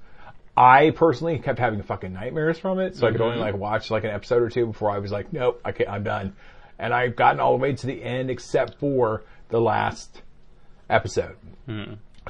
I 0.56 0.90
personally 0.90 1.38
kept 1.38 1.58
having 1.58 1.80
fucking 1.82 2.12
nightmares 2.12 2.58
from 2.58 2.80
it, 2.80 2.96
so 2.96 3.06
I 3.06 3.12
could 3.12 3.20
Mm-hmm. 3.20 3.28
only 3.30 3.40
like 3.40 3.56
watch 3.56 3.90
like 3.90 4.04
an 4.04 4.10
episode 4.10 4.42
or 4.42 4.48
two 4.50 4.66
before 4.66 4.90
I 4.90 4.98
was 4.98 5.12
like, 5.12 5.32
nope, 5.32 5.60
I 5.64 5.72
can't, 5.72 5.88
I'm 5.88 6.02
done. 6.02 6.34
and 6.78 6.92
I've 6.92 7.14
gotten 7.14 7.38
all 7.40 7.52
the 7.56 7.62
way 7.62 7.72
to 7.74 7.86
the 7.86 8.02
end 8.02 8.30
except 8.30 8.78
for 8.80 9.22
the 9.48 9.60
last 9.60 10.22
episode. 10.90 11.36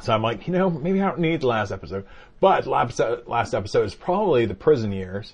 So 0.02 0.12
I'm 0.12 0.22
like, 0.22 0.46
you 0.46 0.52
know, 0.52 0.68
maybe 0.70 1.00
I 1.00 1.06
don't 1.06 1.20
need 1.20 1.40
the 1.40 1.46
last 1.46 1.72
episode. 1.72 2.06
But 2.40 2.66
last 2.66 3.00
episode, 3.00 3.26
last 3.26 3.54
episode 3.54 3.84
is 3.86 3.94
probably 3.94 4.46
the 4.46 4.54
prison 4.54 4.92
years. 4.92 5.32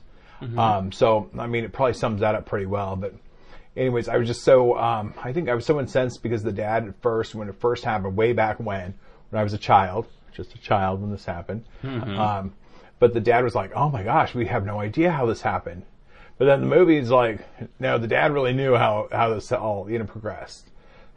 Um, 0.59 0.93
so, 0.93 1.31
I 1.39 1.47
mean, 1.47 1.65
it 1.65 1.73
probably 1.73 1.95
sums 1.95 2.21
that 2.21 2.35
up 2.35 2.47
pretty 2.47 2.67
well. 2.67 2.97
But 2.97 3.15
anyways, 3.77 4.09
I 4.09 4.17
was 4.17 4.27
just 4.29 4.43
so, 4.43 4.77
um, 4.77 5.15
I 5.23 5.33
think 5.33 5.49
I 5.49 5.55
was 5.55 5.65
so 5.67 5.79
incensed 5.79 6.23
because 6.23 6.43
the 6.43 6.53
dad 6.53 6.87
at 6.89 7.01
first, 7.03 7.35
when 7.35 7.49
it 7.49 7.55
first 7.61 7.85
happened, 7.85 8.17
way 8.17 8.33
back 8.33 8.59
when, 8.59 8.95
when 9.31 9.41
I 9.41 9.45
was 9.45 9.53
a 9.53 9.59
child, 9.59 10.07
just 10.33 10.55
a 10.55 10.59
child 10.59 11.01
when 11.01 11.11
this 11.11 11.25
happened, 11.25 11.65
um, 12.19 12.55
but 12.99 13.13
the 13.15 13.21
dad 13.21 13.45
was 13.45 13.55
like, 13.55 13.73
oh 13.75 13.89
my 13.89 14.03
gosh, 14.03 14.35
we 14.35 14.47
have 14.47 14.65
no 14.65 14.81
idea 14.81 15.11
how 15.11 15.27
this 15.27 15.43
happened. 15.43 15.83
But 16.39 16.47
then 16.47 16.61
the 16.61 16.67
movie's 16.67 17.11
like, 17.11 17.47
no, 17.79 17.99
the 17.99 18.07
dad 18.09 18.33
really 18.33 18.53
knew 18.53 18.75
how, 18.75 19.09
how 19.13 19.35
this 19.35 19.53
all, 19.53 19.91
you 19.91 19.99
know, 19.99 20.07
progressed. 20.07 20.69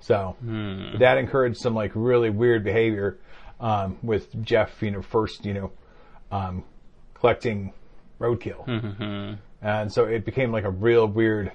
So 0.02 0.36
the 0.42 0.98
dad 1.00 1.18
encouraged 1.18 1.58
some 1.58 1.74
like 1.74 1.92
really 1.96 2.30
weird 2.30 2.64
behavior, 2.64 3.18
um, 3.60 3.98
with 4.04 4.44
Jeff, 4.44 4.82
you 4.82 4.92
know, 4.92 5.02
first, 5.02 5.46
you 5.46 5.54
know, 5.54 5.72
um, 6.32 6.64
collecting 7.14 7.74
roadkill. 8.20 8.68
And 9.62 9.92
so 9.92 10.06
it 10.06 10.26
became 10.26 10.52
like 10.52 10.64
a 10.64 10.70
real 10.70 11.08
weird, 11.08 11.52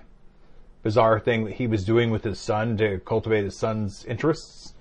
bizarre 0.82 1.20
thing 1.20 1.44
that 1.44 1.54
he 1.54 1.66
was 1.66 1.84
doing 1.84 2.10
with 2.10 2.24
his 2.24 2.38
son 2.38 2.76
to 2.78 2.98
cultivate 3.00 3.44
his 3.44 3.56
son's 3.56 4.04
interests. 4.04 4.74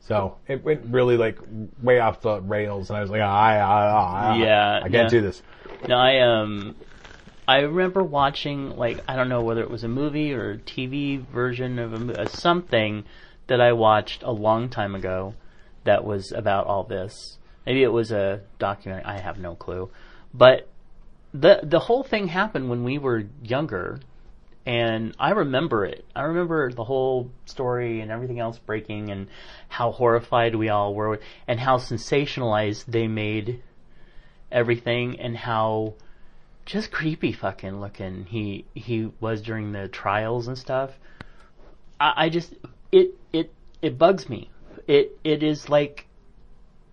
So 0.00 0.36
it 0.46 0.64
went 0.64 0.86
really 0.86 1.16
like 1.16 1.38
way 1.82 2.00
off 2.00 2.22
the 2.22 2.40
rails, 2.40 2.88
and 2.88 2.96
I 2.96 3.02
was 3.02 3.10
like, 3.10 3.20
I, 3.20 3.58
I, 3.58 3.86
I, 3.86 4.38
Yeah, 4.38 4.76
I 4.76 4.88
can't 4.88 4.92
yeah. 4.92 5.08
do 5.08 5.20
this. 5.20 5.42
No, 5.86 5.96
I 5.96 6.20
um, 6.20 6.76
I 7.46 7.60
remember 7.60 8.02
watching 8.02 8.76
like 8.76 9.02
I 9.06 9.16
don't 9.16 9.28
know 9.28 9.42
whether 9.42 9.62
it 9.62 9.70
was 9.70 9.84
a 9.84 9.88
movie 9.88 10.32
or 10.32 10.52
a 10.52 10.58
TV 10.58 11.26
version 11.26 11.78
of 11.78 12.10
a, 12.10 12.28
something 12.28 13.04
that 13.48 13.60
I 13.60 13.72
watched 13.72 14.22
a 14.22 14.32
long 14.32 14.68
time 14.68 14.94
ago 14.94 15.34
that 15.88 16.04
was 16.04 16.32
about 16.32 16.66
all 16.66 16.84
this. 16.84 17.38
Maybe 17.64 17.82
it 17.82 17.92
was 17.92 18.12
a 18.12 18.42
documentary. 18.58 19.04
I 19.04 19.18
have 19.18 19.38
no 19.38 19.54
clue, 19.54 19.90
but 20.32 20.68
the 21.32 21.60
the 21.62 21.80
whole 21.80 22.02
thing 22.02 22.28
happened 22.28 22.68
when 22.68 22.84
we 22.84 22.98
were 22.98 23.24
younger, 23.42 24.00
and 24.66 25.14
I 25.18 25.30
remember 25.30 25.86
it. 25.86 26.04
I 26.14 26.22
remember 26.22 26.70
the 26.72 26.84
whole 26.84 27.30
story 27.46 28.00
and 28.00 28.10
everything 28.10 28.38
else 28.38 28.58
breaking, 28.58 29.10
and 29.10 29.28
how 29.68 29.92
horrified 29.92 30.54
we 30.54 30.68
all 30.68 30.94
were, 30.94 31.20
and 31.46 31.58
how 31.58 31.78
sensationalized 31.78 32.84
they 32.86 33.08
made 33.08 33.62
everything 34.50 35.20
and 35.20 35.36
how 35.36 35.94
just 36.64 36.90
creepy 36.90 37.32
fucking 37.32 37.80
looking 37.80 38.24
he 38.24 38.64
he 38.74 39.10
was 39.20 39.40
during 39.40 39.72
the 39.72 39.88
trials 39.88 40.48
and 40.48 40.58
stuff. 40.58 40.90
I, 41.98 42.12
I 42.24 42.28
just 42.28 42.54
it 42.92 43.14
it 43.32 43.52
it 43.80 43.96
bugs 43.96 44.28
me. 44.28 44.50
It 44.88 45.16
it 45.22 45.44
is 45.44 45.68
like 45.68 46.06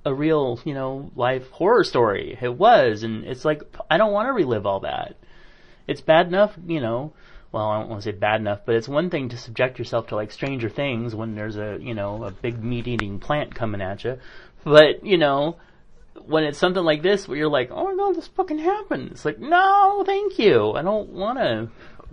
a 0.06 0.14
real 0.14 0.60
you 0.64 0.76
know 0.76 1.10
life 1.16 1.50
horror 1.50 1.84
story. 1.84 2.38
It 2.40 2.54
was, 2.56 3.02
and 3.02 3.26
it's 3.26 3.44
like 3.44 3.64
I 3.90 3.98
don't 3.98 4.14
want 4.14 4.28
to 4.28 4.34
relive 4.34 4.68
all 4.68 4.82
that. 4.82 5.16
It's 5.88 6.02
bad 6.02 6.28
enough, 6.28 6.54
you 6.68 6.82
know. 6.82 7.14
Well, 7.52 7.70
I 7.70 7.80
don't 7.80 7.90
want 7.90 8.04
to 8.04 8.12
say 8.12 8.18
bad 8.18 8.42
enough, 8.42 8.62
but 8.66 8.76
it's 8.76 8.88
one 8.88 9.10
thing 9.10 9.30
to 9.30 9.38
subject 9.38 9.80
yourself 9.80 10.08
to 10.08 10.16
like 10.16 10.32
Stranger 10.32 10.70
Things 10.70 11.16
when 11.16 11.34
there's 11.34 11.58
a 11.58 11.80
you 11.82 11.96
know 11.96 12.24
a 12.24 12.32
big 12.32 12.64
meat-eating 12.64 13.20
plant 13.20 13.56
coming 13.56 13.82
at 13.82 14.04
you, 14.04 14.20
but 14.64 15.04
you 15.04 15.18
know 15.18 15.56
when 16.28 16.44
it's 16.44 16.58
something 16.58 16.84
like 16.84 17.02
this 17.02 17.28
where 17.28 17.38
you're 17.38 17.50
like, 17.50 17.70
oh 17.72 17.86
my 17.86 17.96
god, 17.96 18.16
this 18.16 18.28
fucking 18.28 18.60
happened. 18.60 19.12
It's 19.12 19.26
like, 19.26 19.40
no, 19.40 20.04
thank 20.06 20.40
you. 20.40 20.72
I 20.72 20.82
don't 20.82 21.10
want 21.10 21.38
to. 21.40 21.70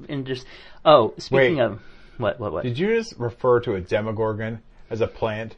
And 0.08 0.26
just, 0.26 0.46
oh, 0.84 1.14
speaking 1.18 1.56
Wait. 1.56 1.64
of, 1.64 1.80
what, 2.18 2.40
what, 2.40 2.52
what? 2.52 2.64
Did 2.64 2.78
you 2.78 2.96
just 2.96 3.18
refer 3.18 3.60
to 3.60 3.74
a 3.74 3.80
demogorgon 3.80 4.60
as 4.90 5.00
a 5.00 5.06
plant? 5.06 5.56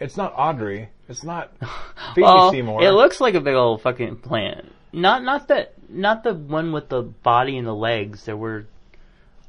It's 0.00 0.16
not 0.16 0.32
Audrey. 0.36 0.88
It's 1.08 1.22
not 1.24 1.52
Phoebe 2.14 2.22
Well, 2.22 2.50
Seymour. 2.50 2.82
it 2.82 2.90
looks 2.90 3.20
like 3.20 3.34
a 3.34 3.40
big 3.40 3.54
old 3.54 3.82
fucking 3.82 4.16
plant. 4.16 4.72
Not, 4.92 5.22
not 5.24 5.48
that, 5.48 5.74
not 5.90 6.22
the 6.24 6.34
one 6.34 6.72
with 6.72 6.88
the 6.88 7.02
body 7.02 7.58
and 7.58 7.66
the 7.66 7.74
legs. 7.74 8.24
There 8.24 8.36
were 8.36 8.66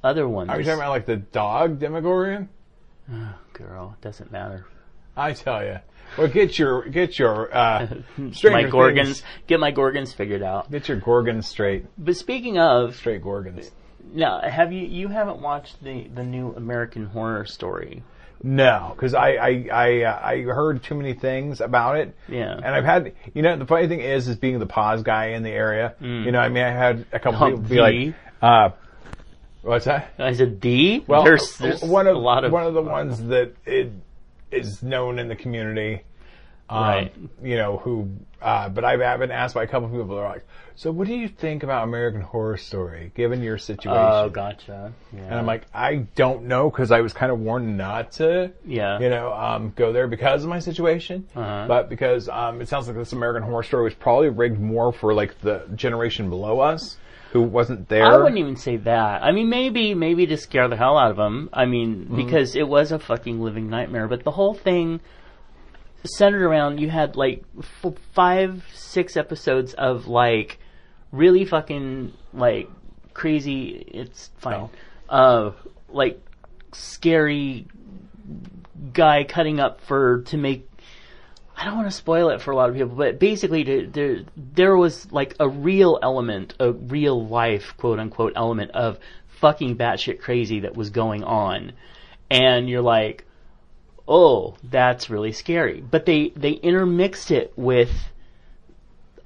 other 0.03 0.27
ones. 0.27 0.49
Are 0.49 0.57
you 0.59 0.63
talking 0.65 0.79
about 0.79 0.89
like 0.89 1.05
the 1.05 1.17
dog 1.17 1.79
demogorgon? 1.79 2.49
Girl, 3.53 3.95
doesn't 4.01 4.31
matter. 4.31 4.65
I 5.15 5.33
tell 5.33 5.63
you. 5.63 5.79
Well, 6.17 6.27
get 6.27 6.59
your 6.59 6.87
get 6.89 7.17
your 7.17 7.55
uh, 7.55 7.87
my 8.17 8.63
gorgons, 8.63 9.05
Things- 9.21 9.23
get 9.47 9.59
my 9.59 9.71
gorgons 9.71 10.13
figured 10.13 10.43
out. 10.43 10.69
get 10.69 10.87
your 10.87 10.97
gorgons 10.99 11.47
straight, 11.47 11.85
But 11.97 12.15
speaking 12.17 12.57
of, 12.59 12.95
straight 12.95 13.23
gorgons. 13.23 13.71
now, 14.13 14.41
have 14.41 14.71
you, 14.71 14.85
you 14.85 15.07
haven't 15.07 15.41
watched 15.41 15.83
the, 15.83 16.07
the 16.13 16.23
new 16.23 16.53
American 16.53 17.05
Horror 17.07 17.45
Story? 17.45 18.03
No, 18.47 18.93
because 18.95 19.15
I 19.15 19.29
I 19.31 19.67
I, 19.73 20.01
uh, 20.03 20.19
I 20.23 20.41
heard 20.43 20.83
too 20.83 20.93
many 20.93 21.13
things 21.13 21.61
about 21.61 21.97
it. 21.97 22.15
Yeah. 22.29 22.53
And 22.53 22.67
I've 22.67 22.85
had 22.85 23.13
you 23.33 23.41
know 23.41 23.57
the 23.57 23.65
funny 23.65 23.87
thing 23.87 24.01
is 24.01 24.27
is 24.27 24.35
being 24.35 24.59
the 24.59 24.67
poz 24.67 25.01
guy 25.01 25.29
in 25.29 25.41
the 25.41 25.49
area. 25.49 25.95
You 25.99 26.31
know 26.31 26.39
I 26.39 26.49
mean 26.49 26.63
I 26.63 26.69
had 26.69 27.07
a 27.11 27.19
couple 27.19 27.39
people 27.49 27.63
be 27.63 27.81
like, 27.81 28.13
uh, 28.43 28.69
what's 29.63 29.85
that? 29.85 30.13
I 30.19 30.33
said 30.33 30.61
the. 30.61 31.03
Well, 31.07 31.23
there's, 31.23 31.57
there's 31.57 31.81
one 31.81 32.05
of 32.05 32.15
a 32.15 32.19
lot 32.19 32.45
of 32.45 32.51
one 32.51 32.67
of 32.67 32.75
the 32.75 32.83
ones 32.83 33.19
that 33.23 33.55
it 33.65 33.91
is 34.51 34.83
known 34.83 35.17
in 35.17 35.27
the 35.27 35.35
community. 35.35 36.03
Um, 36.69 36.83
Right. 36.83 37.13
You 37.43 37.57
know 37.57 37.77
who, 37.77 38.09
uh, 38.41 38.69
but 38.69 38.83
I've 38.83 38.99
I've 39.01 39.19
been 39.19 39.31
asked 39.31 39.53
by 39.55 39.63
a 39.63 39.67
couple 39.67 39.85
of 39.87 39.91
people. 39.91 40.15
They're 40.15 40.25
like, 40.27 40.45
"So, 40.75 40.91
what 40.91 41.05
do 41.07 41.13
you 41.13 41.27
think 41.27 41.61
about 41.61 41.83
American 41.83 42.21
Horror 42.21 42.57
Story, 42.57 43.11
given 43.15 43.43
your 43.43 43.57
situation?" 43.59 44.01
Oh, 44.03 44.29
gotcha. 44.29 44.91
Yeah. 45.13 45.19
And 45.25 45.35
I'm 45.35 45.45
like, 45.45 45.67
I 45.75 46.07
don't 46.15 46.45
know 46.45 46.69
because 46.71 46.91
I 46.91 47.01
was 47.01 47.13
kind 47.13 47.31
of 47.31 47.39
warned 47.39 47.77
not 47.77 48.13
to, 48.13 48.51
Yeah. 48.65 48.99
you 48.99 49.09
know, 49.09 49.31
um, 49.31 49.73
go 49.75 49.93
there 49.93 50.07
because 50.07 50.43
of 50.43 50.49
my 50.49 50.57
situation. 50.59 51.27
Uh-huh. 51.35 51.65
But 51.67 51.87
because 51.89 52.27
um, 52.29 52.61
it 52.61 52.67
sounds 52.67 52.87
like 52.87 52.95
this 52.97 53.13
American 53.13 53.43
Horror 53.43 53.63
Story 53.63 53.83
was 53.83 53.93
probably 53.93 54.29
rigged 54.29 54.59
more 54.59 54.91
for 54.91 55.13
like 55.13 55.39
the 55.41 55.65
generation 55.75 56.29
below 56.31 56.61
us 56.61 56.97
who 57.31 57.41
wasn't 57.43 57.87
there. 57.89 58.05
I 58.05 58.17
wouldn't 58.17 58.37
even 58.39 58.55
say 58.55 58.77
that. 58.77 59.21
I 59.23 59.33
mean, 59.33 59.49
maybe, 59.49 59.93
maybe 59.93 60.25
to 60.27 60.37
scare 60.37 60.67
the 60.67 60.77
hell 60.77 60.97
out 60.97 61.11
of 61.11 61.17
them. 61.17 61.49
I 61.53 61.65
mean, 61.65 62.05
Mm-hmm. 62.05 62.15
because 62.15 62.55
it 62.55 62.67
was 62.67 62.91
a 62.91 62.97
fucking 62.99 63.39
living 63.41 63.69
nightmare. 63.69 64.07
But 64.07 64.23
the 64.23 64.31
whole 64.31 64.53
thing 64.55 65.01
centered 66.05 66.43
around 66.43 66.79
you 66.79 66.89
had 66.89 67.15
like 67.15 67.43
f- 67.59 67.93
five, 68.13 68.65
six 68.73 69.17
episodes 69.17 69.73
of 69.73 70.07
like 70.07 70.59
really 71.11 71.45
fucking 71.45 72.13
like 72.33 72.69
crazy. 73.13 73.69
It's 73.69 74.31
fine. 74.37 74.69
Uh, 75.09 75.51
like 75.89 76.19
scary 76.73 77.67
guy 78.93 79.23
cutting 79.23 79.59
up 79.59 79.81
for 79.81 80.21
to 80.23 80.37
make 80.37 80.67
I 81.57 81.63
don't 81.63 81.75
want 81.75 81.87
to 81.87 81.95
spoil 81.95 82.29
it 82.29 82.41
for 82.41 82.51
a 82.51 82.55
lot 82.55 82.69
of 82.69 82.75
people, 82.75 82.95
but 82.95 83.17
basically, 83.17 83.63
to, 83.63 83.87
there 83.87 84.19
there 84.35 84.75
was 84.75 85.09
like 85.11 85.35
a 85.39 85.47
real 85.47 85.99
element, 86.01 86.53
a 86.59 86.71
real 86.73 87.25
life 87.25 87.73
quote 87.77 87.99
unquote 87.99 88.33
element 88.35 88.71
of 88.71 88.99
fucking 89.39 89.77
batshit 89.77 90.19
crazy 90.19 90.61
that 90.61 90.75
was 90.75 90.89
going 90.89 91.23
on, 91.23 91.71
and 92.29 92.69
you're 92.69 92.81
like, 92.81 93.25
oh, 94.07 94.55
that's 94.63 95.09
really 95.09 95.31
scary. 95.31 95.81
But 95.81 96.05
they 96.05 96.29
they 96.29 96.51
intermixed 96.51 97.31
it 97.31 97.53
with 97.55 97.91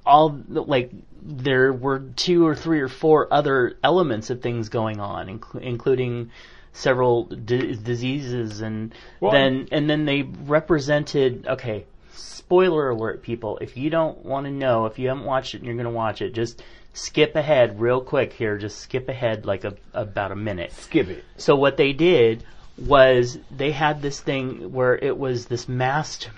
all 0.06 0.40
like 0.48 0.90
there 1.22 1.72
were 1.72 2.00
two 2.16 2.46
or 2.46 2.54
three 2.54 2.80
or 2.80 2.88
four 2.88 3.32
other 3.32 3.76
elements 3.84 4.30
of 4.30 4.40
things 4.40 4.68
going 4.68 5.00
on, 5.00 5.38
incl- 5.38 5.60
including 5.60 6.30
several 6.72 7.24
d- 7.24 7.74
diseases 7.76 8.60
and 8.60 8.94
Well, 9.20 9.32
then 9.32 9.68
and 9.72 9.90
then 9.90 10.04
they 10.04 10.22
represented 10.22 11.46
okay 11.46 11.84
spoiler 12.12 12.90
alert 12.90 13.22
people 13.22 13.58
if 13.60 13.76
you 13.76 13.90
don't 13.90 14.24
want 14.24 14.46
to 14.46 14.52
know 14.52 14.86
if 14.86 14.98
you 14.98 15.08
haven't 15.08 15.24
watched 15.24 15.54
it 15.54 15.58
and 15.58 15.66
you're 15.66 15.74
going 15.74 15.84
to 15.84 15.90
watch 15.90 16.22
it 16.22 16.32
just 16.32 16.62
skip 16.92 17.34
ahead 17.34 17.80
real 17.80 18.00
quick 18.00 18.32
here 18.32 18.56
just 18.56 18.78
skip 18.78 19.08
ahead 19.08 19.46
like 19.46 19.64
a, 19.64 19.74
about 19.94 20.30
a 20.32 20.36
minute 20.36 20.72
skip 20.72 21.08
it. 21.08 21.24
so 21.36 21.56
what 21.56 21.76
they 21.76 21.92
did 21.92 22.44
was 22.80 23.38
they 23.50 23.72
had 23.72 24.02
this 24.02 24.20
thing 24.20 24.72
where 24.72 24.96
it 24.96 25.16
was 25.16 25.46
this 25.46 25.68
masked, 25.68 26.30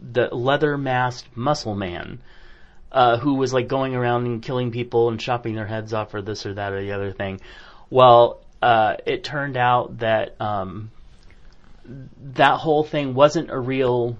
the 0.00 0.34
leather 0.34 0.78
masked 0.78 1.36
muscle 1.36 1.74
man, 1.74 2.20
uh, 2.92 3.18
who 3.18 3.34
was 3.34 3.52
like 3.52 3.68
going 3.68 3.94
around 3.94 4.26
and 4.26 4.42
killing 4.42 4.70
people 4.70 5.08
and 5.08 5.20
chopping 5.20 5.54
their 5.54 5.66
heads 5.66 5.92
off 5.92 6.14
or 6.14 6.22
this 6.22 6.46
or 6.46 6.54
that 6.54 6.72
or 6.72 6.80
the 6.80 6.92
other 6.92 7.12
thing. 7.12 7.40
Well, 7.90 8.40
uh, 8.62 8.96
it 9.04 9.24
turned 9.24 9.56
out 9.56 9.98
that 9.98 10.40
um, 10.40 10.90
that 12.34 12.58
whole 12.58 12.84
thing 12.84 13.14
wasn't 13.14 13.50
a 13.50 13.58
real 13.58 14.16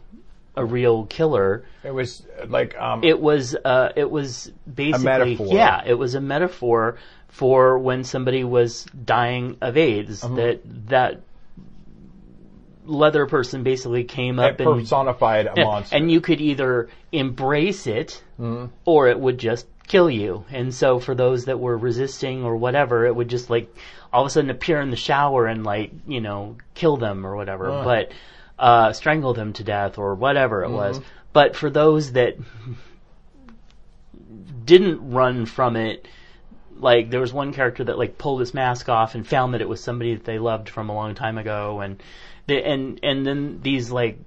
a 0.56 0.64
real 0.64 1.06
killer. 1.06 1.64
It 1.82 1.92
was 1.92 2.22
like 2.46 2.76
um, 2.78 3.02
It 3.02 3.18
was 3.18 3.54
uh, 3.56 3.90
it 3.96 4.10
was 4.10 4.52
basically 4.72 5.04
metaphor. 5.04 5.48
yeah, 5.50 5.82
it 5.87 5.94
was 5.94 6.14
a 6.14 6.20
metaphor 6.20 6.98
for 7.35 7.77
when 7.81 8.05
somebody 8.05 8.44
was 8.44 8.85
dying 9.05 9.57
of 9.61 9.77
AIDS. 9.77 10.23
Uh-huh. 10.23 10.37
That 10.37 10.61
that 10.88 11.20
leather 12.87 13.27
person 13.27 13.64
basically 13.64 14.05
came 14.05 14.38
up 14.38 14.61
and 14.61 14.81
personified 14.81 15.47
a 15.47 15.55
monster. 15.64 15.97
and 15.97 16.12
you 16.12 16.20
could 16.20 16.40
either 16.40 16.88
embrace 17.12 17.87
it 17.88 18.23
Mm-hmm. 18.38 18.66
or 18.85 19.09
it 19.09 19.18
would 19.18 19.38
just 19.38 19.66
kill 19.88 20.11
you. 20.11 20.44
And 20.51 20.73
so 20.75 20.99
for 21.01 21.14
those 21.14 21.44
that 21.47 21.59
were 21.61 21.77
resisting 21.77 22.44
or 22.44 22.57
whatever, 22.57 23.07
it 23.07 23.14
would 23.14 23.29
just 23.29 23.49
like 23.51 23.75
all 24.12 24.23
of 24.23 24.27
a 24.27 24.31
sudden 24.31 24.51
appear 24.51 24.81
in 24.81 24.90
the 24.90 24.97
shower 24.97 25.47
and 25.47 25.64
like 25.64 25.92
you 26.07 26.20
know 26.20 26.57
kill 26.75 26.97
them 26.97 27.27
or 27.27 27.35
whatever, 27.37 27.70
Ugh. 27.70 27.85
but 27.85 28.12
uh, 28.59 28.92
strangle 28.92 29.35
them 29.35 29.53
to 29.55 29.64
death 29.64 29.99
or 29.99 30.14
whatever 30.14 30.62
it 30.62 30.70
was. 30.70 31.01
But 31.33 31.57
for 31.57 31.68
those 31.70 32.12
that 32.12 32.37
didn't 34.64 35.11
run 35.11 35.47
from 35.47 35.77
it, 35.77 36.07
like 36.85 37.11
there 37.11 37.20
was 37.20 37.33
one 37.33 37.53
character 37.53 37.83
that 37.85 37.99
like 37.99 38.18
pulled 38.18 38.40
his 38.40 38.53
mask 38.55 38.88
off 38.88 39.14
and 39.14 39.27
found 39.27 39.55
that 39.55 39.61
it 39.62 39.68
was 39.68 39.83
somebody 39.83 40.14
that 40.14 40.25
they 40.25 40.38
loved 40.38 40.68
from 40.68 40.90
a 40.90 40.94
long 40.94 41.14
time 41.14 41.38
ago, 41.38 41.81
and 41.81 42.03
they, 42.47 42.62
and 42.62 43.01
and 43.03 43.27
then 43.27 43.61
these 43.62 43.90
like 43.90 44.18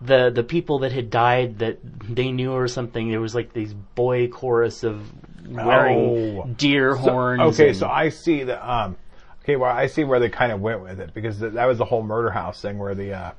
the 0.00 0.30
the 0.30 0.44
people 0.44 0.78
that 0.80 0.92
had 0.92 1.10
died 1.10 1.58
that 1.58 1.78
they 2.08 2.30
knew 2.30 2.52
or 2.52 2.68
something. 2.68 3.10
There 3.10 3.20
was 3.20 3.34
like 3.34 3.52
these 3.52 3.74
boy 3.74 4.28
chorus 4.28 4.84
of 4.84 5.02
wearing 5.48 6.38
Oh. 6.38 6.46
deer 6.56 6.92
So- 6.94 6.98
horns. 7.10 7.40
okay, 7.54 7.68
and- 7.68 7.76
so 7.76 7.88
I 7.88 8.08
see 8.10 8.44
the 8.44 8.58
um. 8.72 8.96
Okay, 9.42 9.56
well, 9.56 9.70
I 9.70 9.88
see 9.88 10.04
where 10.04 10.20
they 10.20 10.30
kind 10.30 10.52
of 10.52 10.60
went 10.62 10.80
with 10.82 11.00
it 11.00 11.12
because 11.12 11.38
th- 11.38 11.52
that 11.52 11.66
was 11.66 11.76
the 11.76 11.84
whole 11.84 12.02
murder 12.02 12.30
house 12.30 12.62
thing 12.62 12.78
where 12.78 12.94
the 12.94 13.12
uh, 13.12 13.30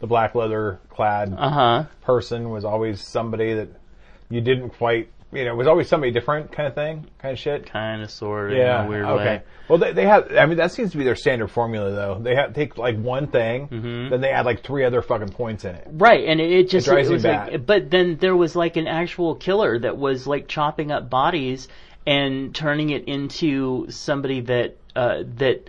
the 0.00 0.06
black 0.08 0.34
leather 0.34 0.80
clad 0.88 1.32
uh 1.38 1.50
huh. 1.50 1.84
person 2.02 2.50
was 2.50 2.64
always 2.64 3.00
somebody 3.00 3.54
that 3.54 3.68
you 4.30 4.40
didn't 4.40 4.70
quite, 4.70 5.10
you 5.34 5.44
know, 5.44 5.52
it 5.52 5.56
was 5.56 5.66
always 5.66 5.88
somebody 5.88 6.12
different 6.12 6.52
kind 6.52 6.66
of 6.68 6.74
thing, 6.74 7.06
kind 7.18 7.32
of 7.32 7.38
shit. 7.38 7.66
Kind 7.66 8.02
of, 8.02 8.10
sort 8.10 8.52
of, 8.52 8.56
Yeah. 8.56 8.86
weird 8.86 9.04
okay. 9.04 9.24
way. 9.24 9.42
Well, 9.68 9.78
they, 9.78 9.92
they 9.92 10.06
have. 10.06 10.30
I 10.32 10.46
mean, 10.46 10.58
that 10.58 10.72
seems 10.72 10.92
to 10.92 10.98
be 10.98 11.04
their 11.04 11.16
standard 11.16 11.48
formula, 11.48 11.90
though. 11.90 12.18
They 12.20 12.34
have 12.34 12.54
take 12.54 12.76
like 12.78 12.98
one 12.98 13.26
thing, 13.28 13.68
Mm-hmm. 13.68 14.10
then 14.10 14.20
they 14.20 14.30
add 14.30 14.46
like 14.46 14.62
three 14.62 14.84
other 14.84 15.02
fucking 15.02 15.30
points 15.30 15.64
in 15.64 15.74
it. 15.74 15.86
Right, 15.90 16.24
and 16.26 16.40
it, 16.40 16.50
it 16.52 16.70
just 16.70 16.86
drives 16.86 17.08
it 17.08 17.10
me 17.10 17.14
was 17.16 17.24
like, 17.24 17.66
but 17.66 17.90
then 17.90 18.16
there 18.16 18.36
was 18.36 18.54
like 18.54 18.76
an 18.76 18.86
actual 18.86 19.34
killer 19.34 19.78
that 19.78 19.96
was 19.96 20.26
like 20.26 20.48
chopping 20.48 20.90
up 20.90 21.08
bodies 21.10 21.68
and 22.06 22.54
turning 22.54 22.90
it 22.90 23.04
into 23.08 23.86
somebody 23.90 24.40
that 24.42 24.76
uh, 24.94 25.22
that 25.36 25.68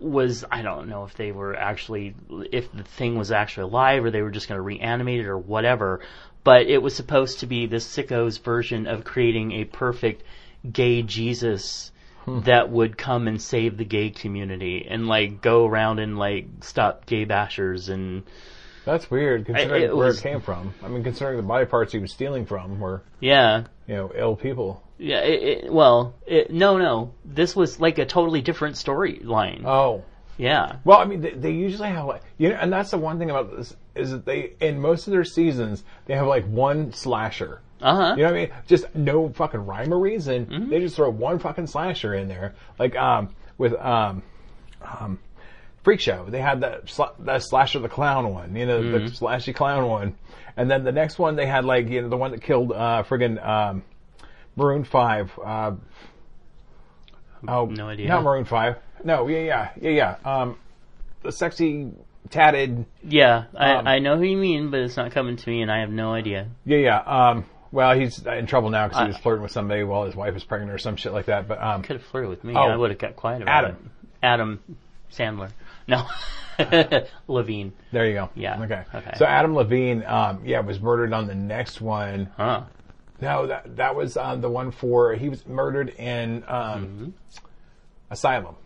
was 0.00 0.44
I 0.50 0.62
don't 0.62 0.88
know 0.88 1.04
if 1.04 1.14
they 1.14 1.30
were 1.30 1.54
actually 1.54 2.14
if 2.50 2.72
the 2.72 2.82
thing 2.84 3.16
was 3.18 3.30
actually 3.30 3.64
alive 3.64 4.04
or 4.04 4.10
they 4.10 4.22
were 4.22 4.30
just 4.30 4.48
going 4.48 4.56
to 4.56 4.62
reanimate 4.62 5.20
it 5.20 5.26
or 5.26 5.38
whatever, 5.38 6.00
but 6.44 6.66
it 6.66 6.82
was 6.82 6.94
supposed 6.94 7.40
to 7.40 7.46
be 7.46 7.66
this 7.66 7.86
sicko's 7.86 8.38
version 8.38 8.86
of 8.86 9.04
creating 9.04 9.52
a 9.52 9.64
perfect 9.64 10.22
gay 10.70 11.02
Jesus 11.02 11.92
Hmm. 12.26 12.40
that 12.40 12.68
would 12.70 12.98
come 12.98 13.26
and 13.28 13.40
save 13.40 13.78
the 13.78 13.84
gay 13.84 14.10
community 14.10 14.86
and 14.86 15.08
like 15.08 15.40
go 15.40 15.64
around 15.66 16.00
and 16.00 16.18
like 16.18 16.48
stop 16.60 17.06
gay 17.06 17.24
bashers 17.24 17.88
and 17.88 18.24
That's 18.84 19.10
weird, 19.10 19.46
considering 19.46 19.84
it 19.84 19.96
where 19.96 20.08
was- 20.08 20.18
it 20.18 20.22
came 20.22 20.40
from. 20.42 20.74
I 20.84 20.88
mean, 20.88 21.02
considering 21.02 21.38
the 21.38 21.42
body 21.42 21.64
parts 21.64 21.92
he 21.94 21.98
was 21.98 22.12
stealing 22.12 22.44
from 22.44 22.78
were, 22.78 23.00
yeah 23.20 23.64
you 23.88 23.96
know, 23.96 24.12
ill 24.14 24.36
people. 24.36 24.82
Yeah, 24.98 25.20
it, 25.20 25.42
it, 25.64 25.72
well, 25.72 26.14
it, 26.26 26.52
no, 26.52 26.76
no. 26.76 27.14
This 27.24 27.56
was 27.56 27.80
like 27.80 27.96
a 27.98 28.04
totally 28.04 28.42
different 28.42 28.76
storyline. 28.76 29.64
Oh. 29.64 30.04
Yeah. 30.38 30.76
Well, 30.84 30.98
I 30.98 31.04
mean, 31.04 31.20
they, 31.20 31.30
they 31.32 31.50
usually 31.52 31.88
have 31.88 32.06
like, 32.06 32.22
you 32.38 32.48
know, 32.48 32.56
and 32.56 32.72
that's 32.72 32.90
the 32.90 32.98
one 32.98 33.18
thing 33.18 33.30
about 33.30 33.56
this 33.56 33.74
is 33.94 34.10
that 34.12 34.24
they, 34.24 34.52
in 34.60 34.80
most 34.80 35.06
of 35.06 35.12
their 35.12 35.24
seasons, 35.24 35.84
they 36.06 36.14
have 36.14 36.26
like 36.26 36.46
one 36.46 36.92
slasher. 36.92 37.60
Uh 37.82 37.94
huh. 37.94 38.14
You 38.16 38.22
know 38.24 38.30
what 38.30 38.36
I 38.38 38.40
mean? 38.46 38.50
Just 38.66 38.94
no 38.94 39.28
fucking 39.30 39.64
rhyme 39.66 39.92
or 39.92 39.98
reason. 39.98 40.46
Mm-hmm. 40.46 40.70
They 40.70 40.80
just 40.80 40.96
throw 40.96 41.10
one 41.10 41.38
fucking 41.38 41.66
slasher 41.66 42.14
in 42.14 42.28
there. 42.28 42.54
Like 42.78 42.94
um 42.96 43.34
with 43.58 43.74
um 43.74 44.22
um 44.82 45.18
Freak 45.82 46.00
Show, 46.00 46.26
they 46.28 46.40
had 46.42 46.60
that 46.60 46.86
sla- 46.86 47.14
that 47.20 47.42
slasher 47.42 47.78
the 47.78 47.88
clown 47.88 48.32
one, 48.34 48.54
you 48.54 48.66
know, 48.66 48.80
Mm-hmm. 48.82 49.04
the 49.06 49.10
slashy 49.12 49.54
clown 49.54 49.86
one, 49.88 50.14
and 50.58 50.70
then 50.70 50.84
the 50.84 50.92
next 50.92 51.18
one 51.18 51.36
they 51.36 51.46
had 51.46 51.64
like 51.64 51.88
you 51.88 52.02
know 52.02 52.08
the 52.10 52.18
one 52.18 52.32
that 52.32 52.42
killed 52.42 52.70
uh 52.72 53.02
friggin' 53.08 53.42
um 53.42 53.82
Maroon 54.56 54.84
Five. 54.84 55.30
Uh, 55.42 55.72
oh, 57.48 57.66
No 57.66 57.88
idea. 57.88 58.08
Not 58.08 58.24
Maroon 58.24 58.44
Five. 58.44 58.76
No, 59.04 59.26
yeah, 59.28 59.38
yeah, 59.40 59.70
yeah, 59.80 59.90
yeah. 59.90 60.16
Um, 60.40 60.56
the 61.22 61.32
sexy 61.32 61.90
tatted. 62.30 62.84
Yeah, 63.02 63.44
I, 63.56 63.72
Um, 63.72 63.86
I 63.86 63.98
know 63.98 64.16
who 64.16 64.24
you 64.24 64.36
mean, 64.36 64.70
but 64.70 64.80
it's 64.80 64.96
not 64.96 65.12
coming 65.12 65.36
to 65.36 65.48
me, 65.48 65.62
and 65.62 65.70
I 65.70 65.80
have 65.80 65.90
no 65.90 66.12
idea. 66.12 66.48
Yeah, 66.64 66.78
yeah. 66.78 66.98
Um, 67.00 67.44
well, 67.72 67.98
he's 67.98 68.24
in 68.26 68.46
trouble 68.46 68.70
now 68.70 68.88
because 68.88 69.02
he 69.02 69.06
was 69.08 69.16
flirting 69.18 69.42
with 69.42 69.52
somebody 69.52 69.84
while 69.84 70.04
his 70.04 70.16
wife 70.16 70.34
was 70.34 70.44
pregnant 70.44 70.72
or 70.72 70.78
some 70.78 70.96
shit 70.96 71.12
like 71.12 71.26
that. 71.26 71.46
But 71.48 71.62
um, 71.62 71.82
Could 71.82 71.96
have 71.96 72.04
flirted 72.06 72.30
with 72.30 72.42
me. 72.44 72.54
Oh. 72.56 72.60
I 72.60 72.76
would 72.76 72.90
have 72.90 72.98
kept 72.98 73.16
quiet 73.16 73.42
about 73.42 73.64
Adam. 73.64 73.90
it. 74.22 74.24
Adam 74.26 74.60
Sandler. 75.12 75.50
No, 75.88 76.06
Levine. 77.28 77.72
there 77.92 78.06
you 78.06 78.14
go. 78.14 78.30
Yeah, 78.34 78.62
Okay. 78.62 78.82
okay. 78.94 79.12
So 79.16 79.24
Adam 79.24 79.54
Levine, 79.54 80.04
um, 80.04 80.42
yeah, 80.44 80.60
was 80.60 80.80
murdered 80.80 81.12
on 81.12 81.26
the 81.26 81.34
next 81.34 81.80
one. 81.80 82.28
Huh. 82.36 82.64
No, 83.20 83.46
that 83.48 83.76
that 83.76 83.94
was 83.96 84.16
um, 84.16 84.40
the 84.40 84.48
one 84.50 84.70
for 84.70 85.14
he 85.14 85.28
was 85.28 85.46
murdered 85.46 85.88
in 85.90 86.44
um, 86.48 86.86
Mm-hmm. 86.86 87.08
Asylum. 88.10 88.56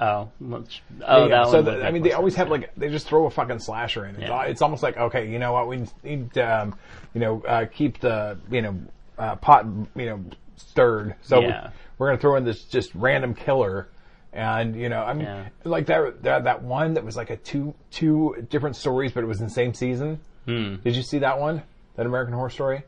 Oh, 0.00 0.28
which, 0.40 0.82
oh, 1.06 1.22
Yeah, 1.22 1.28
that 1.44 1.46
so 1.50 1.62
one. 1.62 1.64
the- 1.80 1.86
I 1.86 1.90
mean, 1.90 2.02
they 2.02 2.12
always 2.12 2.34
have 2.34 2.48
like 2.50 2.74
they 2.76 2.88
just 2.90 3.06
throw 3.06 3.26
a 3.26 3.30
fucking 3.30 3.60
slasher 3.60 4.06
in. 4.06 4.16
It's, 4.16 4.24
Yeah. 4.28 4.42
it's 4.44 4.60
almost 4.62 4.82
like 4.82 4.96
okay, 4.96 5.28
you 5.30 5.38
know 5.38 5.52
what? 5.52 5.68
We 5.68 5.84
need 6.02 6.32
to, 6.34 6.42
um, 6.62 6.78
you 7.14 7.20
know, 7.20 7.42
uh, 7.46 7.66
keep 7.72 8.00
the 8.00 8.36
you 8.50 8.62
know 8.62 8.76
uh, 9.18 9.36
pot 9.36 9.66
you 9.94 10.06
know 10.06 10.24
stirred. 10.56 11.14
So 11.22 11.40
Yeah. 11.40 11.70
we, 11.98 12.06
are 12.06 12.10
gonna 12.10 12.18
throw 12.20 12.36
in 12.36 12.44
this 12.44 12.64
just 12.64 12.94
random 12.94 13.34
killer, 13.34 13.88
and 14.32 14.74
you 14.74 14.88
know, 14.88 15.02
I 15.02 15.12
mean, 15.14 15.28
like 15.64 15.86
that, 15.86 16.22
that 16.24 16.44
that 16.44 16.62
one 16.62 16.94
that 16.94 17.04
was 17.04 17.16
like 17.16 17.30
a 17.30 17.36
two 17.36 17.74
two 17.90 18.46
different 18.50 18.74
stories, 18.76 19.12
but 19.12 19.22
it 19.22 19.26
was 19.26 19.40
in 19.40 19.46
the 19.46 19.52
same 19.52 19.74
season. 19.74 20.18
Hmm. 20.46 20.76
Did 20.82 20.96
you 20.96 21.02
see 21.02 21.18
that 21.20 21.38
one? 21.40 21.62
That 21.96 22.06
American 22.06 22.34
Horror 22.34 22.50
Story. 22.50 22.82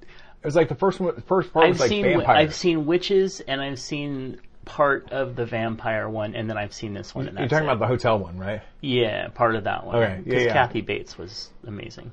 It 0.00 0.44
was 0.44 0.54
like 0.54 0.68
the 0.68 0.76
first 0.76 1.00
one. 1.00 1.20
First 1.22 1.52
part 1.52 1.64
I've 1.66 1.70
was 1.72 1.80
like 1.80 1.88
seen 1.88 2.04
vampires. 2.04 2.38
I've 2.38 2.54
seen 2.54 2.86
witches, 2.86 3.40
and 3.40 3.60
I've 3.60 3.80
seen 3.80 4.40
part 4.66 5.10
of 5.12 5.36
the 5.36 5.46
vampire 5.46 6.06
one, 6.08 6.34
and 6.34 6.50
then 6.50 6.58
I've 6.58 6.74
seen 6.74 6.92
this 6.92 7.14
one. 7.14 7.28
And 7.28 7.38
You're 7.38 7.48
talking 7.48 7.66
it. 7.66 7.70
about 7.70 7.78
the 7.78 7.86
hotel 7.86 8.18
one, 8.18 8.36
right? 8.36 8.60
Yeah, 8.82 9.28
part 9.28 9.54
of 9.54 9.64
that 9.64 9.86
one. 9.86 9.96
Okay, 9.96 10.16
yeah, 10.16 10.20
Because 10.22 10.44
yeah. 10.44 10.52
Kathy 10.52 10.82
Bates 10.82 11.16
was 11.16 11.48
amazing. 11.66 12.10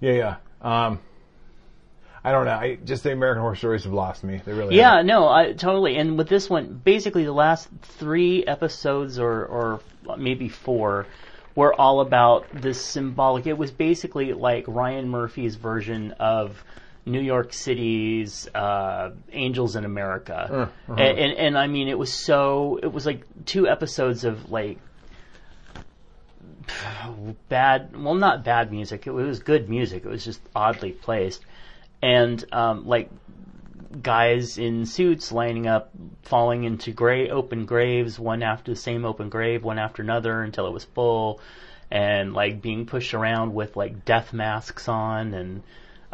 Yeah, 0.00 0.12
yeah. 0.12 0.36
Um, 0.62 1.00
I 2.24 2.32
don't 2.32 2.46
know. 2.46 2.52
I 2.52 2.76
just 2.76 3.02
the 3.02 3.12
American 3.12 3.42
Horror 3.42 3.56
Stories 3.56 3.84
have 3.84 3.92
lost 3.92 4.24
me. 4.24 4.40
They 4.44 4.52
really. 4.52 4.76
Yeah, 4.76 4.96
have. 4.96 5.06
no, 5.06 5.28
I 5.28 5.52
totally. 5.52 5.96
And 5.96 6.16
with 6.16 6.28
this 6.28 6.48
one, 6.48 6.80
basically 6.82 7.24
the 7.24 7.32
last 7.32 7.68
three 7.82 8.44
episodes, 8.44 9.18
or 9.18 9.44
or 9.44 9.80
maybe 10.16 10.48
four, 10.48 11.06
were 11.54 11.74
all 11.74 12.00
about 12.00 12.46
this 12.52 12.80
symbolic. 12.80 13.46
It 13.46 13.58
was 13.58 13.70
basically 13.70 14.32
like 14.32 14.64
Ryan 14.66 15.08
Murphy's 15.08 15.56
version 15.56 16.12
of 16.12 16.64
New 17.06 17.20
York 17.20 17.52
City's 17.52 18.48
uh, 18.54 19.12
Angels 19.32 19.76
in 19.76 19.84
America, 19.84 20.70
and, 20.88 21.00
and 21.00 21.32
and 21.32 21.58
I 21.58 21.68
mean, 21.68 21.88
it 21.88 21.96
was 21.96 22.12
so. 22.12 22.78
It 22.82 22.92
was 22.92 23.06
like 23.06 23.24
two 23.46 23.68
episodes 23.68 24.24
of 24.24 24.50
like 24.50 24.78
bad 27.48 27.96
well 27.96 28.14
not 28.14 28.44
bad 28.44 28.70
music. 28.70 29.06
It 29.06 29.12
was 29.12 29.38
good 29.40 29.68
music. 29.68 30.04
It 30.04 30.08
was 30.08 30.24
just 30.24 30.40
oddly 30.54 30.92
placed. 30.92 31.44
And 32.02 32.44
um, 32.52 32.86
like 32.86 33.10
guys 34.02 34.58
in 34.58 34.84
suits 34.84 35.32
lining 35.32 35.66
up 35.66 35.90
falling 36.22 36.64
into 36.64 36.90
gray 36.90 37.30
open 37.30 37.64
graves 37.64 38.18
one 38.18 38.42
after 38.42 38.72
the 38.72 38.76
same 38.76 39.04
open 39.04 39.28
grave 39.28 39.64
one 39.64 39.78
after 39.78 40.02
another 40.02 40.42
until 40.42 40.66
it 40.66 40.72
was 40.72 40.84
full. 40.84 41.40
And 41.90 42.34
like 42.34 42.60
being 42.60 42.86
pushed 42.86 43.14
around 43.14 43.54
with 43.54 43.76
like 43.76 44.04
death 44.04 44.32
masks 44.32 44.88
on 44.88 45.34
and 45.34 45.62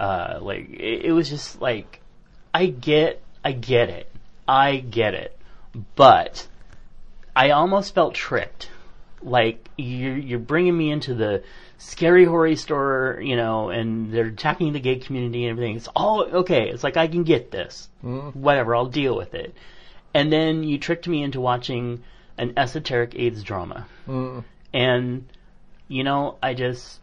uh, 0.02 0.38
like 0.40 0.68
it, 0.70 1.06
it 1.06 1.12
was 1.12 1.28
just 1.28 1.60
like 1.60 2.00
i 2.52 2.66
get 2.66 3.22
i 3.44 3.52
get 3.52 3.88
it 3.88 4.10
i 4.48 4.76
get 4.76 5.14
it 5.14 5.38
but 5.94 6.46
i 7.36 7.50
almost 7.50 7.94
felt 7.94 8.14
tricked 8.14 8.68
like 9.22 9.68
you're 9.78 10.16
you're 10.16 10.38
bringing 10.38 10.76
me 10.76 10.90
into 10.90 11.14
the 11.14 11.42
scary 11.78 12.24
horror 12.24 12.54
store, 12.54 13.20
you 13.22 13.36
know, 13.36 13.70
and 13.70 14.12
they're 14.12 14.26
attacking 14.26 14.72
the 14.72 14.80
gay 14.80 14.96
community 14.96 15.44
and 15.44 15.52
everything. 15.52 15.76
It's 15.76 15.88
all 15.94 16.22
okay. 16.22 16.68
It's 16.70 16.84
like 16.84 16.96
I 16.96 17.08
can 17.08 17.24
get 17.24 17.50
this, 17.50 17.88
whatever. 18.34 18.74
I'll 18.74 18.86
deal 18.86 19.16
with 19.16 19.34
it. 19.34 19.54
And 20.14 20.32
then 20.32 20.62
you 20.62 20.78
tricked 20.78 21.08
me 21.08 21.22
into 21.22 21.40
watching 21.40 22.02
an 22.38 22.54
esoteric 22.56 23.14
AIDS 23.14 23.42
drama, 23.42 23.86
and 24.72 25.26
you 25.88 26.04
know, 26.04 26.36
I 26.42 26.54
just 26.54 27.00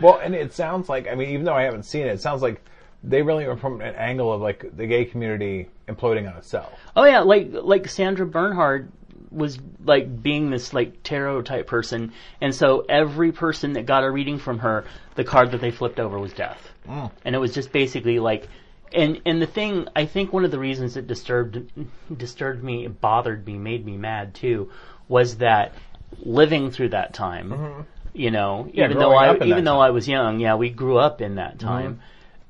Well, 0.00 0.18
and 0.22 0.34
it 0.34 0.52
sounds 0.52 0.88
like 0.88 1.08
I 1.08 1.14
mean, 1.14 1.30
even 1.30 1.44
though 1.44 1.54
I 1.54 1.62
haven't 1.62 1.84
seen 1.84 2.06
it, 2.06 2.12
it 2.12 2.20
sounds 2.20 2.42
like 2.42 2.60
they 3.02 3.22
really 3.22 3.46
were 3.46 3.56
from 3.56 3.80
an 3.80 3.94
angle 3.94 4.32
of 4.32 4.40
like 4.40 4.64
the 4.76 4.86
gay 4.86 5.04
community 5.04 5.68
imploding 5.88 6.30
on 6.30 6.36
itself. 6.36 6.72
Oh 6.96 7.04
yeah, 7.04 7.20
like 7.20 7.48
like 7.52 7.88
Sandra 7.88 8.26
Bernhard 8.26 8.90
was 9.30 9.58
like 9.84 10.22
being 10.22 10.50
this 10.50 10.72
like 10.72 11.02
tarot 11.02 11.42
type 11.42 11.66
person, 11.66 12.12
and 12.40 12.54
so 12.54 12.84
every 12.88 13.32
person 13.32 13.74
that 13.74 13.86
got 13.86 14.04
a 14.04 14.10
reading 14.10 14.38
from 14.38 14.60
her, 14.60 14.84
the 15.16 15.24
card 15.24 15.50
that 15.50 15.60
they 15.60 15.70
flipped 15.70 16.00
over 16.00 16.18
was 16.18 16.32
death, 16.32 16.70
mm. 16.88 17.10
and 17.24 17.34
it 17.34 17.38
was 17.38 17.52
just 17.52 17.72
basically 17.72 18.18
like, 18.18 18.48
and 18.92 19.20
and 19.26 19.42
the 19.42 19.46
thing 19.46 19.88
I 19.94 20.06
think 20.06 20.32
one 20.32 20.44
of 20.44 20.50
the 20.50 20.58
reasons 20.58 20.96
it 20.96 21.06
disturbed 21.06 21.70
disturbed 22.16 22.62
me, 22.62 22.86
bothered 22.86 23.46
me, 23.46 23.58
made 23.58 23.84
me 23.84 23.96
mad 23.96 24.34
too, 24.34 24.70
was 25.08 25.36
that 25.38 25.74
living 26.20 26.70
through 26.70 26.90
that 26.90 27.12
time, 27.12 27.50
mm-hmm. 27.50 27.80
You 28.14 28.30
know, 28.30 28.68
Yeah, 28.72 28.84
even 28.86 28.98
though 28.98 29.14
I 29.14 29.34
even 29.34 29.64
though 29.64 29.72
time. 29.72 29.80
I 29.80 29.90
was 29.90 30.08
young, 30.08 30.40
yeah, 30.40 30.54
we 30.54 30.70
grew 30.70 30.96
up 30.98 31.20
in 31.20 31.34
that 31.34 31.58
time. 31.58 32.00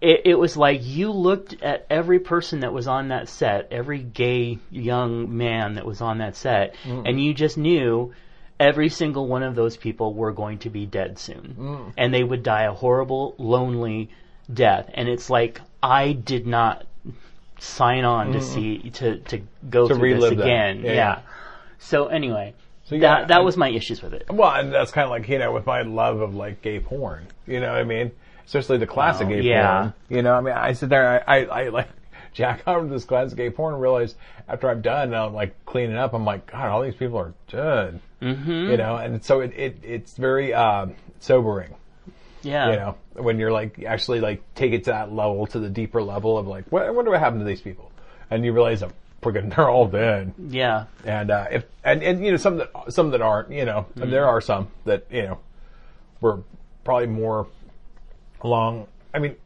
it, 0.01 0.21
it 0.27 0.39
was 0.39 0.57
like 0.57 0.81
you 0.85 1.11
looked 1.11 1.63
at 1.63 1.87
every 1.91 2.21
person 2.21 2.61
that 2.61 2.73
was 2.73 2.87
on 2.87 3.09
that 3.09 3.29
set, 3.29 3.69
every 3.73 3.99
gay 3.99 4.59
young 4.71 5.37
man 5.37 5.75
that 5.75 5.87
was 5.87 6.01
on 6.01 6.19
that 6.19 6.37
set, 6.37 6.75
and 6.85 7.23
you 7.23 7.35
just 7.35 7.57
knew 7.59 8.13
every 8.61 8.89
single 8.89 9.27
one 9.27 9.43
of 9.43 9.55
those 9.57 9.77
people 9.77 10.15
were 10.15 10.31
going 10.33 10.59
to 10.59 10.71
be 10.71 10.87
dead 10.87 11.19
soon. 11.19 11.93
And 11.97 12.15
they 12.15 12.23
would 12.23 12.43
die 12.45 12.63
a 12.65 12.73
horrible, 12.73 13.35
lonely 13.39 14.11
death. 14.53 14.89
And 14.95 15.09
it's 15.09 15.29
like, 15.29 15.61
I 15.83 16.13
did 16.13 16.47
not 16.47 16.87
sign 17.59 18.05
on 18.05 18.33
to 18.33 18.41
see, 18.43 18.91
to, 18.91 19.19
to 19.19 19.43
go 19.69 19.89
To 19.89 19.95
through 19.97 20.21
this 20.21 20.31
again. 20.31 20.83
Yeah. 20.85 20.93
Yeah. 20.93 21.19
So 21.79 22.07
anyway, 22.07 22.55
So 22.85 22.95
yeah, 22.97 23.21
that, 23.21 23.29
that 23.29 23.37
I- 23.39 23.41
was 23.41 23.57
my 23.57 23.69
issues 23.69 24.03
with 24.03 24.15
it. 24.15 24.27
Well, 24.31 24.51
and 24.51 24.73
that's 24.73 24.93
kind 24.93 25.05
of 25.05 25.11
like 25.11 25.29
you 25.29 25.39
know 25.39 25.53
with 25.53 25.67
my 25.67 25.83
love 25.83 26.21
of 26.21 26.35
like 26.35 26.63
gay 26.63 26.81
porn. 26.81 27.27
You 27.47 27.61
know 27.61 27.71
what 27.73 27.81
I 27.81 27.85
mean? 27.85 28.13
Especially 28.47 28.77
the 28.79 28.87
classic 28.87 29.27
Oh, 29.27 29.31
gay 29.31 29.41
yeah. 29.41 29.81
porn. 29.81 29.95
You 30.11 30.23
know, 30.23 30.35
I 30.35 30.41
mean, 30.43 30.55
I 30.55 30.73
sit 30.75 30.91
there, 30.91 31.25
I, 31.27 31.39
I, 31.41 31.45
I 31.65 31.69
like 31.71 31.89
jack 32.35 32.63
out 32.67 32.81
of 32.81 32.91
this 32.91 33.05
classic 33.05 33.39
gay 33.39 33.49
porn 33.51 33.73
and 33.75 33.83
realize 33.83 34.15
after 34.47 34.69
I'm 34.69 34.83
done 34.83 35.05
and 35.09 35.17
I'm 35.17 35.33
like 35.33 35.65
cleaning 35.65 35.97
up, 35.97 36.13
I'm 36.13 36.27
like, 36.27 36.51
God, 36.53 36.69
all 36.69 36.83
these 36.83 36.95
people 36.95 37.19
are 37.19 37.33
dead. 37.49 38.01
Mm-hmm. 38.21 38.51
You 38.71 38.77
know, 38.77 38.97
and 38.97 39.25
so 39.25 39.41
it, 39.41 39.53
it 39.57 39.79
it's 39.83 40.17
very 40.17 40.53
um, 40.53 40.95
sobering. 41.21 41.75
Yeah. 42.43 42.71
You 42.71 42.77
know, 42.77 42.95
when 43.15 43.39
you're 43.39 43.53
like 43.53 43.83
actually 43.85 44.21
like 44.21 44.43
take 44.55 44.73
it 44.75 44.85
to 44.85 44.91
that 44.91 45.11
level, 45.11 45.47
to 45.49 45.59
the 45.59 45.71
deeper 45.71 46.03
level 46.03 46.37
of 46.37 46.47
like, 46.47 46.67
what, 46.71 46.83
I 46.85 46.91
wonder 46.91 47.11
what 47.11 47.21
happened 47.21 47.41
to 47.41 47.47
these 47.47 47.63
people, 47.63 47.91
and 48.31 48.45
you 48.45 48.53
realize 48.53 48.83
freaking 49.25 49.55
they're 49.55 49.69
all 49.71 49.87
dead. 49.89 50.33
Yeah. 50.49 50.85
And 51.05 51.31
uh, 51.31 51.47
if 51.51 51.65
and, 51.83 52.03
and 52.03 52.25
you 52.25 52.31
know 52.33 52.37
some 52.37 52.59
that 52.59 52.71
some 52.89 53.11
that 53.11 53.23
aren't, 53.23 53.51
you 53.51 53.65
know, 53.65 53.87
and 53.97 54.13
there 54.13 54.27
are 54.27 54.41
some 54.41 54.69
that 54.85 55.07
you 55.11 55.23
know 55.23 55.39
were 56.21 56.41
probably 56.85 57.07
more 57.09 57.47
along. 58.43 58.87
I 59.15 59.19
mean, 59.19 59.37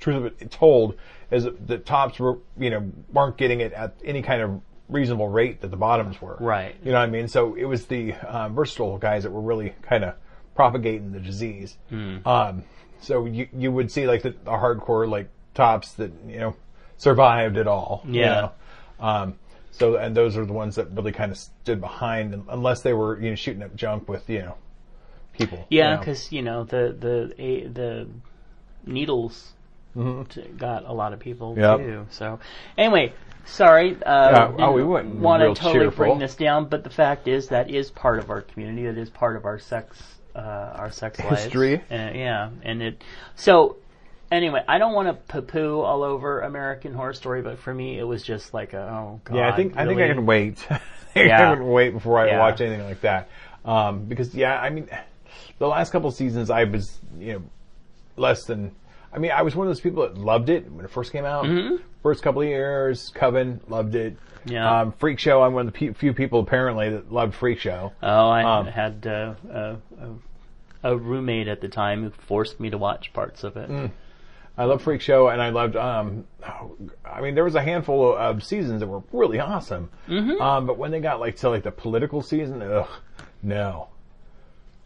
truth 0.00 0.16
of 0.16 0.24
it 0.26 0.50
told 0.50 0.96
is 1.30 1.44
that 1.44 1.66
the 1.66 1.78
tops 1.78 2.18
were 2.18 2.38
you 2.58 2.70
know 2.70 2.90
weren't 3.12 3.36
getting 3.36 3.60
it 3.60 3.72
at 3.72 3.94
any 4.04 4.22
kind 4.22 4.42
of 4.42 4.60
reasonable 4.88 5.28
rate 5.28 5.60
that 5.60 5.70
the 5.72 5.76
bottoms 5.76 6.20
were. 6.22 6.36
Right. 6.38 6.76
You 6.84 6.92
know 6.92 6.98
what 6.98 7.08
I 7.08 7.10
mean? 7.10 7.26
So 7.28 7.54
it 7.54 7.64
was 7.64 7.86
the 7.86 8.14
uh, 8.14 8.48
versatile 8.50 8.98
guys 8.98 9.24
that 9.24 9.32
were 9.32 9.40
really 9.40 9.74
kind 9.82 10.04
of 10.04 10.14
propagating 10.54 11.12
the 11.12 11.18
disease. 11.20 11.76
Um, 12.24 12.62
so 13.00 13.26
you 13.26 13.48
you 13.56 13.70
would 13.72 13.90
see 13.90 14.06
like 14.06 14.22
the, 14.22 14.30
the 14.30 14.50
hardcore 14.52 15.08
like 15.08 15.28
tops 15.54 15.92
that 15.94 16.12
you 16.28 16.38
know 16.38 16.56
survived 16.98 17.56
at 17.58 17.66
all. 17.66 18.02
you 18.06 18.20
Yeah. 18.20 18.26
know. 18.40 18.52
Um, 19.00 19.38
so 19.70 19.96
and 19.96 20.16
those 20.16 20.36
are 20.36 20.44
the 20.46 20.52
ones 20.52 20.76
that 20.76 20.90
really 20.92 21.12
kind 21.12 21.30
of 21.30 21.38
stood 21.38 21.80
behind, 21.80 22.44
unless 22.48 22.82
they 22.82 22.92
were 22.94 23.20
you 23.20 23.30
know 23.30 23.36
shooting 23.36 23.62
up 23.62 23.74
junk 23.76 24.08
with 24.08 24.28
you 24.30 24.40
know 24.40 24.54
people. 25.32 25.66
Yeah, 25.68 25.96
because 25.96 26.32
you 26.32 26.42
know 26.42 26.64
the 26.64 26.96
the 26.98 27.34
a, 27.42 27.66
the 27.66 28.08
needles 28.86 29.52
t- 29.94 30.42
got 30.56 30.84
a 30.84 30.92
lot 30.92 31.12
of 31.12 31.18
people 31.20 31.54
Mm-hmm. 31.54 31.60
Yep. 31.60 31.78
too. 31.78 32.06
So 32.10 32.40
anyway, 32.78 33.12
sorry. 33.44 33.96
Uh, 34.02 34.52
oh, 34.58 34.72
we 34.72 34.82
went 34.84 35.14
want 35.16 35.42
to 35.42 35.60
totally 35.60 35.84
cheerful. 35.86 36.04
bring 36.06 36.18
this 36.18 36.34
down, 36.36 36.68
but 36.68 36.84
the 36.84 36.90
fact 36.90 37.28
is 37.28 37.48
that 37.48 37.70
is 37.70 37.90
part 37.90 38.18
of 38.18 38.30
our 38.30 38.42
community. 38.42 38.86
That 38.86 38.98
is 38.98 39.10
part 39.10 39.36
of 39.36 39.44
our 39.44 39.58
sex 39.58 40.02
uh, 40.34 40.38
our 40.38 40.90
sex 40.90 41.18
History. 41.18 41.76
lives. 41.76 41.82
Uh, 41.90 42.12
yeah, 42.14 42.50
and 42.62 42.82
it 42.82 43.04
so. 43.34 43.76
Anyway, 44.30 44.62
I 44.66 44.78
don't 44.78 44.92
want 44.94 45.08
to 45.08 45.14
poo-poo 45.14 45.80
all 45.80 46.02
over 46.02 46.40
American 46.40 46.92
Horror 46.94 47.12
Story, 47.12 47.42
but 47.42 47.58
for 47.58 47.72
me, 47.72 47.98
it 47.98 48.02
was 48.02 48.22
just 48.22 48.52
like, 48.52 48.72
a, 48.72 48.78
oh 48.80 49.20
god. 49.24 49.36
Yeah, 49.36 49.48
I 49.52 49.56
think 49.56 49.76
I 49.76 49.86
think 49.86 50.00
I 50.00 50.08
can 50.08 50.26
wait. 50.26 50.66
I 50.70 50.78
think 51.14 51.28
Yeah. 51.28 51.52
I 51.52 51.54
can 51.54 51.66
wait 51.66 51.90
before 51.90 52.18
I 52.18 52.26
Yeah. 52.28 52.38
watch 52.40 52.60
anything 52.60 52.84
like 52.84 53.00
that. 53.02 53.28
Um, 53.64 54.04
because 54.04 54.34
yeah, 54.34 54.60
I 54.60 54.70
mean, 54.70 54.88
the 55.58 55.68
last 55.68 55.92
couple 55.92 56.10
seasons 56.10 56.50
I 56.50 56.64
was 56.64 56.98
you 57.18 57.32
know 57.34 57.42
less 58.16 58.44
than. 58.44 58.74
I 59.12 59.18
mean, 59.18 59.30
I 59.30 59.42
was 59.42 59.54
one 59.54 59.66
of 59.66 59.70
those 59.70 59.80
people 59.80 60.02
that 60.02 60.18
loved 60.18 60.50
it 60.50 60.70
when 60.70 60.84
it 60.84 60.90
first 60.90 61.12
came 61.12 61.24
out. 61.24 61.46
First 62.02 62.22
couple 62.22 62.42
of 62.42 62.48
years, 62.48 63.10
Coven 63.14 63.60
loved 63.68 63.94
it. 63.94 64.14
Mm-hmm. 64.14 64.50
Yeah. 64.52 64.80
Um, 64.80 64.92
Freak 64.92 65.18
Show. 65.18 65.42
I'm 65.42 65.54
one 65.54 65.66
of 65.68 65.72
the 65.74 65.92
few 65.94 66.12
people 66.12 66.40
apparently 66.40 66.90
that 66.90 67.10
loved 67.12 67.34
Freak 67.34 67.58
Show. 67.58 67.92
Oh, 68.02 68.28
I 68.28 68.42
Um, 68.58 68.66
had 68.66 69.06
uh, 69.06 69.34
a, 69.50 69.76
a, 70.82 70.90
a 70.92 70.96
roommate 70.96 71.48
at 71.48 71.60
the 71.60 71.68
time 71.68 72.02
who 72.04 72.10
forced 72.10 72.60
me 72.60 72.70
to 72.70 72.78
watch 72.78 73.12
parts 73.12 73.42
of 73.42 73.56
it. 73.56 73.68
Mm. 73.70 73.90
I 74.58 74.64
love 74.64 74.82
Freak 74.82 75.00
Show, 75.02 75.28
and 75.28 75.42
I 75.42 75.50
loved. 75.50 75.76
Um, 75.76 76.24
oh, 76.46 76.76
I 77.04 77.20
mean, 77.20 77.34
there 77.34 77.44
was 77.44 77.54
a 77.54 77.62
handful 77.62 78.16
of 78.16 78.42
seasons 78.42 78.80
that 78.80 78.86
were 78.86 79.02
really 79.12 79.38
awesome. 79.38 79.90
Mm-hmm. 80.08 80.40
Um, 80.40 80.66
but 80.66 80.78
when 80.78 80.90
they 80.90 81.00
got 81.00 81.20
like 81.20 81.36
to 81.36 81.50
like 81.50 81.62
the 81.62 81.70
political 81.70 82.22
season, 82.22 82.62
ugh, 82.62 82.88
no. 83.42 83.88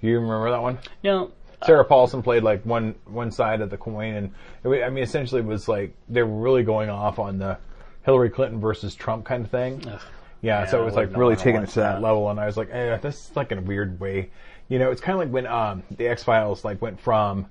You 0.01 0.19
remember 0.19 0.51
that 0.51 0.63
one? 0.63 0.79
No, 1.05 1.31
Sarah 1.65 1.85
Paulson 1.85 2.23
played 2.23 2.43
like 2.43 2.65
one 2.65 2.95
one 3.05 3.31
side 3.31 3.61
of 3.61 3.71
the 3.71 3.77
coin, 3.77 4.15
and 4.15 4.35
it, 4.65 4.83
I 4.83 4.91
mean, 4.91 5.05
essentially, 5.05 5.41
it 5.41 5.47
was 5.47 5.69
like 5.69 5.95
they 6.09 6.23
were 6.23 6.41
really 6.41 6.63
going 6.63 6.89
off 6.89 7.19
on 7.19 7.39
the 7.39 7.59
Hillary 8.03 8.31
Clinton 8.31 8.61
versus 8.61 8.95
Trump 8.95 9.25
kind 9.25 9.45
of 9.45 9.51
thing. 9.51 9.83
Yeah, 10.43 10.67
so 10.67 10.81
it 10.81 10.85
was 10.87 10.95
like 10.95 11.15
really 11.15 11.37
taking 11.37 11.63
it 11.63 11.69
to 11.71 11.81
that 11.81 11.95
that. 11.95 12.03
level, 12.03 12.31
and 12.31 12.41
I 12.41 12.47
was 12.47 12.57
like, 12.57 12.71
eh, 12.73 12.97
this 12.97 13.31
is 13.31 13.37
like 13.37 13.53
in 13.53 13.59
a 13.59 13.63
weird 13.63 14.01
way. 14.01 14.31
You 14.69 14.79
know, 14.79 14.91
it's 14.91 15.01
kind 15.01 15.15
of 15.15 15.27
like 15.27 15.33
when 15.33 15.47
um, 15.47 15.83
the 15.91 16.09
X 16.09 16.23
Files 16.23 16.65
like 16.65 16.81
went 16.81 16.99
from, 16.99 17.51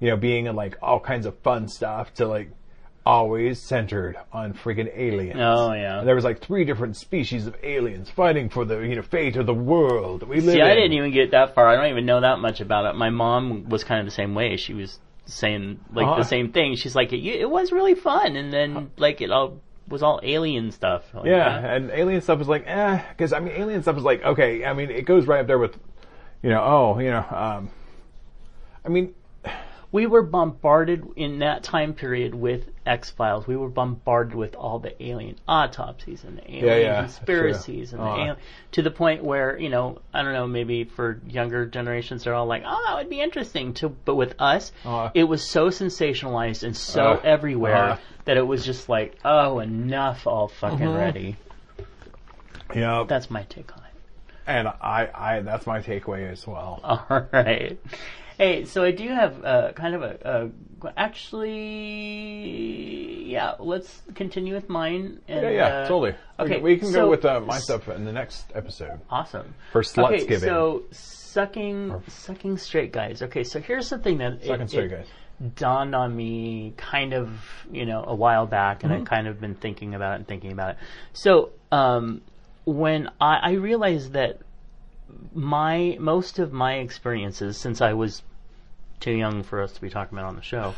you 0.00 0.08
know, 0.10 0.16
being 0.16 0.46
in 0.46 0.56
like 0.56 0.76
all 0.82 0.98
kinds 1.00 1.26
of 1.26 1.38
fun 1.40 1.68
stuff 1.68 2.12
to 2.14 2.26
like 2.26 2.50
always 3.06 3.60
centered 3.60 4.16
on 4.32 4.52
freaking 4.52 4.90
aliens. 4.94 5.38
Oh, 5.40 5.72
yeah. 5.72 6.00
And 6.00 6.08
there 6.08 6.14
was 6.14 6.24
like 6.24 6.40
three 6.42 6.64
different 6.64 6.96
species 6.96 7.46
of 7.46 7.56
aliens 7.62 8.10
fighting 8.10 8.50
for 8.50 8.64
the 8.64 8.80
you 8.80 8.96
know 8.96 9.02
fate 9.02 9.36
of 9.36 9.46
the 9.46 9.54
world 9.54 10.20
that 10.20 10.28
we 10.28 10.36
live 10.40 10.54
see, 10.54 10.60
in. 10.60 10.66
I 10.66 10.74
didn't 10.74 10.92
even 10.92 11.12
get 11.12 11.30
that 11.30 11.54
far. 11.54 11.68
I 11.68 11.76
don't 11.76 11.90
even 11.90 12.06
know 12.06 12.20
that 12.20 12.38
much 12.38 12.60
about 12.60 12.86
it. 12.86 12.96
My 12.96 13.10
mom 13.10 13.68
was 13.68 13.84
kind 13.84 14.00
of 14.00 14.06
the 14.06 14.10
same 14.12 14.34
way. 14.34 14.56
She 14.56 14.74
was 14.74 14.98
saying 15.26 15.80
like 15.92 16.06
Uh-huh. 16.06 16.16
the 16.18 16.24
same 16.24 16.52
thing. 16.52 16.76
She's 16.76 16.94
like, 16.94 17.12
it, 17.12 17.24
it 17.24 17.48
was 17.48 17.72
really 17.72 17.94
fun, 17.94 18.36
and 18.36 18.52
then 18.52 18.90
like 18.96 19.20
it 19.20 19.30
all 19.30 19.60
was 19.88 20.02
all 20.02 20.20
alien 20.22 20.70
stuff. 20.70 21.02
Like, 21.14 21.26
Yeah, 21.26 21.58
eh. 21.58 21.74
and 21.76 21.90
alien 21.90 22.20
stuff 22.20 22.40
is 22.40 22.48
like, 22.48 22.64
eh, 22.66 23.02
because 23.10 23.32
I 23.32 23.40
mean, 23.40 23.54
alien 23.56 23.82
stuff 23.82 23.96
is 23.96 24.04
like, 24.04 24.22
okay, 24.22 24.64
I 24.64 24.72
mean, 24.72 24.90
it 24.90 25.04
goes 25.04 25.26
right 25.26 25.40
up 25.40 25.46
there 25.48 25.58
with, 25.58 25.76
you 26.42 26.50
know, 26.50 26.62
oh, 26.62 26.98
you 27.00 27.10
know, 27.10 27.24
um, 27.28 27.70
I 28.84 28.88
mean, 28.88 29.14
we 29.92 30.06
were 30.06 30.22
bombarded 30.22 31.04
in 31.16 31.40
that 31.40 31.64
time 31.64 31.94
period 31.94 32.34
with 32.34 32.62
X 32.86 33.10
Files. 33.10 33.46
We 33.46 33.56
were 33.56 33.68
bombarded 33.68 34.34
with 34.36 34.54
all 34.54 34.78
the 34.78 35.00
alien 35.02 35.36
autopsies 35.48 36.22
and 36.24 36.38
the 36.38 36.44
alien 36.48 36.64
Yeah, 36.64 36.76
yeah, 36.78 37.00
conspiracies 37.02 37.92
and 37.92 38.00
true. 38.00 38.08
the 38.10 38.16
alien, 38.16 38.36
to 38.72 38.82
the 38.82 38.90
point 38.90 39.24
where 39.24 39.58
you 39.58 39.68
know 39.68 40.00
I 40.14 40.22
don't 40.22 40.32
know 40.32 40.46
maybe 40.46 40.84
for 40.84 41.20
younger 41.28 41.66
generations 41.66 42.24
they're 42.24 42.34
all 42.34 42.46
like 42.46 42.62
oh 42.66 42.84
that 42.88 42.96
would 42.98 43.10
be 43.10 43.20
interesting 43.20 43.74
to 43.74 43.88
but 43.88 44.14
with 44.14 44.34
us 44.38 44.70
Uh. 44.84 45.10
it 45.14 45.24
was 45.24 45.42
so 45.50 45.68
sensationalized 45.70 46.62
and 46.62 46.76
so 46.76 47.14
Uh. 47.14 47.20
everywhere 47.24 47.90
Uh. 47.90 47.98
that 48.26 48.36
it 48.36 48.46
was 48.46 48.64
just 48.64 48.88
like 48.88 49.16
oh 49.24 49.58
enough 49.58 50.26
all 50.26 50.48
fucking 50.48 50.78
Mm-hmm. 50.78 50.96
ready. 50.96 51.36
know, 52.74 53.04
That's 53.04 53.30
my 53.30 53.42
take 53.44 53.76
on 53.76 53.82
it. 53.82 54.34
and 54.46 54.68
I, 54.68 55.08
I, 55.14 55.40
that's 55.40 55.66
my 55.66 55.80
takeaway 55.80 56.30
as 56.30 56.46
well. 56.46 56.80
All 56.84 57.26
right. 57.32 57.78
Hey, 58.40 58.64
so 58.64 58.82
I 58.82 58.90
do 58.90 59.06
have 59.08 59.44
uh, 59.44 59.72
kind 59.72 59.94
of 59.94 60.00
a, 60.00 60.50
a 60.82 60.92
actually, 62.00 63.24
yeah. 63.30 63.54
Let's 63.58 64.00
continue 64.14 64.54
with 64.54 64.70
mine. 64.70 65.20
And, 65.28 65.42
yeah, 65.42 65.50
yeah, 65.50 65.66
uh, 65.66 65.88
totally. 65.88 66.14
Okay, 66.38 66.54
can- 66.54 66.62
we 66.62 66.78
can 66.78 66.88
so- 66.88 67.04
go 67.04 67.10
with 67.10 67.26
uh, 67.26 67.40
my 67.40 67.58
stuff 67.58 67.86
in 67.90 68.06
the 68.06 68.12
next 68.12 68.46
episode 68.54 68.98
Awesome. 69.10 69.54
for 69.72 69.82
sluts 69.82 70.22
Okay, 70.22 70.38
so 70.38 70.84
sucking, 70.90 72.02
sucking 72.08 72.56
straight 72.56 72.92
guys. 72.92 73.20
Okay, 73.20 73.44
so 73.44 73.60
here's 73.60 73.86
something 73.86 74.16
that 74.16 74.42
Sucking 74.42 74.62
it, 74.62 74.70
straight 74.70 74.90
it 74.90 74.96
guys. 75.40 75.54
dawned 75.56 75.94
on 75.94 76.16
me 76.16 76.72
kind 76.78 77.12
of, 77.12 77.28
you 77.70 77.84
know, 77.84 78.02
a 78.06 78.14
while 78.14 78.46
back, 78.46 78.84
and 78.84 78.90
Mm-hmm. 78.90 79.02
I've 79.02 79.06
kind 79.08 79.28
of 79.28 79.38
been 79.38 79.54
thinking 79.54 79.94
about 79.94 80.12
it 80.14 80.16
and 80.16 80.26
thinking 80.26 80.52
about 80.52 80.70
it. 80.70 80.76
So, 81.12 81.50
um, 81.70 82.22
when 82.64 83.10
I, 83.20 83.36
I 83.42 83.50
realized 83.52 84.14
that 84.14 84.38
my 85.34 85.96
most 86.00 86.38
of 86.38 86.52
my 86.54 86.76
experiences 86.76 87.58
since 87.58 87.80
I 87.82 87.92
was 87.92 88.22
too 89.00 89.12
young 89.12 89.42
for 89.42 89.62
us 89.62 89.72
to 89.72 89.80
be 89.80 89.90
talking 89.90 90.16
about 90.16 90.28
on 90.28 90.36
the 90.36 90.42
show, 90.42 90.74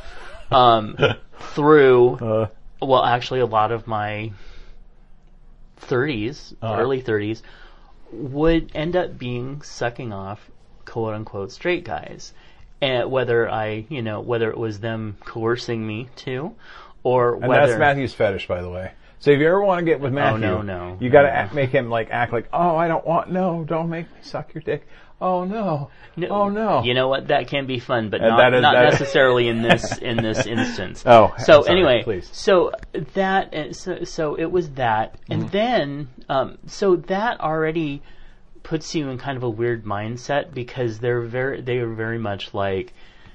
um, 0.51 0.97
through 1.55 2.19
Uh, 2.21 2.47
well, 2.81 3.05
actually, 3.05 3.41
a 3.41 3.47
lot 3.47 3.71
of 3.71 3.87
my 3.87 4.33
30s, 5.81 6.55
Uh-huh. 6.63 6.81
early 6.81 7.03
30s, 7.03 7.43
would 8.13 8.71
end 8.75 8.97
up 8.97 9.19
being 9.19 9.63
sucking 9.63 10.13
off 10.13 10.51
quote 10.85 11.15
unquote 11.15 11.53
straight 11.53 11.85
guys. 11.85 12.33
And 12.81 13.11
whether 13.11 13.49
I, 13.49 13.87
you 13.89 14.03
know, 14.03 14.21
whether 14.21 14.51
it 14.51 14.59
was 14.59 14.81
them 14.81 15.17
coercing 15.25 15.87
me 15.87 16.09
to, 16.17 16.55
or 17.05 17.35
and 17.35 17.47
whether 17.47 17.69
that's 17.69 17.79
Matthew's 17.79 18.15
fetish, 18.15 18.49
by 18.49 18.61
the 18.61 18.71
way. 18.71 18.93
So 19.23 19.31
if 19.31 19.39
you 19.39 19.47
ever 19.47 19.63
want 19.63 19.79
to 19.79 19.85
get 19.85 20.01
with 20.01 20.13
Matthew, 20.13 20.41
no, 20.41 20.63
no. 20.63 20.97
you 21.01 21.09
got 21.09 21.23
to 21.23 21.47
No. 21.47 21.55
make 21.55 21.71
him 21.71 21.89
like 21.89 22.09
act 22.11 22.33
like, 22.33 22.49
oh, 22.53 22.75
I 22.77 22.89
don't 22.89 23.07
want, 23.07 23.31
no, 23.31 23.63
don't 23.65 23.89
make 23.89 24.07
me 24.11 24.19
suck 24.23 24.53
your 24.53 24.63
dick. 24.63 24.85
Oh 25.21 25.45
no, 25.45 25.91
oh 26.29 26.49
no. 26.49 26.83
You 26.83 26.95
know 26.95 27.07
what? 27.07 27.29
That 27.29 27.47
can 27.47 27.67
be 27.67 27.79
fun, 27.79 28.11
but 28.11 28.21
not, 28.21 28.37
that 28.39 28.53
is- 28.55 28.63
not 28.63 28.75
that- 28.75 28.91
necessarily 28.91 29.47
in 29.47 29.63
this 29.63 29.97
in 30.11 30.17
this 30.17 30.45
instance. 30.47 31.05
Oh, 31.07 31.33
so 31.39 31.63
sorry, 31.63 31.71
anyway, 31.79 32.03
please. 32.03 32.29
so 32.33 32.73
that 33.15 33.55
uh, 33.55 33.73
so, 33.73 34.03
so 34.03 34.35
it 34.35 34.51
was 34.51 34.71
that, 34.71 35.15
and 35.31 35.43
Mm-hmm. 35.43 35.51
then 35.53 36.09
um, 36.29 36.59
so 36.67 36.97
that 36.97 37.41
already 37.41 38.03
puts 38.65 38.93
you 38.97 39.09
in 39.11 39.19
kind 39.19 39.37
of 39.37 39.45
a 39.45 39.51
weird 39.51 39.85
mindset 39.85 40.53
because 40.53 40.99
they're 40.99 41.21
very 41.23 41.61
they 41.61 41.79
are 41.79 41.95
very 41.95 42.19
much 42.19 42.53
like, 42.53 42.93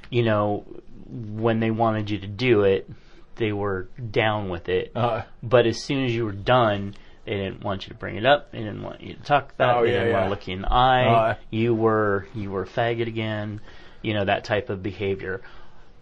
you 0.10 0.24
know, 0.24 0.66
when 1.10 1.62
they 1.62 1.72
wanted 1.72 2.10
you 2.10 2.18
to 2.20 2.28
do 2.28 2.64
it, 2.64 2.90
they 3.38 3.52
were 3.52 3.88
down 4.12 4.50
with 4.50 4.70
it. 4.70 4.92
Uh, 4.96 5.24
But 5.44 5.66
as 5.66 5.82
soon 5.82 6.06
as 6.06 6.14
you 6.14 6.26
were 6.26 6.32
done, 6.32 6.96
they 7.26 7.34
didn't 7.36 7.64
want 7.64 7.86
you 7.86 7.94
to 7.94 8.00
bring 8.00 8.16
it 8.16 8.26
up. 8.26 8.52
They 8.52 8.60
didn't 8.60 8.84
want 8.84 9.02
you 9.02 9.14
to 9.16 9.22
talk 9.24 9.52
about 9.54 9.78
Oh, 9.78 9.84
it. 9.84 9.88
They 9.88 9.94
yeah, 9.94 10.00
didn't 10.00 10.14
want 10.14 10.26
to 10.26 10.30
look 10.30 10.48
you 10.48 10.54
in 10.56 10.62
the 10.62 10.72
eye. 10.74 11.06
Uh. 11.32 11.36
you 11.50 11.74
were 11.74 12.28
you 12.34 12.52
were 12.52 12.64
a 12.64 12.68
faggot 12.68 13.08
again. 13.08 13.62
You 14.02 14.14
know 14.14 14.26
that 14.26 14.44
type 14.44 14.70
of 14.70 14.82
behavior. 14.84 15.42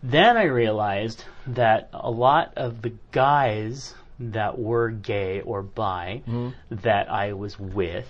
Then 0.04 0.38
I 0.38 0.44
realized 0.44 1.24
that 1.48 1.90
a 1.94 2.12
lot 2.12 2.54
of 2.58 2.82
the 2.84 2.94
guys 3.12 3.96
that 4.20 4.60
were 4.60 4.90
gay 4.92 5.42
or 5.42 5.62
bi 5.64 6.22
Mm-hmm. 6.28 6.76
that 6.84 7.10
I 7.12 7.34
was 7.34 7.58
with 7.60 8.08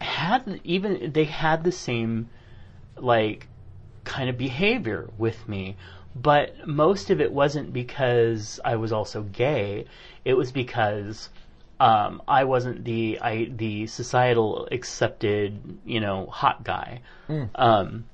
had 0.00 0.60
even 0.64 1.12
they 1.12 1.24
had 1.24 1.64
the 1.64 1.72
same 1.72 2.28
like 2.96 3.46
kind 4.04 4.28
of 4.30 4.38
behavior 4.38 5.08
with 5.18 5.48
me 5.48 5.76
but 6.20 6.66
most 6.66 7.10
of 7.10 7.20
it 7.20 7.32
wasn't 7.32 7.72
because 7.72 8.60
I 8.64 8.76
was 8.76 8.92
also 8.92 9.22
gay 9.22 9.86
it 10.24 10.34
was 10.34 10.52
because 10.52 11.28
um, 11.80 12.22
I 12.26 12.44
wasn't 12.44 12.84
the 12.84 13.18
I 13.20 13.50
the 13.54 13.86
societal 13.86 14.68
accepted 14.72 15.78
you 15.84 16.00
know 16.00 16.26
hot 16.26 16.64
guy 16.64 17.00
um, 17.54 18.04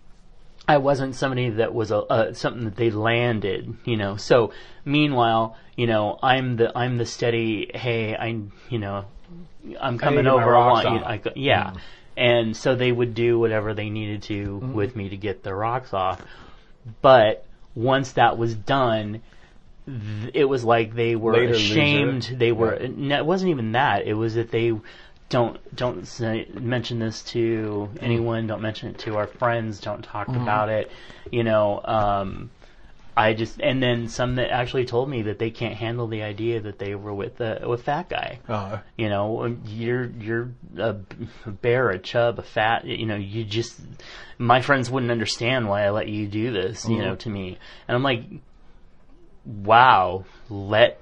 I 0.67 0.79
wasn't 0.79 1.15
somebody 1.15 1.51
that 1.51 1.75
was 1.75 1.91
a, 1.91 1.99
uh, 1.99 2.33
something 2.33 2.65
that 2.65 2.77
they 2.77 2.91
landed, 2.91 3.77
you 3.85 3.97
know. 3.97 4.17
So 4.17 4.53
meanwhile, 4.85 5.59
you 5.77 5.87
know, 5.87 6.19
I'm 6.23 6.57
the 6.57 6.77
I'm 6.77 6.97
the 6.97 7.05
steady. 7.05 7.71
Hey, 7.75 8.17
I 8.17 8.41
you 8.71 8.79
know, 8.79 9.05
I'm 9.81 9.99
coming 9.99 10.27
over. 10.27 10.57
I 10.57 10.67
want 10.67 10.89
you. 10.89 11.05
I, 11.05 11.21
yeah. 11.37 11.75
And 12.17 12.57
so 12.57 12.77
they 12.77 12.93
would 12.93 13.15
do 13.15 13.39
whatever 13.39 13.75
they 13.75 13.91
needed 13.91 14.23
to 14.25 14.59
with 14.59 14.95
me 14.95 15.09
to 15.11 15.17
get 15.17 15.43
their 15.43 15.57
rocks 15.57 15.93
off. 15.93 16.23
But 17.03 17.45
once 17.75 18.13
that 18.13 18.39
was 18.39 18.55
done, 18.55 19.21
th- 19.87 20.31
it 20.35 20.45
was 20.45 20.65
like 20.65 20.95
they 20.95 21.17
were 21.17 21.33
Later 21.33 21.53
loser. 21.55 21.73
ashamed. 21.73 22.23
They 22.39 22.53
were. 22.53 22.79
no, 22.89 23.17
It 23.19 23.27
wasn't 23.27 23.51
even 23.51 23.73
that. 23.73 24.07
It 24.07 24.15
was 24.15 24.35
that 24.35 24.51
they 24.51 24.73
don't 25.31 25.59
don't 25.75 26.07
say, 26.07 26.47
mention 26.55 26.99
this 26.99 27.23
to 27.33 27.89
anyone. 28.01 28.47
Don't 28.47 28.63
mention 28.63 28.91
it 28.91 28.99
to 29.01 29.17
our 29.17 29.27
friends. 29.27 29.81
Don't 29.81 30.03
talk 30.03 30.29
about 30.29 30.69
it. 30.69 30.91
You 31.31 31.45
know. 31.45 31.81
Um, 31.85 32.51
I 33.17 33.33
just 33.35 33.61
and 33.61 33.83
then 33.83 34.09
some 34.09 34.35
that 34.37 34.51
actually 34.51 34.87
told 34.87 35.09
me 35.09 35.23
that 35.23 35.39
they 35.39 35.51
can't 35.51 35.75
handle 35.77 36.09
the 36.09 36.23
idea 36.23 36.61
that 36.63 36.79
they 36.79 36.95
were 36.95 37.15
with 37.15 37.41
a 37.41 37.63
with 37.65 37.85
that 37.85 38.09
guy. 38.09 38.41
uh, 38.49 38.79
You 38.97 39.09
know, 39.09 39.57
you're 39.67 40.07
you're 40.07 40.51
a 40.77 40.95
bear, 41.47 41.91
a 41.91 41.99
chub, 41.99 42.39
a 42.39 42.43
fat. 42.43 42.85
You 42.85 43.07
know, 43.07 43.17
you 43.17 43.45
just 43.45 43.81
my 44.39 44.61
friends 44.63 44.91
wouldn't 44.91 45.13
understand 45.13 45.69
why 45.69 45.85
I 45.85 45.91
let 45.91 46.09
you 46.09 46.27
do 46.27 46.53
this. 46.53 46.89
You 46.89 46.99
know, 46.99 47.15
to 47.17 47.31
me, 47.31 47.59
and 47.87 47.97
I'm 47.97 48.03
like, 48.03 48.25
wow, 49.45 50.25
let 50.49 51.01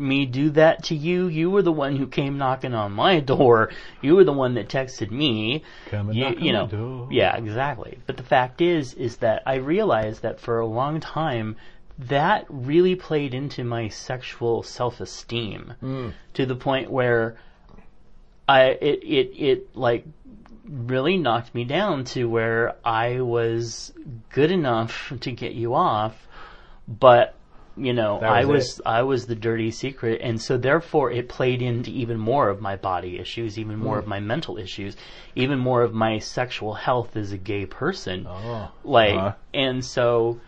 me 0.00 0.26
do 0.26 0.50
that 0.50 0.84
to 0.84 0.94
you. 0.96 1.26
You 1.28 1.50
were 1.50 1.62
the 1.62 1.70
one 1.72 1.96
who 1.96 2.06
came 2.06 2.38
knocking 2.38 2.74
on 2.74 2.92
my 2.92 3.20
door. 3.20 3.70
You 4.00 4.16
were 4.16 4.24
the 4.24 4.32
one 4.32 4.54
that 4.54 4.68
texted 4.68 5.10
me. 5.10 5.62
Come 5.90 6.08
and 6.08 6.18
you, 6.18 6.24
knock 6.24 6.36
on 6.38 6.42
my 6.64 6.66
door. 6.78 7.08
yeah, 7.12 7.36
exactly. 7.36 7.98
But 8.06 8.16
the 8.16 8.22
fact 8.22 8.60
is, 8.60 8.94
is 8.94 9.18
that 9.18 9.42
I 9.46 9.56
realized 9.56 10.22
that 10.22 10.40
for 10.40 10.58
a 10.58 10.66
long 10.66 11.00
time, 11.00 11.56
that 11.98 12.46
really 12.48 12.96
played 12.96 13.34
into 13.34 13.62
my 13.62 13.88
sexual 13.88 14.62
self-esteem 14.62 15.74
Mm. 15.82 16.14
to 16.34 16.46
the 16.46 16.56
point 16.56 16.90
where 16.90 17.36
I 18.48 18.62
it 18.70 19.00
it 19.04 19.32
it 19.36 19.76
like 19.76 20.06
really 20.66 21.16
knocked 21.18 21.54
me 21.54 21.64
down 21.64 22.04
to 22.04 22.24
where 22.24 22.76
I 22.84 23.20
was 23.20 23.92
good 24.32 24.50
enough 24.50 25.12
to 25.20 25.30
get 25.32 25.52
you 25.52 25.74
off, 25.74 26.14
but 26.88 27.34
you 27.84 27.92
know 27.92 28.20
That 28.20 28.30
I 28.30 28.44
was 28.44 28.48
was 28.78 28.80
I 28.86 29.02
was 29.02 29.26
the 29.26 29.34
dirty 29.34 29.70
secret, 29.70 30.20
and 30.22 30.40
so 30.40 30.56
therefore 30.56 31.10
it 31.10 31.28
played 31.28 31.62
into 31.62 31.90
even 31.90 32.18
more 32.18 32.48
of 32.48 32.60
my 32.60 32.76
body 32.76 33.18
issues, 33.18 33.58
even 33.58 33.76
more 33.78 33.94
Hmm. 33.96 34.00
of 34.02 34.06
my 34.06 34.20
mental 34.20 34.58
issues, 34.58 34.96
even 35.34 35.58
more 35.58 35.82
of 35.82 35.92
my 35.94 36.18
sexual 36.18 36.74
health 36.74 37.16
as 37.16 37.32
a 37.32 37.38
gay 37.38 37.66
person. 37.66 38.26
Oh. 38.28 38.70
Like, 38.84 39.14
Uh-huh. 39.14 39.32
and 39.54 39.84
so 39.84 40.40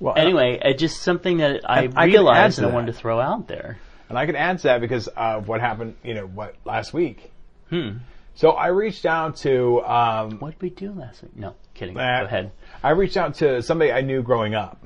well, 0.00 0.14
anyway, 0.16 0.58
it 0.62 0.78
just 0.78 1.02
something 1.02 1.38
that 1.38 1.68
I 1.68 1.88
I 1.96 2.04
realized 2.06 2.56
to 2.58 2.64
and 2.64 2.72
I 2.72 2.74
wanted 2.74 2.92
to 2.92 2.98
throw 2.98 3.20
out 3.20 3.48
there. 3.48 3.78
And 4.08 4.16
I 4.18 4.24
can 4.26 4.36
answer 4.36 4.68
that 4.68 4.80
because 4.80 5.06
of 5.08 5.48
what 5.48 5.60
happened, 5.60 5.96
you 6.02 6.14
know, 6.14 6.26
what 6.26 6.54
last 6.64 6.94
week. 6.94 7.30
Hmm. 7.70 7.98
So 8.34 8.52
I 8.52 8.68
reached 8.68 9.04
out 9.04 9.36
to, 9.38 9.82
um, 9.84 10.38
What 10.38 10.52
did 10.52 10.62
we 10.62 10.70
do 10.70 10.92
last 10.92 11.22
week? 11.24 11.36
No, 11.36 11.54
kidding. 11.74 11.98
Uh, 11.98 12.20
Go 12.20 12.24
ahead. 12.26 12.52
I 12.82 12.90
reached 12.90 13.16
out 13.16 13.34
to 13.42 13.60
somebody 13.62 13.90
I 13.92 14.00
knew 14.02 14.22
growing 14.22 14.54
up, 14.54 14.78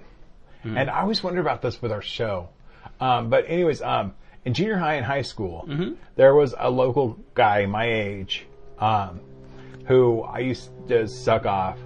Hmm. 0.62 0.76
and 0.78 0.90
I 0.90 1.00
always 1.00 1.22
wondered 1.22 1.40
about 1.40 1.62
this 1.62 1.80
with 1.82 1.90
our 1.92 2.02
show. 2.02 2.48
Um, 3.00 3.30
but 3.30 3.44
anyways, 3.48 3.82
um, 3.82 4.14
in 4.44 4.54
junior 4.54 4.76
high 4.76 4.94
and 4.94 5.04
high 5.06 5.22
school, 5.22 5.64
Mm-hmm. 5.68 5.94
there 6.16 6.34
was 6.34 6.54
a 6.58 6.70
local 6.70 7.18
guy 7.34 7.66
my 7.66 7.86
age, 7.86 8.46
um, 8.78 9.20
who 9.86 10.22
I 10.22 10.38
used 10.40 10.70
to 10.88 11.08
suck 11.08 11.46
off 11.46 11.78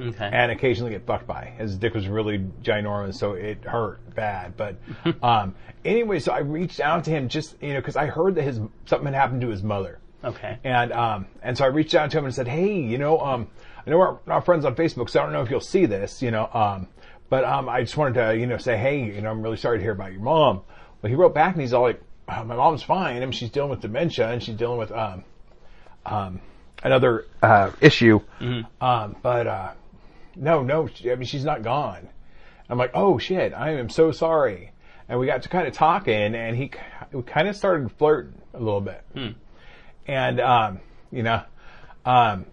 Okay. 0.00 0.30
and 0.32 0.50
occasionally 0.50 0.92
get 0.92 1.04
fucked 1.06 1.26
by. 1.26 1.52
His 1.58 1.76
dick 1.76 1.92
was 1.94 2.08
really 2.08 2.38
ginormous, 2.62 3.14
so 3.16 3.32
it 3.34 3.62
hurt 3.64 4.00
bad. 4.14 4.56
But 4.56 4.76
um, 5.22 5.54
anyway, 5.84 6.18
so 6.18 6.32
I 6.32 6.38
reached 6.38 6.80
out 6.80 7.04
to 7.04 7.10
him 7.10 7.28
just 7.28 7.56
you 7.62 7.74
know 7.74 7.80
because 7.80 7.96
I 7.96 8.06
heard 8.06 8.34
that 8.36 8.42
his 8.42 8.58
something 8.86 9.04
had 9.06 9.14
happened 9.14 9.42
to 9.42 9.48
his 9.48 9.62
mother. 9.62 9.98
okay. 10.24 10.58
And 10.64 10.92
um, 10.92 11.26
and 11.42 11.58
so 11.58 11.64
I 11.64 11.68
reached 11.68 11.94
out 11.94 12.10
to 12.12 12.18
him 12.18 12.24
and 12.24 12.34
said, 12.34 12.48
hey, 12.48 12.80
you 12.80 12.96
know, 12.96 13.20
um, 13.20 13.48
I 13.86 13.90
know 13.90 13.98
we're 13.98 14.16
not 14.26 14.44
friends 14.46 14.64
on 14.64 14.74
Facebook, 14.76 15.10
so 15.10 15.20
I 15.20 15.24
don't 15.24 15.32
know 15.34 15.42
if 15.42 15.50
you'll 15.50 15.60
see 15.60 15.84
this, 15.86 16.22
you 16.22 16.30
know, 16.30 16.48
um, 16.54 16.88
but 17.32 17.44
um, 17.44 17.66
I 17.66 17.80
just 17.80 17.96
wanted 17.96 18.20
to, 18.20 18.36
you 18.36 18.44
know, 18.44 18.58
say, 18.58 18.76
hey, 18.76 19.04
you 19.04 19.22
know, 19.22 19.30
I'm 19.30 19.40
really 19.40 19.56
sorry 19.56 19.78
to 19.78 19.82
hear 19.82 19.92
about 19.92 20.12
your 20.12 20.20
mom. 20.20 20.60
Well, 21.00 21.08
he 21.08 21.14
wrote 21.14 21.32
back 21.32 21.54
and 21.54 21.62
he's 21.62 21.72
all 21.72 21.80
like, 21.80 21.98
oh, 22.28 22.44
my 22.44 22.54
mom's 22.54 22.82
fine. 22.82 23.16
I 23.16 23.20
mean, 23.20 23.32
she's 23.32 23.48
dealing 23.48 23.70
with 23.70 23.80
dementia 23.80 24.30
and 24.30 24.42
she's 24.42 24.54
dealing 24.54 24.76
with 24.76 24.92
um, 24.92 25.24
um, 26.04 26.42
another 26.82 27.24
uh, 27.42 27.70
issue, 27.80 28.20
um, 28.82 29.16
but 29.22 29.46
uh, 29.46 29.70
no, 30.36 30.62
no, 30.62 30.88
she, 30.88 31.10
I 31.10 31.14
mean, 31.14 31.24
she's 31.24 31.42
not 31.42 31.62
gone. 31.62 32.06
I'm 32.68 32.76
like, 32.76 32.90
oh 32.92 33.16
shit, 33.16 33.54
I 33.54 33.70
am 33.78 33.88
so 33.88 34.12
sorry. 34.12 34.72
And 35.08 35.18
we 35.18 35.24
got 35.24 35.44
to 35.44 35.48
kind 35.48 35.66
of 35.66 35.72
talking, 35.72 36.34
and 36.34 36.54
he 36.54 36.70
we 37.12 37.22
kind 37.22 37.48
of 37.48 37.56
started 37.56 37.90
flirting 37.92 38.42
a 38.52 38.58
little 38.58 38.82
bit 38.82 39.02
and 40.06 40.38
um, 40.38 40.80
you 41.10 41.22
know, 41.22 41.42
um, 42.04 42.44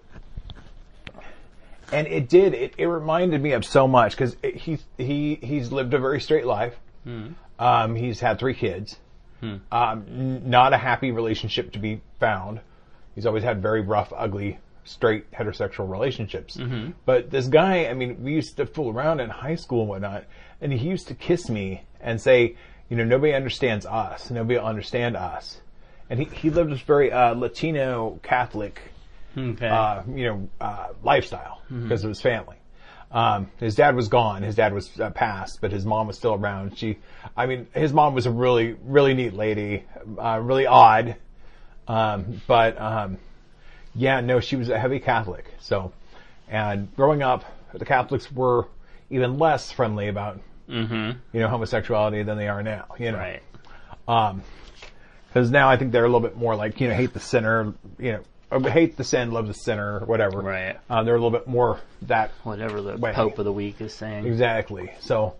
and 1.92 2.08
it 2.08 2.30
did. 2.30 2.54
It, 2.54 2.74
it 2.78 2.86
reminded 2.88 3.42
me 3.42 3.52
of 3.54 3.66
so 3.66 3.88
much 3.88 4.12
because 4.18 4.36
he 4.44 4.80
he 4.98 5.36
he's 5.42 5.72
lived 5.72 5.94
a 5.94 6.00
very 6.00 6.20
straight 6.22 6.46
life. 6.46 6.76
Um, 7.60 7.96
he's 7.96 8.20
had 8.20 8.40
three 8.40 8.54
kids. 8.54 8.98
Um, 9.72 10.06
n- 10.10 10.50
not 10.50 10.74
a 10.74 10.78
happy 10.78 11.12
relationship 11.12 11.72
to 11.74 11.80
be 11.80 12.02
found. 12.20 12.60
He's 13.16 13.26
always 13.26 13.44
had 13.44 13.62
very 13.62 13.82
rough, 13.82 14.12
ugly, 14.16 14.60
straight 14.84 15.30
heterosexual 15.32 15.90
relationships. 15.90 16.56
But 17.06 17.32
this 17.32 17.48
guy, 17.48 17.88
I 17.88 17.94
mean, 17.94 18.24
we 18.24 18.34
used 18.34 18.58
to 18.58 18.66
fool 18.66 18.92
around 18.92 19.20
in 19.22 19.30
high 19.30 19.56
school 19.56 19.82
and 19.82 19.90
whatnot, 19.90 20.26
and 20.62 20.72
he 20.74 20.88
used 20.88 21.08
to 21.08 21.16
kiss 21.16 21.50
me 21.50 21.84
and 22.02 22.20
say, 22.22 22.56
you 22.90 22.98
know, 22.98 23.04
nobody 23.04 23.34
understands 23.34 23.86
us. 23.86 24.30
Nobody 24.30 24.58
will 24.58 24.66
understand 24.66 25.16
us. 25.18 25.62
And 26.10 26.20
he, 26.20 26.26
he 26.26 26.50
lived 26.50 26.72
this 26.72 26.82
very 26.82 27.12
uh, 27.12 27.34
Latino 27.34 28.20
Catholic 28.24 28.82
Okay. 29.40 29.68
uh, 29.68 30.04
you 30.14 30.26
know, 30.26 30.50
uh, 30.60 30.88
lifestyle 31.04 31.62
because 31.70 32.04
of 32.04 32.10
his 32.10 32.22
family. 32.22 32.56
Um, 33.12 33.50
his 33.58 33.76
dad 33.76 33.96
was 33.96 34.08
gone. 34.08 34.44
His 34.44 34.56
dad 34.56 34.74
was 34.74 35.00
uh, 35.00 35.10
passed, 35.10 35.62
but 35.62 35.72
his 35.72 35.86
mom 35.86 36.08
was 36.08 36.18
still 36.18 36.34
around. 36.36 36.78
She, 36.78 36.98
I 37.36 37.48
mean, 37.48 37.68
his 37.74 37.92
mom 37.92 38.14
was 38.14 38.26
a 38.28 38.32
really, 38.32 38.76
really 38.86 39.14
neat 39.16 39.34
lady, 39.34 39.84
uh, 40.18 40.40
really 40.42 40.68
odd. 40.68 41.16
Um, 41.88 42.42
but, 42.46 42.80
um, 42.80 43.18
yeah, 43.96 44.22
no, 44.22 44.40
she 44.40 44.56
was 44.56 44.70
a 44.70 44.78
heavy 44.78 45.00
Catholic. 45.00 45.46
So, 45.60 45.92
and 46.48 46.96
growing 46.96 47.24
up, 47.24 47.46
the 47.74 47.86
Catholics 47.86 48.32
were 48.32 48.68
even 49.10 49.40
less 49.40 49.72
friendly 49.72 50.08
about, 50.08 50.40
you 51.34 51.40
know, 51.40 51.48
homosexuality 51.48 52.22
than 52.22 52.38
they 52.38 52.48
are 52.48 52.62
now, 52.62 52.86
you 53.00 53.12
know. 53.12 53.18
right. 53.18 53.42
Um, 54.08 54.44
cause 55.34 55.50
now 55.50 55.68
I 55.70 55.78
think 55.78 55.92
they're 55.92 56.06
a 56.06 56.08
little 56.08 56.20
bit 56.28 56.38
more 56.38 56.56
like, 56.56 56.80
you 56.80 56.88
know, 56.90 56.94
hate 56.94 57.14
the 57.14 57.20
sinner, 57.20 57.74
you 57.98 58.12
know, 58.14 58.20
hate 58.52 58.98
the 58.98 59.04
sin, 59.04 59.32
love 59.32 59.48
the 59.48 59.54
sinner, 59.54 60.00
or 60.00 60.06
whatever. 60.06 60.40
Right. 60.40 60.78
Um, 60.90 61.06
they're 61.06 61.16
a 61.16 61.22
little 61.22 61.38
bit 61.38 61.48
more 61.48 61.80
that 62.04 62.32
Whatever 62.44 62.82
the 62.82 62.98
Way. 62.98 63.14
Pope 63.14 63.38
of 63.38 63.46
the 63.46 63.54
Week 63.54 63.80
is 63.82 63.94
saying. 63.94 64.26
exactly. 64.26 64.92
So, 65.02 65.36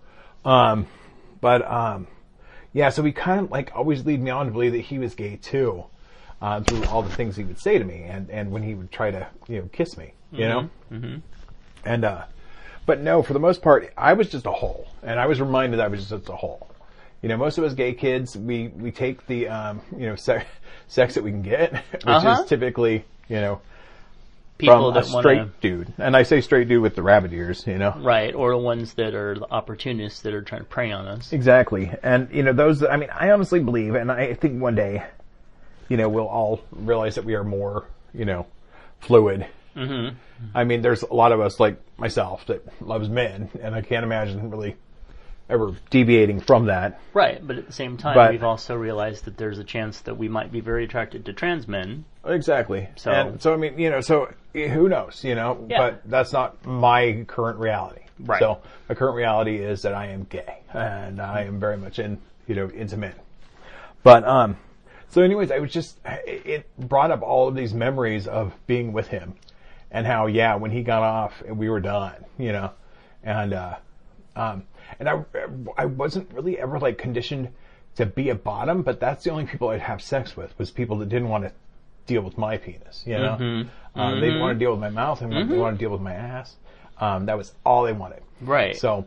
um, 0.46 0.88
but, 1.42 1.70
um, 1.70 2.08
yeah, 2.74 2.90
so 2.90 3.04
he 3.04 3.12
kind 3.12 3.42
of 3.42 3.52
like 3.52 3.72
always 3.76 4.06
lead 4.06 4.22
me 4.22 4.30
on 4.30 4.46
to 4.46 4.52
believe 4.52 4.74
that 4.74 4.80
he 4.80 5.00
was 5.00 5.16
gay 5.16 5.38
too, 5.38 5.86
uh, 6.42 6.62
through 6.62 6.86
all 6.86 7.02
the 7.02 7.10
things 7.10 7.36
he 7.36 7.44
would 7.44 7.60
say 7.60 7.80
to 7.80 7.84
me 7.84 8.04
and, 8.04 8.30
and 8.30 8.52
when 8.52 8.62
he 8.62 8.76
would 8.76 8.92
try 8.92 9.10
to, 9.10 9.28
you 9.48 9.60
know, 9.60 9.70
kiss 9.72 9.98
me, 9.98 10.14
you 10.32 10.48
know? 10.48 10.70
Mm-hmm. 10.92 11.18
And, 11.86 12.06
uh, 12.06 12.26
but 12.86 13.02
no, 13.02 13.24
for 13.24 13.34
the 13.34 13.40
most 13.40 13.62
part, 13.62 13.92
I 13.98 14.14
was 14.14 14.30
just 14.30 14.46
a 14.46 14.52
hole 14.52 14.88
and 15.02 15.20
I 15.20 15.26
was 15.26 15.40
reminded 15.40 15.80
I 15.80 15.88
was 15.88 16.08
just 16.08 16.30
a 16.30 16.36
hole. 16.36 16.70
You 17.22 17.30
know, 17.30 17.38
most 17.38 17.58
of 17.58 17.64
us 17.66 17.74
gay 17.74 17.94
kids, 17.94 18.38
we, 18.38 18.70
we 18.70 18.92
take 18.92 19.28
the, 19.28 19.50
um, 19.50 19.82
you 19.92 20.08
know, 20.08 20.16
sex, 20.16 20.46
sex 20.88 21.16
that 21.16 21.24
we 21.24 21.32
can 21.32 21.42
get, 21.42 21.74
which 21.92 22.06
Uh-huh. 22.06 22.42
is 22.44 22.50
typically, 22.50 23.04
you 23.28 23.36
know, 23.38 23.62
people 24.58 24.92
from 24.94 24.98
a 24.98 25.04
straight 25.04 25.38
to 25.38 25.50
dude, 25.62 25.94
and 25.98 26.16
I 26.16 26.24
say 26.24 26.42
straight 26.42 26.68
dude 26.68 26.82
with 26.82 26.96
the 26.96 27.02
rabbit 27.04 27.32
ears, 27.34 27.66
you 27.68 27.78
know. 27.78 27.94
right, 27.98 28.34
or 28.36 28.52
the 28.52 28.58
ones 28.58 28.94
that 28.96 29.14
are 29.16 29.36
the 29.36 29.50
opportunists 29.52 30.22
that 30.22 30.34
are 30.34 30.42
trying 30.42 30.62
to 30.62 30.68
prey 30.68 30.92
on 30.92 31.08
us. 31.08 31.32
Exactly. 31.34 31.92
And, 32.04 32.30
you 32.32 32.44
know, 32.44 32.54
those, 32.54 32.84
I 32.84 32.96
mean, 32.98 33.10
I 33.10 33.32
honestly 33.32 33.60
believe, 33.62 33.96
and 33.96 34.12
I 34.12 34.34
think 34.34 34.62
one 34.62 34.76
day, 34.76 35.04
you 35.90 35.98
know, 35.98 36.08
we'll 36.10 36.28
all 36.28 36.62
realize 36.72 37.16
that 37.16 37.26
we 37.26 37.36
are 37.36 37.44
more, 37.44 37.86
you 38.14 38.26
know, 38.26 38.46
fluid. 39.00 39.46
Mm-hmm. 39.76 40.16
I 40.54 40.64
mean, 40.64 40.82
there's 40.82 41.04
a 41.04 41.14
lot 41.14 41.32
of 41.32 41.40
us, 41.40 41.60
like 41.60 41.82
myself, 41.98 42.46
that 42.48 42.66
loves 42.82 43.08
men, 43.10 43.50
and 43.62 43.74
I 43.76 43.82
can't 43.82 44.04
imagine 44.04 44.50
really 44.52 44.76
ever 45.50 45.74
deviating 45.90 46.40
from 46.40 46.66
that. 46.66 47.00
Right, 47.14 47.46
but 47.46 47.58
at 47.58 47.66
the 47.66 47.74
same 47.74 47.98
time, 47.98 48.16
But- 48.16 48.32
we've 48.32 48.44
also 48.44 48.76
realized 48.76 49.26
that 49.26 49.38
there's 49.38 49.60
a 49.60 49.64
chance 49.64 50.02
that 50.02 50.16
we 50.16 50.28
might 50.28 50.52
be 50.52 50.62
very 50.62 50.84
attracted 50.84 51.26
to 51.26 51.34
trans 51.34 51.68
men. 51.68 52.06
Exactly. 52.26 52.90
So- 52.96 53.12
and 53.12 53.42
so 53.42 53.54
I 53.54 53.58
mean, 53.58 53.80
you 53.80 53.90
know, 53.90 54.02
so 54.02 54.32
eh, 54.54 54.68
who 54.68 54.90
knows, 54.90 55.24
you 55.24 55.36
know? 55.36 55.66
Yeah. 55.68 55.78
But 55.78 56.02
that's 56.06 56.34
not 56.34 56.66
my 56.66 57.24
current 57.28 57.60
reality. 57.60 58.02
Right. 58.20 58.40
So 58.40 58.60
my 58.88 58.96
current 58.96 59.16
reality 59.16 59.58
is 59.58 59.82
that 59.84 59.94
I 59.94 60.08
am 60.08 60.26
gay, 60.30 60.60
and 60.74 61.22
I 61.22 61.44
am 61.44 61.60
very 61.60 61.78
much 61.78 62.00
in, 62.00 62.20
you 62.48 62.56
know, 62.56 62.68
into 62.68 62.98
men. 62.98 63.14
But 64.04 64.26
um, 64.26 64.58
so 65.10 65.22
anyways, 65.22 65.52
I 65.52 65.60
was 65.60 65.72
just 65.72 65.98
it 66.06 66.46
it 66.46 66.78
brought 66.78 67.12
up 67.12 67.22
all 67.22 67.48
of 67.48 67.56
these 67.56 67.74
memories 67.74 68.28
of 68.28 68.54
being 68.68 68.92
with 68.92 69.08
him, 69.08 69.36
and 69.90 70.06
how 70.06 70.28
yeah, 70.28 70.56
when 70.56 70.72
he 70.72 70.84
got 70.84 71.02
off, 71.02 71.42
we 71.48 71.70
were 71.70 71.80
done, 71.80 72.26
you 72.38 72.52
know, 72.52 72.72
and 73.24 73.54
uh, 73.54 73.76
um, 74.36 74.64
and 75.00 75.10
I 75.10 75.24
I 75.78 75.86
wasn't 75.86 76.32
really 76.34 76.58
ever 76.58 76.80
like 76.80 76.98
conditioned 76.98 77.50
to 77.96 78.06
be 78.06 78.30
a 78.30 78.36
bottom, 78.36 78.82
but 78.82 79.00
that's 79.00 79.24
the 79.24 79.32
only 79.32 79.46
people 79.46 79.70
I'd 79.70 79.82
have 79.82 80.02
sex 80.02 80.36
with 80.38 80.58
was 80.58 80.72
people 80.72 80.98
that 81.00 81.10
didn't 81.10 81.30
want 81.30 81.44
to 81.46 81.52
deal 82.06 82.22
with 82.22 82.38
my 82.38 82.58
penis, 82.58 83.04
you 83.06 83.18
know. 83.18 83.38
Um, 83.96 84.20
They 84.20 84.28
didn't 84.28 84.42
want 84.42 84.56
to 84.58 84.64
deal 84.64 84.72
with 84.72 84.80
my 84.80 84.90
mouth, 84.90 85.22
and 85.22 85.32
they 85.32 85.58
want 85.58 85.78
to 85.78 85.84
deal 85.84 85.92
with 85.92 86.02
my 86.02 86.14
ass. 86.14 86.56
Um, 87.00 87.26
that 87.28 87.38
was 87.38 87.54
all 87.66 87.84
they 87.84 87.94
wanted. 87.94 88.22
Right. 88.42 88.76
So, 88.76 89.06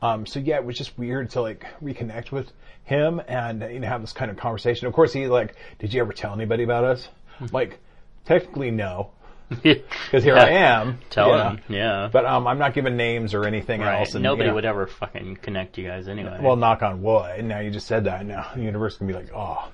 um, 0.00 0.26
so 0.26 0.38
yeah, 0.40 0.56
it 0.56 0.64
was 0.64 0.76
just 0.76 0.96
weird 0.98 1.30
to 1.30 1.40
like 1.42 1.66
reconnect 1.82 2.30
with 2.32 2.52
him 2.84 3.20
and 3.28 3.62
you 3.72 3.80
know 3.80 3.88
have 3.88 4.00
this 4.00 4.12
kind 4.12 4.30
of 4.30 4.36
conversation. 4.36 4.86
Of 4.86 4.92
course, 4.92 5.12
he 5.12 5.26
like, 5.28 5.54
did 5.78 5.92
you 5.94 6.00
ever 6.00 6.12
tell 6.12 6.32
anybody 6.34 6.64
about 6.64 6.84
us? 6.84 7.08
like, 7.52 7.78
technically 8.24 8.70
no, 8.70 9.10
because 9.62 10.24
here 10.24 10.36
I 10.36 10.50
am. 10.50 10.98
Tell 11.10 11.28
you 11.28 11.36
know. 11.36 11.56
yeah. 11.68 12.08
But 12.12 12.26
um, 12.26 12.46
I'm 12.46 12.58
not 12.58 12.74
giving 12.74 12.96
names 12.96 13.34
or 13.34 13.44
anything 13.44 13.80
right. 13.80 14.00
else. 14.00 14.14
And, 14.14 14.22
Nobody 14.22 14.44
you 14.44 14.50
know, 14.50 14.54
would 14.56 14.64
ever 14.64 14.86
fucking 14.86 15.36
connect 15.36 15.78
you 15.78 15.86
guys 15.86 16.08
anyway. 16.08 16.38
Well, 16.40 16.56
knock 16.56 16.82
on 16.82 17.02
wood. 17.02 17.44
Now 17.44 17.60
you 17.60 17.70
just 17.70 17.86
said 17.86 18.04
that. 18.04 18.24
Now 18.26 18.50
the 18.54 18.62
universe 18.62 18.96
can 18.96 19.06
be 19.06 19.12
like, 19.12 19.30
oh, 19.34 19.68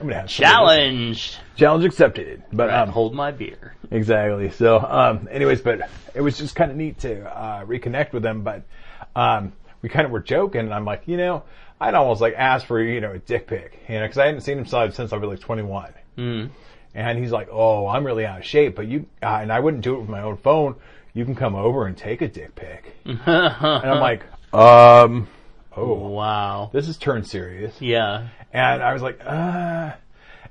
I'm 0.00 0.06
gonna 0.06 0.20
have 0.20 0.28
challenge. 0.28 1.36
Challenge 1.56 1.84
accepted. 1.84 2.42
But 2.52 2.68
Right, 2.68 2.78
um, 2.80 2.88
hold 2.88 3.14
my 3.14 3.32
beer. 3.32 3.74
Exactly. 3.90 4.50
So, 4.50 4.78
um, 4.78 5.28
anyways, 5.30 5.60
but 5.60 5.82
it 6.14 6.22
was 6.22 6.38
just 6.38 6.56
kind 6.56 6.70
of 6.70 6.76
neat 6.76 7.00
to 7.00 7.22
uh, 7.24 7.64
reconnect 7.66 8.12
with 8.12 8.22
them. 8.22 8.42
But 8.42 8.62
um, 9.14 9.52
we 9.82 9.90
kind 9.90 10.06
of 10.06 10.10
were 10.10 10.20
joking, 10.20 10.62
and 10.62 10.74
I'm 10.74 10.86
like, 10.86 11.02
you 11.06 11.18
know, 11.18 11.42
I'd 11.78 11.94
almost 11.94 12.22
like 12.22 12.34
ask 12.34 12.66
for 12.66 12.82
you 12.82 13.00
know 13.00 13.12
a 13.12 13.18
dick 13.18 13.46
pic, 13.46 13.78
you 13.88 13.96
know, 13.96 14.04
because 14.04 14.18
I 14.18 14.26
hadn't 14.26 14.40
seen 14.40 14.58
him 14.58 14.66
since 14.66 14.96
since 14.96 15.12
I 15.12 15.16
was 15.16 15.28
like 15.28 15.40
21. 15.40 15.92
Mm. 16.16 16.50
And 16.94 17.18
he's 17.18 17.30
like, 17.30 17.48
oh, 17.52 17.86
I'm 17.86 18.04
really 18.04 18.26
out 18.26 18.40
of 18.40 18.44
shape, 18.44 18.74
but 18.76 18.88
you 18.88 19.06
uh, 19.22 19.38
and 19.42 19.52
I 19.52 19.60
wouldn't 19.60 19.84
do 19.84 19.94
it 19.96 20.00
with 20.00 20.08
my 20.08 20.22
own 20.22 20.36
phone. 20.38 20.74
You 21.14 21.24
can 21.24 21.34
come 21.34 21.54
over 21.54 21.86
and 21.86 21.96
take 21.96 22.22
a 22.22 22.28
dick 22.28 22.54
pic. 22.54 22.94
and 23.04 23.20
I'm 23.26 24.00
like, 24.00 24.22
um, 24.54 25.28
oh, 25.76 26.08
Wow. 26.08 26.70
this 26.72 26.88
is 26.88 26.96
turned 26.96 27.26
serious. 27.26 27.80
Yeah. 27.80 28.28
And 28.52 28.82
I 28.82 28.92
was 28.92 29.02
like, 29.02 29.20
uh, 29.24 29.92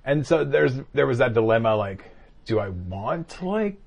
and 0.05 0.25
so 0.25 0.43
there's, 0.45 0.73
there 0.93 1.07
was 1.07 1.17
that 1.19 1.33
dilemma, 1.33 1.75
like, 1.75 2.03
do 2.45 2.59
I 2.59 2.69
want 2.69 3.29
to 3.29 3.45
like 3.47 3.77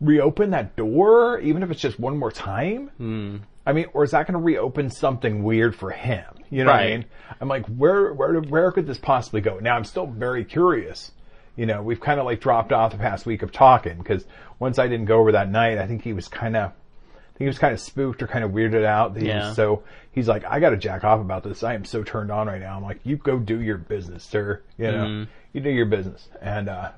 reopen 0.00 0.50
that 0.50 0.76
door, 0.76 1.38
even 1.40 1.62
if 1.62 1.70
it's 1.70 1.80
just 1.80 1.98
one 1.98 2.18
more 2.18 2.32
time? 2.32 2.88
Hmm. 2.98 3.36
I 3.66 3.72
mean, 3.72 3.86
or 3.94 4.04
is 4.04 4.10
that 4.10 4.26
going 4.26 4.38
to 4.38 4.44
reopen 4.44 4.90
something 4.90 5.42
weird 5.42 5.74
for 5.74 5.90
him? 5.90 6.24
You 6.50 6.64
know 6.64 6.70
what 6.72 6.80
I 6.80 6.90
mean? 6.90 7.04
I'm 7.40 7.48
like, 7.48 7.64
where, 7.66 8.12
where, 8.12 8.38
where 8.40 8.70
could 8.72 8.86
this 8.86 8.98
possibly 8.98 9.40
go? 9.40 9.58
Now 9.58 9.74
I'm 9.76 9.84
still 9.84 10.06
very 10.06 10.44
curious. 10.44 11.12
You 11.56 11.66
know, 11.66 11.82
we've 11.82 12.00
kind 12.00 12.18
of 12.18 12.26
like 12.26 12.40
dropped 12.40 12.72
off 12.72 12.92
the 12.92 12.98
past 12.98 13.26
week 13.26 13.42
of 13.42 13.52
talking 13.52 13.96
because 13.98 14.24
once 14.58 14.78
I 14.78 14.88
didn't 14.88 15.06
go 15.06 15.18
over 15.20 15.32
that 15.32 15.50
night, 15.50 15.78
I 15.78 15.86
think 15.86 16.02
he 16.02 16.12
was 16.12 16.26
kind 16.28 16.56
of, 16.56 16.70
I 16.70 17.38
think 17.38 17.38
he 17.40 17.46
was 17.46 17.58
kind 17.58 17.72
of 17.72 17.80
spooked 17.80 18.22
or 18.22 18.26
kind 18.26 18.44
of 18.44 18.50
weirded 18.50 18.84
out. 18.84 19.12
He 19.16 19.24
was- 19.24 19.28
Yeah. 19.28 19.52
So 19.54 19.82
he's 20.12 20.26
like, 20.28 20.44
I 20.44 20.58
got 20.60 20.70
to 20.70 20.76
jack 20.76 21.04
off 21.04 21.20
about 21.20 21.44
this. 21.44 21.62
I 21.62 21.74
am 21.74 21.84
so 21.84 22.02
turned 22.02 22.30
on 22.32 22.46
right 22.48 22.60
now. 22.60 22.76
I'm 22.76 22.82
like, 22.82 23.00
you 23.04 23.16
go 23.16 23.38
do 23.38 23.60
your 23.60 23.78
business, 23.78 24.24
sir. 24.24 24.62
You 24.78 24.86
know, 24.92 25.04
Mm-hmm. 25.04 25.30
you 25.52 25.60
do 25.60 25.70
your 25.70 25.86
business. 25.86 26.28
And, 26.42 26.68
uh, 26.68 26.90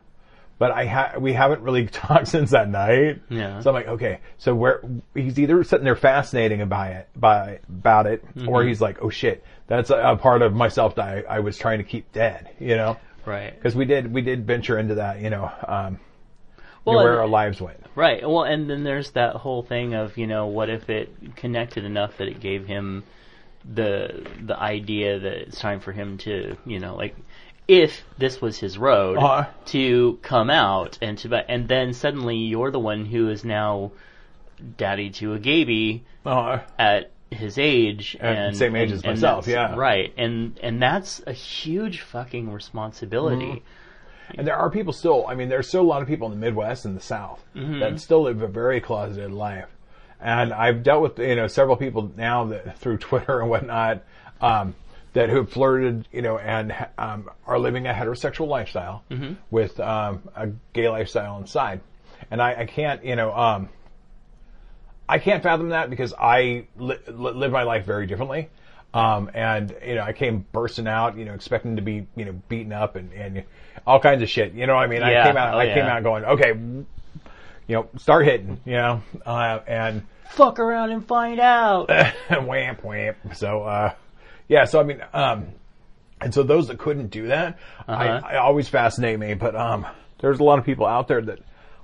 but 0.59 0.71
I 0.71 0.87
ha- 0.87 1.13
we 1.19 1.35
haven't 1.35 1.61
really 1.61 1.87
talked 1.87 2.29
since 2.29 2.53
that 2.53 2.71
night. 2.71 3.21
Yeah. 3.29 3.61
So 3.61 3.69
I'm 3.71 3.75
like, 3.75 3.89
okay, 3.89 4.21
so 4.39 4.55
where 4.55 4.81
he's 5.15 5.39
either 5.39 5.63
sitting 5.65 5.85
there 5.85 5.97
fascinating 5.97 6.63
about 6.63 6.93
it, 6.93 7.09
by 7.15 7.61
about 7.69 8.07
it, 8.07 8.25
or 8.47 8.61
Mm-hmm. 8.61 8.69
he's 8.69 8.81
like, 8.81 9.03
oh 9.03 9.11
shit, 9.11 9.45
that's 9.67 9.91
a, 9.91 9.97
a 9.99 10.17
part 10.17 10.41
of 10.41 10.55
myself 10.55 10.95
that 10.95 11.27
I, 11.29 11.37
I 11.37 11.41
was 11.41 11.59
trying 11.59 11.79
to 11.79 11.85
keep 11.85 12.11
dead, 12.13 12.49
you 12.59 12.77
know? 12.77 12.97
Right. 13.27 13.55
Because 13.55 13.75
we 13.75 13.85
did 13.85 14.13
we 14.13 14.23
did 14.23 14.47
venture 14.47 14.79
into 14.79 14.95
that, 14.97 15.21
you 15.21 15.31
know, 15.31 15.51
um, 15.67 15.99
Well, 16.85 16.97
where 16.97 17.13
and- 17.13 17.21
our 17.21 17.27
lives 17.29 17.61
went. 17.61 17.81
Right. 17.95 18.23
Well, 18.23 18.45
and 18.45 18.69
then 18.71 18.85
there's 18.85 19.11
that 19.13 19.35
whole 19.37 19.63
thing 19.63 19.95
of 19.95 20.17
you 20.17 20.27
know, 20.27 20.47
what 20.47 20.71
if 20.71 20.89
it 20.89 21.35
connected 21.37 21.85
enough 21.85 22.17
that 22.19 22.29
it 22.29 22.41
gave 22.41 22.67
him 22.67 23.05
the 23.75 24.25
the 24.41 24.57
idea 24.59 25.19
that 25.19 25.33
it's 25.33 25.59
time 25.59 25.81
for 25.81 25.91
him 25.91 26.19
to 26.19 26.57
you 26.65 26.79
know 26.79 26.95
like 26.95 27.17
if 27.67 28.05
this 28.17 28.41
was 28.41 28.59
his 28.59 28.79
road 28.79 29.19
Uh-huh. 29.19 29.47
to 29.67 30.21
come 30.23 30.51
out 30.51 30.99
and 31.03 31.19
to 31.19 31.35
and 31.51 31.67
then 31.67 31.93
suddenly 31.93 32.37
you're 32.37 32.71
the 32.71 32.79
one 32.79 33.05
who 33.07 33.29
is 33.29 33.45
now 33.45 33.91
daddy 34.77 35.11
to 35.11 35.35
a 35.35 35.41
gaby 35.41 36.05
Uh, 36.25 36.59
at 36.79 37.11
his 37.31 37.59
age 37.59 38.17
At 38.21 38.37
and 38.37 38.57
same 38.57 38.77
age 38.77 38.91
and- 38.91 38.99
as 38.99 39.05
myself, 39.05 39.47
yeah. 39.49 39.75
right 39.75 40.13
and 40.17 40.59
and 40.63 40.81
that's 40.81 41.23
a 41.27 41.33
huge 41.33 42.01
fucking 42.01 42.53
responsibility 42.53 43.63
And 44.37 44.47
there 44.47 44.57
are 44.57 44.71
people 44.71 44.93
still, 44.93 45.25
I 45.29 45.35
mean, 45.37 45.49
there's 45.49 45.69
still 45.69 45.83
a 45.83 45.91
lot 45.95 46.03
of 46.03 46.09
people 46.09 46.27
in 46.33 46.33
the 46.39 46.45
Midwest 46.47 46.85
and 46.85 46.97
the 46.97 47.01
South 47.01 47.45
Mm-hmm. 47.55 47.79
that 47.81 48.01
still 48.01 48.23
live 48.23 48.43
a 48.43 48.49
very 48.49 48.81
closeted 48.81 49.31
life. 49.33 49.69
And 50.21 50.53
I've 50.53 50.83
dealt 50.83 51.03
with, 51.03 51.19
you 51.21 51.37
know, 51.37 51.47
several 51.47 51.77
people 51.77 52.11
now 52.17 52.45
that 52.47 52.77
through 52.79 52.97
Twitter 53.09 53.41
and 53.41 53.49
whatnot, 53.51 54.03
um, 54.41 54.75
that 55.13 55.31
who 55.31 55.37
have 55.37 55.51
flirted, 55.51 56.09
you 56.13 56.23
know, 56.23 56.39
and 56.39 56.75
um, 56.99 57.31
are 57.47 57.59
living 57.59 57.87
a 57.87 57.93
heterosexual 57.93 58.49
lifestyle 58.49 59.05
Mm-hmm. 59.11 59.35
with 59.51 59.79
um, 59.79 60.23
a 60.35 60.49
gay 60.73 60.89
lifestyle 60.89 61.39
inside. 61.39 61.81
And 62.31 62.43
I, 62.43 62.63
I 62.63 62.65
can't, 62.67 63.05
you 63.05 63.15
know, 63.15 63.33
um, 63.33 63.69
I 65.09 65.19
can't 65.19 65.43
fathom 65.43 65.69
that 65.71 65.91
because 65.91 66.13
I 66.19 66.67
li- 66.77 66.99
li- 67.07 67.33
live 67.33 67.53
my 67.53 67.63
life 67.63 67.85
very 67.87 68.07
differently. 68.07 68.49
Um, 68.95 69.31
and, 69.35 69.75
you 69.87 69.95
know, 69.97 70.03
I 70.03 70.13
came 70.13 70.47
bursting 70.53 70.89
out, 70.89 71.17
you 71.17 71.25
know, 71.27 71.35
expecting 71.35 71.77
to 71.77 71.83
be, 71.83 72.07
you 72.17 72.25
know, 72.25 72.33
beaten 72.49 72.73
up 72.73 72.97
and, 72.97 73.13
and 73.13 73.45
all 73.87 74.01
kinds 74.01 74.23
of 74.23 74.31
shit. 74.31 74.53
You 74.55 74.67
know 74.67 74.75
what 74.75 74.85
I 74.85 74.87
mean? 74.87 75.03
I 75.03 75.11
came 75.27 75.37
out, 75.37 75.55
Oh, 75.55 75.59
I 75.59 75.67
came 75.67 75.85
out 75.85 76.03
going, 76.03 76.25
okay, 76.25 76.49
you 77.69 77.75
know, 77.77 77.89
start 77.99 78.25
hitting, 78.25 78.61
you 78.65 78.75
know, 78.75 79.03
uh, 79.27 79.59
and 79.67 80.03
fuck 80.31 80.59
around 80.59 80.91
and 80.93 81.07
find 81.07 81.41
out 81.41 81.89
whamp, 82.31 82.81
whamp. 82.83 83.17
So, 83.37 83.63
uh, 83.65 83.93
yeah, 84.49 84.65
so 84.65 84.81
I 84.81 84.85
mean, 84.85 85.03
um, 85.13 85.49
and 86.21 86.33
so 86.33 86.43
those 86.43 86.69
that 86.69 86.79
couldn't 86.79 87.09
do 87.09 87.27
that, 87.29 87.59
Uh-huh. 87.87 88.03
I, 88.25 88.35
I 88.35 88.37
always 88.39 88.69
fascinate 88.69 89.19
me, 89.19 89.35
but, 89.35 89.55
um, 89.55 89.87
there's 90.21 90.41
a 90.41 90.45
lot 90.45 90.59
of 90.59 90.65
people 90.65 90.87
out 90.87 91.07
there 91.09 91.21
that 91.21 91.41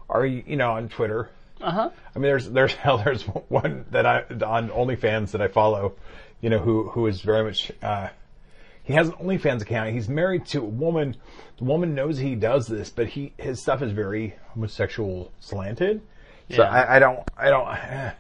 are, 0.08 0.24
you 0.24 0.56
know, 0.56 0.72
on 0.72 0.88
Twitter. 0.88 1.28
Uh-huh 1.62 1.90
I 2.14 2.18
mean, 2.18 2.22
there's, 2.24 2.50
there's, 2.50 2.74
hell, 2.84 2.98
there's 2.98 3.22
one 3.22 3.86
that 3.90 4.06
I, 4.06 4.24
on 4.44 4.70
OnlyFans 4.70 5.30
that 5.32 5.40
I 5.40 5.48
follow, 5.48 5.94
you 6.40 6.50
know, 6.50 6.58
who, 6.58 6.88
who 6.90 7.06
is 7.06 7.20
very 7.20 7.44
much, 7.44 7.72
uh, 7.82 8.08
he 8.84 8.92
has 8.94 9.08
an 9.08 9.14
OnlyFans 9.14 9.62
account. 9.62 9.90
He's 9.92 10.08
married 10.08 10.46
to 10.46 10.58
a 10.58 10.64
woman. 10.64 11.16
The 11.58 11.64
woman 11.64 11.94
knows 11.94 12.18
he 12.18 12.34
does 12.34 12.66
this, 12.66 12.90
but 12.90 13.06
he, 13.08 13.32
his 13.38 13.62
stuff 13.62 13.80
is 13.80 13.92
very 13.92 14.34
homosexual 14.48 15.32
slanted. 15.40 16.02
So 16.50 16.62
Yeah. 16.62 16.70
I, 16.70 16.96
I 16.96 16.98
don't, 16.98 17.20
I 17.36 17.50
don't, 17.50 17.66
I 17.68 18.14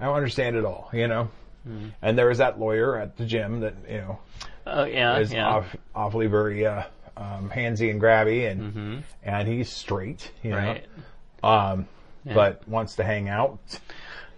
don't 0.00 0.16
understand 0.16 0.56
it 0.56 0.64
all, 0.64 0.90
you 0.92 1.08
know? 1.08 1.30
Hmm. 1.64 1.88
And 2.02 2.18
there 2.18 2.26
was 2.26 2.38
that 2.38 2.58
lawyer 2.58 2.98
at 2.98 3.16
the 3.16 3.24
gym 3.24 3.60
that, 3.60 3.74
you 3.88 3.98
know, 3.98 4.18
oh 4.66 4.84
yeah 4.84 5.18
is 5.18 5.32
yeah 5.32 5.46
off, 5.46 5.76
awfully 5.94 6.26
very, 6.26 6.66
uh, 6.66 6.82
um, 7.16 7.50
handsy 7.50 7.90
and 7.90 8.00
grabby 8.00 8.50
and, 8.50 9.04
and 9.22 9.48
he's 9.48 9.68
straight, 9.68 10.30
you 10.42 10.50
know? 10.50 10.58
Mm-hmm. 10.58 11.46
right 11.46 11.72
Um, 11.72 11.88
but 12.24 12.66
wants 12.68 12.96
to 12.96 13.04
hang 13.04 13.28
out. 13.28 13.58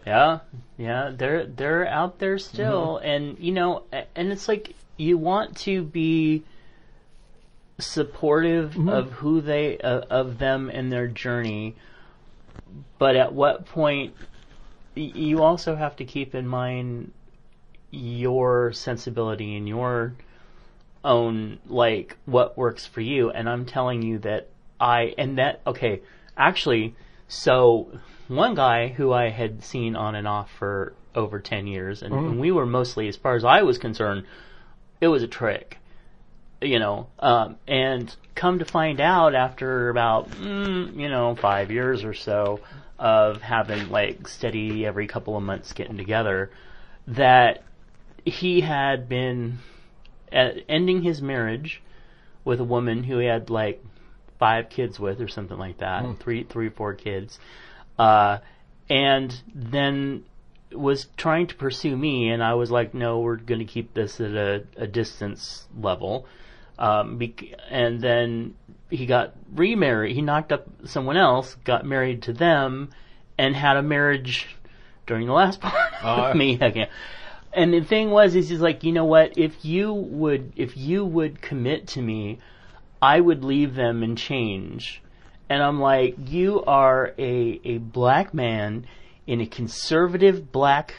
Yeah, 0.06 0.40
yeah, 0.78 1.12
they're 1.14 1.44
they're 1.46 1.86
out 1.86 2.18
there 2.18 2.38
still, 2.38 2.96
Mm-hmm. 3.02 3.06
and 3.06 3.38
you 3.38 3.52
know, 3.52 3.84
and 4.14 4.32
it's 4.32 4.48
like 4.48 4.74
you 4.96 5.18
want 5.18 5.56
to 5.58 5.82
be 5.82 6.42
supportive 7.78 8.70
Mm-hmm. 8.72 8.88
of 8.88 9.12
who 9.12 9.40
they 9.40 9.78
uh, 9.78 10.00
of 10.10 10.38
them 10.38 10.70
and 10.72 10.92
their 10.92 11.06
journey, 11.06 11.74
but 12.98 13.16
at 13.16 13.32
what 13.32 13.66
point 13.66 14.14
y- 14.96 15.12
you 15.14 15.42
also 15.42 15.76
have 15.76 15.96
to 15.96 16.04
keep 16.04 16.34
in 16.34 16.46
mind 16.46 17.12
your 17.90 18.72
sensibility 18.72 19.56
and 19.56 19.68
your 19.68 20.14
own 21.02 21.58
like 21.66 22.16
what 22.26 22.56
works 22.56 22.86
for 22.86 23.00
you 23.00 23.30
and 23.30 23.48
I'm 23.48 23.64
telling 23.64 24.02
you 24.02 24.18
that 24.18 24.48
I 24.78 25.14
and 25.18 25.38
that 25.38 25.60
okay 25.66 26.02
actually 26.36 26.94
So 27.30 27.88
one 28.26 28.56
guy 28.56 28.88
who 28.88 29.12
I 29.12 29.30
had 29.30 29.62
seen 29.62 29.94
on 29.94 30.16
and 30.16 30.26
off 30.26 30.50
for 30.58 30.94
over 31.14 31.38
10 31.38 31.68
years, 31.68 32.02
and, 32.02 32.12
and 32.12 32.40
we 32.40 32.50
were 32.50 32.66
mostly, 32.66 33.06
as 33.06 33.16
far 33.16 33.36
as 33.36 33.44
I 33.44 33.62
was 33.62 33.78
concerned, 33.78 34.26
it 35.00 35.06
was 35.06 35.22
a 35.22 35.28
trick. 35.28 35.78
You 36.60 36.78
know, 36.78 37.06
um, 37.20 37.56
and 37.66 38.14
come 38.34 38.58
to 38.58 38.66
find 38.66 39.00
out 39.00 39.34
after 39.34 39.88
about, 39.88 40.30
mm, 40.32 40.94
you 40.94 41.08
know, 41.08 41.34
five 41.36 41.70
years 41.70 42.04
or 42.04 42.12
so 42.12 42.60
of 42.98 43.40
having 43.40 43.88
like 43.88 44.28
steady 44.28 44.84
every 44.84 45.06
couple 45.06 45.36
of 45.36 45.42
months 45.42 45.72
getting 45.72 45.96
together, 45.96 46.50
that 47.06 47.62
he 48.26 48.60
had 48.60 49.08
been 49.08 49.60
uh, 50.32 50.50
ending 50.68 51.02
his 51.02 51.22
marriage 51.22 51.80
with 52.44 52.60
a 52.60 52.64
woman 52.64 53.04
who 53.04 53.18
he 53.18 53.26
had 53.26 53.48
like 53.48 53.82
five 54.40 54.68
kids 54.70 54.98
with 54.98 55.20
or 55.20 55.28
something 55.28 55.56
like 55.58 55.78
that, 55.78 56.04
three, 56.18 56.42
three, 56.42 56.70
four 56.70 56.94
kids, 56.94 57.38
uh, 57.98 58.38
and 58.88 59.40
then 59.54 60.24
was 60.72 61.06
trying 61.16 61.46
to 61.48 61.54
pursue 61.54 61.96
me, 61.96 62.30
and 62.30 62.42
I 62.42 62.54
was 62.54 62.70
like, 62.70 62.94
no, 62.94 63.20
we're 63.20 63.36
going 63.36 63.58
to 63.60 63.64
keep 63.64 63.94
this 63.94 64.20
at 64.20 64.32
a, 64.32 64.64
a 64.76 64.86
distance 64.88 65.66
level. 65.78 66.26
Um, 66.78 67.18
bec- 67.18 67.54
and 67.70 68.00
then 68.00 68.54
he 68.88 69.04
got 69.06 69.34
remarried. 69.54 70.14
He 70.16 70.22
knocked 70.22 70.50
up 70.52 70.66
someone 70.84 71.16
else, 71.16 71.54
got 71.64 71.84
married 71.84 72.22
to 72.22 72.32
them, 72.32 72.90
and 73.38 73.54
had 73.54 73.76
a 73.76 73.82
marriage 73.82 74.46
during 75.06 75.26
the 75.26 75.32
last 75.34 75.60
part 75.60 75.74
Uh. 76.02 76.30
of 76.30 76.36
me. 76.36 76.58
Again. 76.60 76.88
And 77.52 77.74
the 77.74 77.80
thing 77.82 78.10
was, 78.10 78.34
is 78.36 78.48
he's 78.48 78.60
like, 78.60 78.84
you 78.84 78.92
know 78.92 79.04
what? 79.04 79.36
If 79.36 79.64
you 79.64 79.92
would, 79.92 80.52
if 80.56 80.76
you 80.76 81.04
would 81.04 81.42
commit 81.42 81.88
to 81.88 82.00
me, 82.02 82.38
I 83.02 83.20
would 83.20 83.44
leave 83.44 83.74
them 83.74 84.02
and 84.02 84.16
change. 84.16 85.02
And 85.48 85.62
I'm 85.62 85.80
like, 85.80 86.14
you 86.28 86.62
are 86.64 87.12
a, 87.18 87.60
a 87.64 87.78
black 87.78 88.32
man 88.32 88.86
in 89.26 89.40
a 89.40 89.46
conservative 89.46 90.52
black 90.52 90.94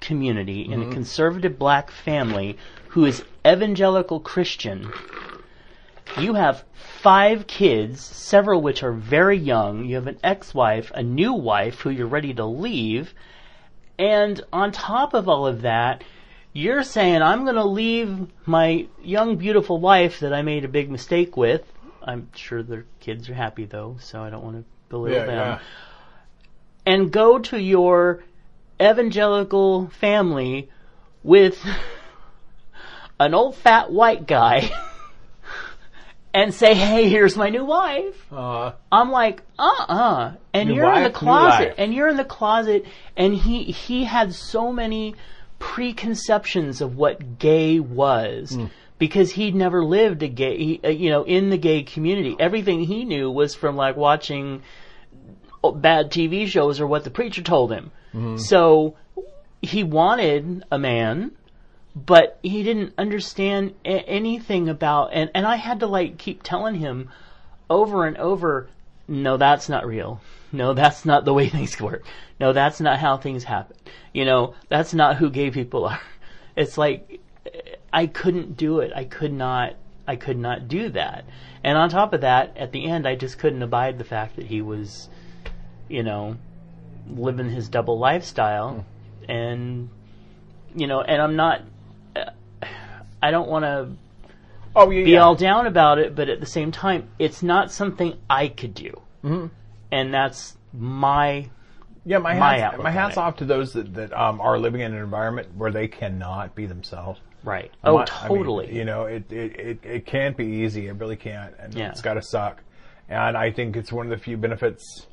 community, 0.00 0.62
in 0.62 0.74
a 0.74 0.84
mm-hmm. 0.84 0.92
conservative 0.92 1.58
black 1.58 1.90
family 1.90 2.56
who 2.88 3.04
is 3.04 3.24
evangelical 3.46 4.20
Christian. 4.20 4.92
You 6.18 6.34
have 6.34 6.64
five 6.74 7.46
kids, 7.46 8.00
several 8.00 8.62
which 8.62 8.82
are 8.82 8.92
very 8.92 9.36
young. 9.36 9.84
You 9.84 9.96
have 9.96 10.06
an 10.06 10.18
ex-wife, 10.22 10.90
a 10.94 11.02
new 11.02 11.32
wife 11.32 11.80
who 11.80 11.90
you're 11.90 12.06
ready 12.06 12.34
to 12.34 12.44
leave. 12.44 13.14
And 13.98 14.40
on 14.52 14.72
top 14.72 15.14
of 15.14 15.28
all 15.28 15.46
of 15.46 15.62
that, 15.62 16.02
you're 16.58 16.82
saying, 16.82 17.22
I'm 17.22 17.44
going 17.44 17.54
to 17.56 17.64
leave 17.64 18.26
my 18.44 18.86
young, 19.02 19.36
beautiful 19.36 19.78
wife 19.78 20.20
that 20.20 20.32
I 20.32 20.42
made 20.42 20.64
a 20.64 20.68
big 20.68 20.90
mistake 20.90 21.36
with. 21.36 21.62
I'm 22.02 22.30
sure 22.34 22.62
their 22.62 22.84
kids 23.00 23.28
are 23.30 23.34
happy 23.34 23.64
though, 23.64 23.96
so 24.00 24.22
I 24.22 24.30
don't 24.30 24.42
want 24.42 24.56
to 24.56 24.64
belittle 24.88 25.18
Yeah, 25.20 25.26
them. 25.26 25.36
yeah. 25.36 25.58
And 26.84 27.12
go 27.12 27.38
to 27.38 27.60
your 27.60 28.24
evangelical 28.80 29.88
family 30.00 30.68
with 31.22 31.64
an 33.20 33.34
old 33.34 33.54
fat 33.54 33.92
white 33.92 34.26
guy 34.26 34.70
and 36.34 36.52
say, 36.52 36.74
hey, 36.74 37.08
here's 37.08 37.36
my 37.36 37.50
new 37.50 37.64
wife. 37.64 38.32
Uh, 38.32 38.72
I'm 38.90 39.10
like, 39.10 39.42
uh-uh. 39.58 40.32
And 40.54 40.68
New 40.70 40.74
you're 40.76 40.92
in 40.92 41.04
the 41.04 41.10
closet. 41.10 41.74
And 41.78 41.94
you're 41.94 42.08
in 42.08 42.16
the 42.16 42.24
closet. 42.24 42.84
And 43.16 43.34
he, 43.34 43.64
he 43.64 44.04
had 44.04 44.34
so 44.34 44.72
many 44.72 45.14
preconceptions 45.58 46.80
of 46.80 46.96
what 46.96 47.38
gay 47.38 47.80
was. 47.80 48.54
Hmm. 48.54 48.66
Because 48.98 49.30
he'd 49.30 49.54
never 49.54 49.84
lived 49.84 50.24
a 50.24 50.28
gay, 50.28 50.58
he, 50.58 50.80
uh, 50.82 50.88
you 50.88 51.08
know, 51.08 51.22
in 51.22 51.50
the 51.50 51.56
gay 51.56 51.84
community. 51.84 52.34
Everything 52.40 52.80
he 52.80 53.04
knew 53.04 53.30
was 53.30 53.54
from 53.54 53.76
like 53.76 53.96
watching 53.96 54.62
bad 55.76 56.10
TV 56.10 56.48
shows 56.48 56.80
or 56.80 56.86
what 56.86 57.04
the 57.04 57.10
preacher 57.10 57.42
told 57.42 57.70
him. 57.70 57.92
Mm-hmm. 58.12 58.38
So 58.38 58.96
he 59.62 59.84
wanted 59.84 60.64
a 60.70 60.78
man, 60.78 61.32
but 61.94 62.38
he 62.42 62.62
didn't 62.62 62.94
understand 62.98 63.74
a- 63.84 64.08
anything 64.08 64.68
about, 64.68 65.10
and, 65.12 65.30
and 65.34 65.46
I 65.46 65.56
had 65.56 65.80
to 65.80 65.86
like 65.86 66.18
keep 66.18 66.42
telling 66.42 66.74
him 66.74 67.10
over 67.70 68.06
and 68.06 68.16
over, 68.16 68.68
no, 69.08 69.38
that's 69.38 69.68
not 69.68 69.86
real. 69.86 70.20
No, 70.52 70.74
that's 70.74 71.04
not 71.04 71.24
the 71.24 71.34
way 71.34 71.48
things 71.48 71.80
work. 71.80 72.04
No, 72.38 72.52
that's 72.52 72.80
not 72.80 72.98
how 72.98 73.16
things 73.16 73.44
happen. 73.44 73.76
You 74.12 74.24
know, 74.24 74.54
that's 74.68 74.94
not 74.94 75.16
who 75.16 75.30
gay 75.30 75.50
people 75.50 75.86
are. 75.86 76.00
It's 76.56 76.76
like, 76.76 77.20
I 77.92 78.06
couldn't 78.06 78.56
do 78.56 78.80
it. 78.80 78.90
I 78.92 79.04
could 79.04 79.32
not, 79.32 79.76
I 80.08 80.16
could 80.16 80.36
not 80.36 80.66
do 80.66 80.88
that. 80.88 81.24
And 81.62 81.78
on 81.78 81.88
top 81.88 82.12
of 82.12 82.22
that, 82.22 82.56
at 82.56 82.72
the 82.72 82.86
end, 82.86 83.06
I 83.06 83.14
just 83.14 83.38
couldn't 83.38 83.62
abide 83.62 83.96
the 83.96 84.04
fact 84.04 84.34
that 84.34 84.46
he 84.46 84.60
was, 84.60 85.08
you 85.88 86.02
know, 86.02 86.36
living 87.08 87.48
his 87.48 87.68
double 87.68 88.00
lifestyle. 88.00 88.84
And, 89.28 89.88
you 90.74 90.88
know, 90.88 91.00
and 91.00 91.22
I'm 91.22 91.36
not, 91.36 91.62
uh, 92.16 92.30
I 93.22 93.30
don't 93.30 93.48
want 93.48 93.64
to 93.64 93.90
oh, 94.76 94.90
yeah. 94.90 95.04
be 95.04 95.10
yeah. 95.12 95.20
all 95.20 95.34
down 95.34 95.66
about 95.66 95.98
it, 95.98 96.14
but 96.14 96.28
at 96.28 96.40
the 96.40 96.46
same 96.46 96.70
time, 96.72 97.08
it's 97.18 97.42
not 97.42 97.70
something 97.72 98.14
I 98.28 98.48
could 98.48 98.74
do. 98.74 98.90
Mm-hmm. 99.24 99.46
And 99.90 100.12
that's 100.14 100.56
my, 100.72 101.48
Yeah, 102.04 102.18
my 102.18 102.34
my 102.34 102.56
hats, 102.58 102.62
outlook 102.62 102.84
my 102.84 102.90
hats 102.90 103.16
off 103.16 103.36
to 103.36 103.44
those 103.44 103.72
that, 103.72 103.94
that 103.94 104.12
um, 104.12 104.40
are 104.40 104.58
living 104.58 104.80
in 104.82 104.92
an 104.92 104.98
environment 105.02 105.48
where 105.56 105.70
they 105.70 105.88
cannot 105.88 106.54
be 106.54 106.66
themselves. 106.66 107.20
right. 107.42 107.70
Oh, 107.84 107.94
My- 107.98 108.06
I 108.10 108.28
mean, 108.28 108.38
totally. 108.38 108.74
you 108.76 108.84
know, 108.84 109.04
it, 109.04 109.30
it, 109.32 109.58
it, 109.60 109.78
it 109.84 110.06
can't 110.06 110.36
be 110.36 110.44
easy. 110.46 110.86
It 110.88 110.92
really 110.94 111.16
can't. 111.16 111.54
And 111.58 111.74
Yeah. 111.74 111.88
it's 111.90 112.00
got 112.02 112.14
to 112.14 112.22
suck. 112.22 112.62
And 113.08 113.36
I 113.36 113.50
think 113.50 113.76
it's 113.76 113.90
one 113.90 114.06
of 114.06 114.10
the 114.10 114.22
few 114.22 114.36
benefits 114.36 115.06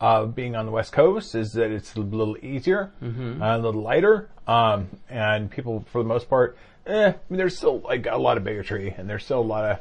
of 0.00 0.34
being 0.34 0.54
on 0.54 0.66
the 0.66 0.72
West 0.72 0.92
Coast 0.92 1.34
is 1.34 1.52
that 1.54 1.70
it's 1.70 1.94
a 1.96 2.00
little 2.00 2.36
easier, 2.42 2.92
Mm-hmm. 3.02 3.42
uh, 3.42 3.56
a 3.56 3.58
little 3.58 3.82
lighter. 3.82 4.28
Um, 4.46 4.88
and 5.08 5.50
people, 5.50 5.84
for 5.90 6.02
the 6.02 6.08
most 6.08 6.28
part, 6.30 6.56
eh, 6.86 7.08
I 7.08 7.14
mean, 7.28 7.38
there's 7.38 7.56
still 7.56 7.80
like 7.80 8.06
a 8.06 8.16
lot 8.16 8.36
of 8.36 8.44
bigotry 8.44 8.94
and 8.96 9.08
there's 9.08 9.24
still 9.24 9.40
a 9.40 9.42
lot 9.42 9.64
of 9.64 9.78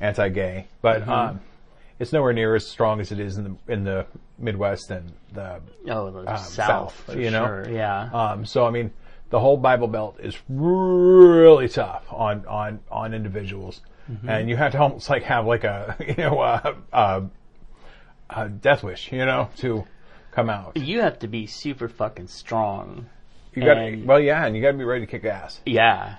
anti-gay, 0.00 0.66
but, 0.82 1.02
Mm-hmm. 1.02 1.10
um, 1.10 1.40
it's 2.00 2.12
nowhere 2.12 2.32
near 2.32 2.54
as 2.54 2.64
strong 2.64 3.00
as 3.00 3.10
it 3.10 3.18
is 3.18 3.38
in 3.38 3.44
the, 3.66 3.72
in 3.72 3.82
the 3.82 4.06
Midwest 4.38 4.88
and 4.92 5.12
the 5.32 5.60
oh, 5.88 6.10
the 6.12 6.20
um, 6.30 6.38
South, 6.38 6.48
South, 6.48 6.94
for 7.06 7.18
you 7.20 7.30
know? 7.32 7.44
sure. 7.44 7.68
Yeah. 7.68 8.08
um, 8.12 8.46
so 8.46 8.64
I 8.64 8.70
mean, 8.70 8.92
the 9.30 9.40
whole 9.40 9.56
Bible 9.56 9.88
Belt 9.88 10.16
is 10.20 10.36
really 10.48 11.68
tough 11.68 12.04
on 12.10 12.46
on 12.46 12.78
on 12.90 13.14
individuals, 13.14 13.80
Mm-hmm. 14.08 14.28
and 14.28 14.48
you 14.48 14.56
have 14.56 14.72
to 14.72 14.78
almost 14.80 15.10
like 15.10 15.24
have 15.24 15.44
like 15.44 15.64
a 15.64 15.96
you 16.06 16.14
know 16.16 16.40
a, 16.40 16.76
a, 16.92 17.22
a 18.30 18.48
death 18.48 18.82
wish, 18.84 19.10
you 19.12 19.26
know, 19.26 19.50
to 19.56 19.84
come 20.30 20.48
out. 20.48 20.76
you 20.76 21.00
have 21.00 21.18
to 21.18 21.26
be 21.28 21.46
super 21.48 21.88
fucking 21.88 22.28
strong. 22.28 23.06
You 23.54 23.64
got 23.64 24.06
well, 24.06 24.20
yeah, 24.20 24.46
and 24.46 24.54
you 24.56 24.62
got 24.62 24.70
to 24.72 24.78
be 24.78 24.84
ready 24.84 25.04
to 25.04 25.10
kick 25.10 25.24
ass. 25.24 25.60
Yeah. 25.66 26.16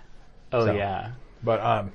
Oh, 0.52 0.66
So- 0.66 0.74
yeah. 0.74 1.12
But 1.44 1.62
um, 1.62 1.94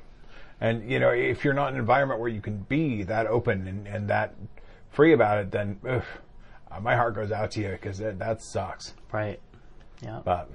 and 0.60 0.90
you 0.90 0.98
know, 0.98 1.10
if 1.10 1.44
you're 1.44 1.54
not 1.54 1.68
in 1.68 1.74
an 1.74 1.80
environment 1.80 2.20
where 2.20 2.30
you 2.30 2.40
can 2.40 2.58
be 2.58 3.02
that 3.04 3.26
open 3.26 3.66
and, 3.68 3.86
and 3.86 4.08
that 4.08 4.34
free 4.90 5.12
about 5.12 5.38
it, 5.38 5.50
then 5.50 5.78
ugh, 5.86 6.02
uh, 6.70 6.80
my 6.80 6.96
heart 6.96 7.14
goes 7.14 7.30
out 7.30 7.50
to 7.52 7.60
you 7.60 7.68
because 7.70 7.98
that, 7.98 8.18
that 8.18 8.42
sucks. 8.42 8.94
Right. 9.12 9.40
Yeah. 10.00 10.20
But 10.24 10.50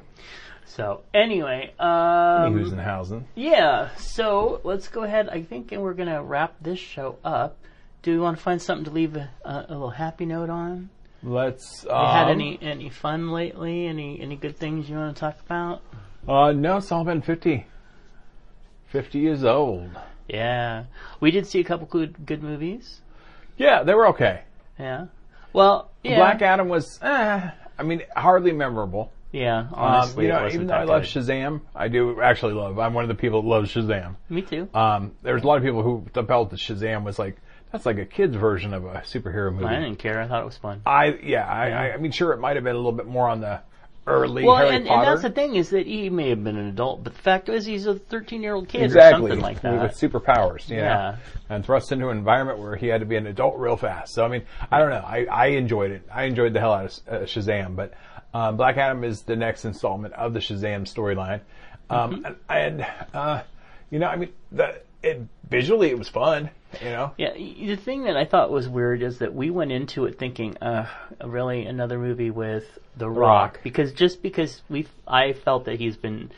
So, 0.65 1.01
anyway, 1.13 1.73
um, 1.79 2.53
who's 2.53 2.71
in 2.71 2.79
housing? 2.79 3.27
Yeah, 3.35 3.95
so 3.97 4.61
let's 4.63 4.87
go 4.87 5.03
ahead. 5.03 5.29
I 5.29 5.43
think 5.43 5.71
and 5.71 5.81
we're 5.81 5.93
going 5.93 6.09
to 6.09 6.21
wrap 6.21 6.55
this 6.61 6.79
show 6.79 7.17
up. 7.23 7.57
Do 8.01 8.11
we 8.11 8.19
want 8.19 8.37
to 8.37 8.43
find 8.43 8.61
something 8.61 8.85
to 8.85 8.91
leave 8.91 9.15
a, 9.15 9.29
a, 9.45 9.65
little 9.69 9.89
happy 9.89 10.25
note 10.25 10.49
on? 10.49 10.89
Let's. 11.21 11.83
You 11.83 11.89
had 11.91 12.25
um, 12.25 12.31
any 12.31 12.57
any 12.61 12.89
fun 12.89 13.31
lately? 13.31 13.87
Any 13.87 14.21
any 14.21 14.37
good 14.37 14.57
things 14.57 14.89
you 14.89 14.95
want 14.95 15.15
to 15.15 15.19
talk 15.19 15.37
about? 15.45 15.81
Uh, 16.27 16.53
no, 16.53 16.77
it's 16.77 16.91
all 16.93 17.03
been 17.03 17.21
50. 17.21 17.65
50 18.91 19.19
years 19.19 19.43
old. 19.43 19.89
Yeah, 20.27 20.85
we 21.19 21.31
did 21.31 21.47
see 21.47 21.59
a 21.59 21.63
couple 21.63 21.87
good 21.87 22.25
good 22.25 22.43
movies. 22.43 23.01
Yeah, 23.57 23.83
they 23.83 23.93
were 23.93 24.07
okay. 24.09 24.41
Yeah, 24.79 25.07
well, 25.53 25.89
yeah, 26.03 26.17
Black 26.17 26.41
Adam 26.41 26.69
was, 26.69 26.99
eh, 27.01 27.49
I 27.77 27.83
mean, 27.83 28.03
hardly 28.15 28.51
memorable. 28.51 29.11
yeah. 29.31 29.59
Um, 29.59 29.67
Honestly, 29.73 30.25
you 30.25 30.31
it 30.31 30.33
know, 30.35 30.43
wasn't 30.43 30.53
even 30.55 30.67
though 30.67 30.73
I 30.75 30.83
love 30.83 31.01
good. 31.01 31.09
Shazam, 31.09 31.61
I 31.75 31.87
do 31.87 32.21
actually 32.21 32.53
love. 32.53 32.77
I'm 32.79 32.93
one 32.93 33.03
of 33.03 33.09
the 33.09 33.15
people 33.15 33.41
that 33.41 33.47
loves 33.47 33.73
Shazam. 33.73 34.15
Me 34.29 34.41
too. 34.43 34.69
Um, 34.73 35.13
there's 35.23 35.43
a 35.43 35.47
lot 35.47 35.57
of 35.57 35.63
people 35.63 35.81
who 35.83 36.05
felt 36.13 36.51
that 36.51 36.59
Shazam 36.59 37.03
was 37.03 37.17
like 37.19 37.37
that's 37.71 37.85
like 37.85 37.97
a 37.97 38.05
kid's 38.05 38.35
version 38.35 38.73
of 38.73 38.85
a 38.85 39.01
superhero 39.05 39.51
movie. 39.53 39.65
I 39.65 39.79
didn't 39.79 39.97
care. 39.97 40.21
I 40.21 40.27
thought 40.27 40.41
it 40.41 40.45
was 40.45 40.57
fun. 40.57 40.81
I 40.85 41.17
yeah, 41.23 41.45
I, 41.45 41.69
I, 41.69 41.93
I 41.93 41.97
mean, 41.97 42.11
sure, 42.11 42.33
it 42.33 42.39
might 42.39 42.55
have 42.55 42.63
been 42.63 42.75
a 42.75 42.79
little 42.79 42.91
bit 42.91 43.07
more 43.07 43.27
on 43.27 43.41
the 43.41 43.59
early 44.07 44.43
Well, 44.43 44.55
Harry 44.57 44.75
and, 44.75 44.87
and 44.87 45.03
that's 45.03 45.21
the 45.21 45.29
thing 45.29 45.55
is 45.55 45.69
that 45.69 45.85
he 45.85 46.09
may 46.09 46.29
have 46.29 46.43
been 46.43 46.57
an 46.57 46.67
adult, 46.67 47.03
but 47.03 47.13
the 47.13 47.19
fact 47.21 47.47
is 47.49 47.65
he's 47.65 47.85
a 47.85 47.95
13 47.95 48.41
year 48.41 48.55
old 48.55 48.67
kid 48.67 48.81
or 48.81 48.85
exactly 48.85 49.29
something 49.29 49.41
like 49.41 49.61
that. 49.61 49.81
with 49.81 49.91
superpowers, 49.91 50.67
you 50.69 50.77
know, 50.77 50.83
Yeah. 50.83 51.15
and 51.49 51.63
thrust 51.65 51.91
into 51.91 52.09
an 52.09 52.17
environment 52.17 52.59
where 52.59 52.75
he 52.75 52.87
had 52.87 53.01
to 53.01 53.05
be 53.05 53.15
an 53.17 53.27
adult 53.27 53.57
real 53.57 53.77
fast. 53.77 54.13
So 54.13 54.25
I 54.25 54.27
mean, 54.27 54.43
I 54.71 54.79
don't 54.79 54.89
know. 54.89 55.03
I, 55.05 55.25
I 55.25 55.45
enjoyed 55.47 55.91
it. 55.91 56.03
I 56.11 56.23
enjoyed 56.23 56.53
the 56.53 56.59
hell 56.59 56.73
out 56.73 56.85
of 56.85 56.99
uh, 57.07 57.25
Shazam, 57.25 57.75
but 57.75 57.93
um, 58.33 58.57
Black 58.57 58.77
Adam 58.77 59.03
is 59.03 59.21
the 59.23 59.35
next 59.35 59.65
installment 59.65 60.13
of 60.13 60.33
the 60.33 60.39
Shazam 60.39 60.83
storyline, 60.91 61.41
um, 61.89 62.23
Mm-hmm. 62.23 62.25
and, 62.49 62.81
and 62.81 62.87
uh, 63.13 63.41
you 63.89 63.99
know, 63.99 64.07
I 64.07 64.15
mean, 64.15 64.29
the 64.51 64.81
it 65.03 65.21
visually 65.49 65.89
it 65.89 65.97
was 65.97 66.09
fun. 66.09 66.49
You 66.81 66.89
know. 66.89 67.13
Yeah, 67.17 67.33
the 67.33 67.75
thing 67.75 68.03
that 68.03 68.15
I 68.15 68.25
thought 68.25 68.51
was 68.51 68.69
weird 68.69 69.01
is 69.01 69.19
that 69.19 69.33
we 69.33 69.49
went 69.49 69.71
into 69.71 70.05
it 70.05 70.19
thinking, 70.19 70.55
uh, 70.57 70.87
really 71.23 71.65
another 71.65 71.97
movie 71.97 72.29
with 72.29 72.65
The 72.95 73.09
Rock, 73.09 73.53
Rock. 73.55 73.59
because 73.63 73.91
just 73.91 74.21
because 74.21 74.61
we, 74.69 74.87
I 75.07 75.33
felt 75.33 75.65
that 75.65 75.79
he's 75.79 75.97
been 75.97 76.31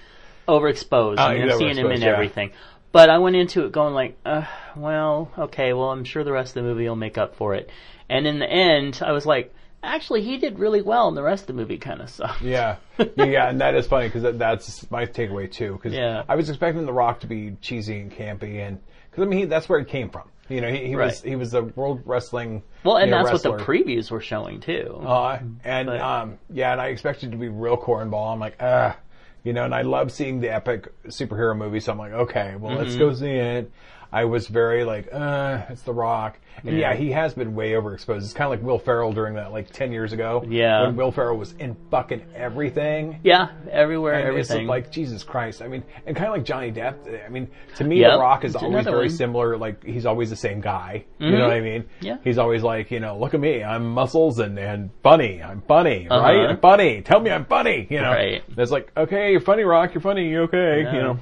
overexposed. 0.47 1.15
Oh, 1.17 1.23
I 1.23 1.37
mean, 1.37 1.49
I've 1.49 1.57
seen 1.57 1.77
him 1.77 1.91
in 1.91 2.01
yeah. 2.01 2.07
everything. 2.07 2.51
But 2.93 3.09
I 3.09 3.19
went 3.19 3.35
into 3.35 3.65
it 3.65 3.71
going 3.71 3.93
like, 3.93 4.17
uh, 4.25 4.45
well, 4.75 5.31
okay, 5.37 5.73
well, 5.73 5.91
I'm 5.91 6.03
sure 6.03 6.23
the 6.23 6.31
rest 6.31 6.55
of 6.55 6.63
the 6.63 6.69
movie 6.69 6.87
will 6.87 6.95
make 6.95 7.17
up 7.17 7.35
for 7.35 7.55
it. 7.55 7.69
And 8.09 8.27
in 8.27 8.39
the 8.39 8.49
end, 8.49 9.01
I 9.05 9.13
was 9.13 9.25
like, 9.25 9.53
actually, 9.83 10.21
he 10.23 10.37
did 10.37 10.59
really 10.59 10.81
well, 10.81 11.07
and 11.07 11.15
the 11.17 11.23
rest 11.23 11.43
of 11.43 11.47
the 11.47 11.53
movie 11.53 11.77
kind 11.77 12.01
of 12.01 12.09
sucked. 12.09 12.41
Yeah, 12.41 12.77
yeah, 13.15 13.49
and 13.49 13.61
that 13.61 13.75
is 13.75 13.87
funny 13.87 14.07
because 14.07 14.23
that, 14.23 14.37
that's 14.39 14.89
my 14.91 15.05
takeaway 15.05 15.51
too. 15.51 15.73
Because 15.73 15.93
Yeah. 15.93 16.23
I 16.27 16.35
was 16.35 16.49
expecting 16.49 16.85
The 16.85 16.93
Rock 16.93 17.19
to 17.21 17.27
be 17.27 17.55
cheesy 17.61 17.99
and 17.99 18.11
campy, 18.11 18.59
and 18.65 18.79
because 19.09 19.23
I 19.23 19.27
mean 19.27 19.39
he, 19.39 19.45
that's 19.45 19.67
where 19.69 19.79
it 19.79 19.87
came 19.87 20.09
from. 20.09 20.29
You 20.49 20.59
know, 20.61 20.69
he, 20.71 20.87
he 20.87 20.95
was 20.95 21.21
he 21.21 21.35
was 21.35 21.53
a 21.53 21.61
world 21.63 22.01
wrestling. 22.05 22.63
Well, 22.83 22.97
and 22.97 23.09
you 23.09 23.15
know, 23.15 23.23
that's 23.23 23.43
what 23.43 23.57
the 23.57 23.63
previews 23.63 24.11
were 24.11 24.19
showing 24.21 24.59
too. 24.59 25.01
Uh, 25.05 25.39
and 25.63 25.87
But- 25.87 26.01
um, 26.01 26.39
yeah, 26.49 26.71
and 26.73 26.81
I 26.81 26.87
expected 26.87 27.31
to 27.31 27.37
be 27.37 27.47
real 27.47 27.77
cornball. 27.77 28.33
I'm 28.33 28.39
like, 28.39 28.57
ah, 28.59 28.97
you 29.43 29.53
know, 29.53 29.63
and 29.63 29.73
I 29.73 29.83
love 29.83 30.11
seeing 30.11 30.41
the 30.41 30.53
epic 30.53 30.91
superhero 31.07 31.57
movie 31.57 31.79
So 31.79 31.91
I'm 31.93 31.97
like, 31.97 32.11
okay, 32.11 32.55
well, 32.59 32.75
let's 32.75 32.91
Mm-hmm. 32.91 32.99
go 32.99 33.13
see 33.13 33.31
it. 33.31 33.71
I 34.13 34.25
was 34.25 34.47
very 34.47 34.83
like, 34.83 35.07
uh, 35.13 35.61
it's 35.69 35.83
The 35.83 35.93
Rock, 35.93 36.37
and 36.65 36.77
yeah, 36.77 36.93
he 36.95 37.11
has 37.11 37.33
been 37.33 37.55
way 37.55 37.71
overexposed. 37.71 38.17
It's 38.17 38.33
kind 38.33 38.45
of 38.45 38.59
like 38.59 38.61
Will 38.65 38.77
Ferrell 38.77 39.13
during 39.13 39.35
that 39.35 39.51
like 39.53 39.71
ten 39.71 39.91
years 39.93 40.11
ago. 40.11 40.43
Yeah. 40.47 40.83
when 40.83 40.97
Will 40.97 41.11
Ferrell 41.13 41.37
was 41.37 41.53
in 41.53 41.75
fucking 41.89 42.21
everything. 42.35 43.19
Yeah, 43.23 43.51
everywhere, 43.71 44.27
And 44.29 44.37
it's 44.37 44.49
everything. 44.51 44.67
like 44.67 44.91
Jesus 44.91 45.23
Christ. 45.23 45.61
I 45.61 45.67
mean, 45.69 45.83
and 46.05 46.15
kind 46.15 46.27
of 46.27 46.33
like 46.35 46.43
Johnny 46.43 46.71
Depp. 46.71 47.25
I 47.25 47.29
mean, 47.29 47.47
to 47.77 47.83
me, 47.85 48.01
Yep. 48.01 48.11
The 48.11 48.19
Rock 48.19 48.43
is 48.43 48.53
It's 48.55 48.63
always 48.63 48.83
very 48.85 48.97
one. 49.07 49.09
similar. 49.09 49.57
Like 49.57 49.83
he's 49.83 50.05
always 50.05 50.29
the 50.29 50.35
same 50.35 50.59
guy. 50.59 51.05
You 51.19 51.31
know 51.31 51.47
what 51.47 51.55
I 51.55 51.61
mean? 51.61 51.85
Yeah. 52.01 52.17
He's 52.23 52.37
always 52.37 52.63
like, 52.63 52.91
you 52.91 52.99
know, 52.99 53.17
look 53.17 53.33
at 53.33 53.39
me, 53.39 53.63
I'm 53.63 53.85
muscles 53.91 54.39
and 54.39 54.59
and 54.59 54.89
funny. 55.03 55.41
I'm 55.41 55.61
funny, 55.61 56.07
Uh-huh. 56.09 56.21
right? 56.21 56.49
I'm 56.49 56.59
funny. 56.59 57.01
Tell 57.01 57.19
me 57.21 57.31
I'm 57.31 57.45
funny. 57.45 57.87
You 57.89 58.01
know? 58.01 58.11
Right. 58.11 58.43
It's 58.57 58.71
like, 58.71 58.91
okay, 58.97 59.31
you're 59.31 59.39
funny, 59.41 59.63
Rock. 59.63 59.93
You're 59.93 60.01
funny. 60.01 60.27
You 60.29 60.41
okay? 60.43 60.81
Yeah. 60.83 60.93
You 60.95 61.01
know. 61.01 61.19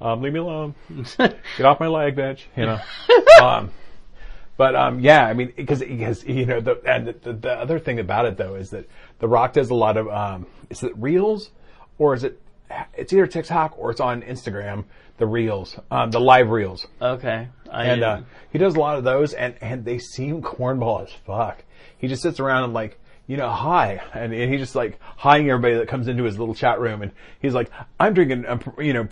Um, 0.00 0.22
leave 0.22 0.32
me 0.32 0.38
alone. 0.38 0.74
Get 1.18 1.66
off 1.66 1.78
my 1.78 1.88
leg, 1.88 2.16
bitch. 2.16 2.40
You 2.56 2.66
know. 2.66 2.80
um, 3.42 3.70
but 4.56 4.74
um, 4.74 5.00
yeah, 5.00 5.26
I 5.26 5.34
mean, 5.34 5.52
because 5.56 5.80
because 5.80 6.24
you 6.24 6.46
know, 6.46 6.60
the, 6.60 6.80
and 6.86 7.08
the, 7.22 7.32
the 7.32 7.52
other 7.52 7.78
thing 7.78 7.98
about 7.98 8.26
it 8.26 8.36
though 8.36 8.54
is 8.54 8.70
that 8.70 8.88
The 9.18 9.28
Rock 9.28 9.54
does 9.54 9.70
a 9.70 9.74
lot 9.74 9.96
of 9.96 10.08
um, 10.08 10.46
is 10.68 10.82
it 10.82 10.96
reels 10.96 11.50
or 11.98 12.14
is 12.14 12.24
it 12.24 12.40
it's 12.94 13.12
either 13.12 13.26
TikTok 13.26 13.78
or 13.78 13.90
it's 13.90 14.00
on 14.00 14.22
Instagram. 14.22 14.84
The 15.18 15.26
reels, 15.26 15.78
um, 15.90 16.10
the 16.10 16.20
live 16.20 16.48
reels, 16.48 16.86
okay, 17.00 17.48
I 17.70 17.84
and 17.84 18.02
uh, 18.02 18.20
he 18.50 18.58
does 18.58 18.74
a 18.74 18.80
lot 18.80 18.96
of 18.96 19.04
those, 19.04 19.34
and 19.34 19.54
and 19.60 19.84
they 19.84 19.98
seem 19.98 20.40
cornball 20.40 21.04
as 21.04 21.12
fuck. 21.26 21.62
He 21.98 22.08
just 22.08 22.22
sits 22.22 22.40
around 22.40 22.64
and 22.64 22.74
like. 22.74 22.98
You 23.26 23.36
know, 23.36 23.48
hi, 23.48 24.02
and, 24.12 24.32
and 24.32 24.50
he's 24.50 24.58
just 24.58 24.74
like 24.74 24.98
hiing 25.00 25.48
everybody 25.48 25.76
that 25.76 25.86
comes 25.86 26.08
into 26.08 26.24
his 26.24 26.36
little 26.36 26.52
chat 26.52 26.80
room, 26.80 27.00
and 27.00 27.12
he's 27.40 27.54
like, 27.54 27.70
"I'm 28.00 28.12
drinking, 28.12 28.44
um, 28.44 28.60
you 28.80 28.92
know, 28.92 29.06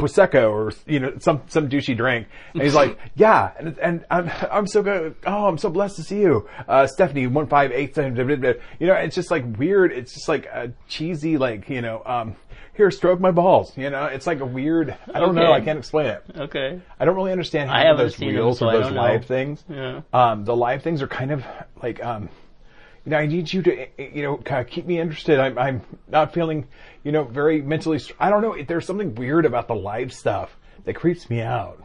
prosecco 0.00 0.50
or 0.50 0.72
you 0.86 0.98
know 1.00 1.12
some 1.18 1.42
some 1.48 1.68
douchey 1.68 1.96
drink 1.96 2.26
and 2.54 2.62
he's 2.62 2.74
like 2.74 2.98
yeah 3.14 3.52
and 3.58 3.78
and 3.78 4.04
I'm 4.10 4.30
I'm 4.50 4.66
so 4.66 4.82
good 4.82 5.14
oh 5.26 5.46
I'm 5.46 5.58
so 5.58 5.70
blessed 5.70 5.96
to 5.96 6.02
see 6.02 6.20
you 6.20 6.48
uh 6.68 6.86
Stephanie 6.86 7.26
one 7.26 7.46
five 7.46 7.72
eight 7.72 7.94
seven 7.94 8.14
blah, 8.14 8.24
blah, 8.24 8.36
blah. 8.36 8.52
you 8.78 8.86
know 8.86 8.94
it's 8.94 9.14
just 9.14 9.30
like 9.30 9.44
weird 9.58 9.92
it's 9.92 10.14
just 10.14 10.28
like 10.28 10.46
a 10.46 10.72
cheesy 10.88 11.38
like 11.38 11.68
you 11.68 11.82
know 11.82 12.02
um 12.06 12.36
here 12.74 12.90
stroke 12.90 13.20
my 13.20 13.30
balls 13.30 13.76
you 13.76 13.90
know 13.90 14.06
it's 14.06 14.26
like 14.26 14.40
a 14.40 14.46
weird 14.46 14.96
I 15.12 15.20
don't 15.20 15.34
know 15.34 15.52
I 15.52 15.60
can't 15.60 15.78
explain 15.78 16.06
it 16.06 16.24
okay. 16.36 16.80
I 16.98 17.04
don't 17.04 17.16
really 17.16 17.32
understand 17.32 17.70
I 17.70 17.84
how 17.84 17.96
those 17.96 18.18
reels 18.18 18.58
so 18.58 18.68
or 18.68 18.72
those 18.72 18.84
don't 18.84 18.94
know. 18.94 19.02
live 19.02 19.26
things 19.26 19.62
Yeah. 19.68 20.00
um 20.12 20.44
the 20.44 20.56
live 20.56 20.82
things 20.82 21.02
are 21.02 21.08
kind 21.08 21.30
of 21.30 21.44
like 21.82 22.02
um 22.04 22.28
you 23.04 23.12
know, 23.12 23.16
I 23.16 23.24
need 23.26 23.50
you 23.50 23.62
to, 23.62 23.86
you 23.98 24.22
know, 24.22 24.36
kind 24.36 24.60
of 24.60 24.70
keep 24.70 24.84
me 24.84 25.00
interested. 25.00 25.40
I'm, 25.40 25.56
I'm 25.56 25.80
not 26.08 26.34
feeling, 26.34 26.68
you 27.02 27.12
know, 27.12 27.24
very 27.24 27.62
mentally. 27.62 28.00
I 28.18 28.30
don't 28.30 28.42
know. 28.42 28.62
There's 28.62 28.86
something 28.86 29.14
weird 29.14 29.46
about 29.46 29.68
the 29.68 29.74
live 29.74 30.12
stuff 30.12 30.56
that 30.84 30.94
creeps 30.94 31.28
me 31.30 31.40
out. 31.40 31.82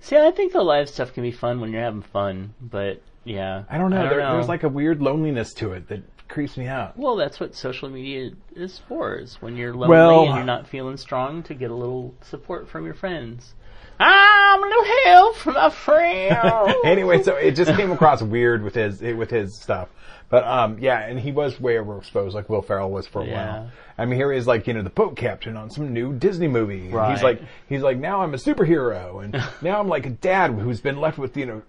See, 0.00 0.16
I 0.16 0.30
think 0.30 0.52
the 0.52 0.62
live 0.62 0.88
stuff 0.88 1.14
can 1.14 1.22
be 1.22 1.32
fun 1.32 1.60
when 1.60 1.72
you're 1.72 1.82
having 1.82 2.02
fun, 2.02 2.54
but 2.60 3.00
yeah, 3.24 3.64
I 3.70 3.78
don't 3.78 3.90
know. 3.90 3.98
I 3.98 4.02
don't 4.02 4.10
there, 4.10 4.20
know. 4.20 4.34
There's 4.34 4.48
like 4.48 4.62
a 4.62 4.68
weird 4.68 5.00
loneliness 5.00 5.54
to 5.54 5.72
it 5.72 5.88
that 5.88 6.02
creeps 6.28 6.56
me 6.56 6.66
out. 6.66 6.96
Well, 6.98 7.16
that's 7.16 7.40
what 7.40 7.54
social 7.54 7.88
media 7.88 8.32
is 8.54 8.80
for. 8.86 9.16
Is 9.16 9.40
when 9.40 9.56
you're 9.56 9.72
lonely 9.74 9.88
Well- 9.88 10.24
and 10.26 10.34
you're 10.34 10.44
not 10.44 10.68
feeling 10.68 10.96
strong 10.96 11.42
to 11.44 11.54
get 11.54 11.70
a 11.70 11.74
little 11.74 12.14
support 12.22 12.68
from 12.68 12.84
your 12.84 12.94
friends. 12.94 13.54
I'm 14.00 14.62
a 14.62 14.66
little 14.66 14.84
help 15.04 15.36
from 15.36 15.54
my 15.54 15.70
friend. 15.70 16.74
anyway, 16.84 17.22
so 17.22 17.36
it 17.36 17.52
just 17.52 17.74
came 17.76 17.90
across 17.92 18.22
weird 18.22 18.62
with 18.62 18.74
his 18.74 19.00
with 19.00 19.30
his 19.30 19.54
stuff. 19.58 19.88
But 20.30 20.44
um, 20.44 20.78
yeah, 20.80 20.98
and 21.06 21.20
he 21.20 21.32
was 21.32 21.60
way 21.60 21.74
overexposed, 21.74 22.32
like 22.32 22.48
Will 22.48 22.62
Ferrell 22.62 22.90
was 22.90 23.06
for 23.06 23.22
a 23.22 23.26
Yeah. 23.26 23.52
while. 23.60 23.70
I 23.96 24.06
mean, 24.06 24.16
here 24.18 24.32
he 24.32 24.38
is, 24.38 24.44
like 24.48 24.66
you 24.66 24.74
know, 24.74 24.82
the 24.82 24.90
boat 24.90 25.14
captain 25.14 25.56
on 25.56 25.70
some 25.70 25.92
new 25.92 26.12
Disney 26.12 26.48
movie. 26.48 26.86
And 26.86 26.92
Right. 26.94 27.12
He's 27.12 27.22
like, 27.22 27.40
he's 27.68 27.82
like, 27.82 27.96
now 27.98 28.22
I'm 28.22 28.34
a 28.34 28.38
superhero, 28.38 29.22
and 29.22 29.40
now 29.62 29.78
I'm 29.78 29.86
like 29.86 30.06
a 30.06 30.10
dad 30.10 30.50
who's 30.50 30.80
been 30.80 30.96
left 31.00 31.16
with 31.18 31.36
you 31.36 31.46
know 31.46 31.62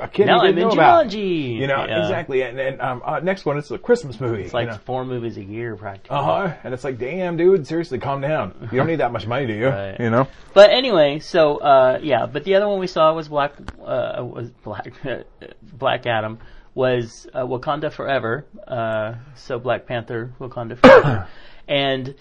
a 0.00 0.08
kid 0.08 0.24
Now 0.26 0.40
he 0.40 0.48
I'm 0.48 0.54
didn't 0.54 0.58
in 0.62 0.68
know 0.68 0.72
about. 0.74 1.08
geology. 1.10 1.18
You 1.60 1.66
know, 1.66 1.84
Yeah. 1.86 2.00
exactly. 2.00 2.40
And, 2.42 2.58
and 2.58 2.80
um, 2.80 3.02
uh, 3.04 3.20
next 3.20 3.44
one, 3.44 3.58
it's 3.58 3.70
a 3.70 3.76
Christmas 3.76 4.18
movie. 4.18 4.44
It's 4.44 4.54
like 4.54 4.80
four 4.84 5.04
movies 5.04 5.36
a 5.36 5.44
year 5.44 5.76
practically. 5.76 6.16
uh 6.16 6.22
huh. 6.22 6.54
And 6.64 6.72
it's 6.72 6.84
like, 6.84 6.96
damn, 6.96 7.36
dude, 7.36 7.66
seriously, 7.66 7.98
calm 7.98 8.22
down. 8.22 8.68
You 8.72 8.78
don't 8.78 8.86
need 8.86 9.00
that 9.00 9.12
much 9.12 9.26
money, 9.26 9.46
do 9.46 9.52
you? 9.52 9.66
Right. 9.76 10.00
You 10.00 10.08
know. 10.08 10.28
But 10.54 10.70
anyway, 10.70 11.18
so 11.18 11.58
uh, 11.66 11.98
yeah. 12.02 12.26
But 12.26 12.44
the 12.44 12.54
other 12.54 12.68
one 12.68 12.78
we 12.78 12.86
saw 12.86 13.12
was 13.14 13.28
Black 13.28 13.52
uh, 13.80 14.22
was 14.24 14.50
Black 14.62 14.92
Black 15.62 16.06
Adam 16.06 16.38
was 16.74 17.26
uh, 17.34 17.44
Wakanda 17.44 17.92
Forever. 17.92 18.44
Uh, 18.66 19.14
so 19.34 19.58
Black 19.58 19.86
Panther, 19.86 20.32
Wakanda 20.38 20.78
Forever, 20.80 21.28
and 21.66 22.14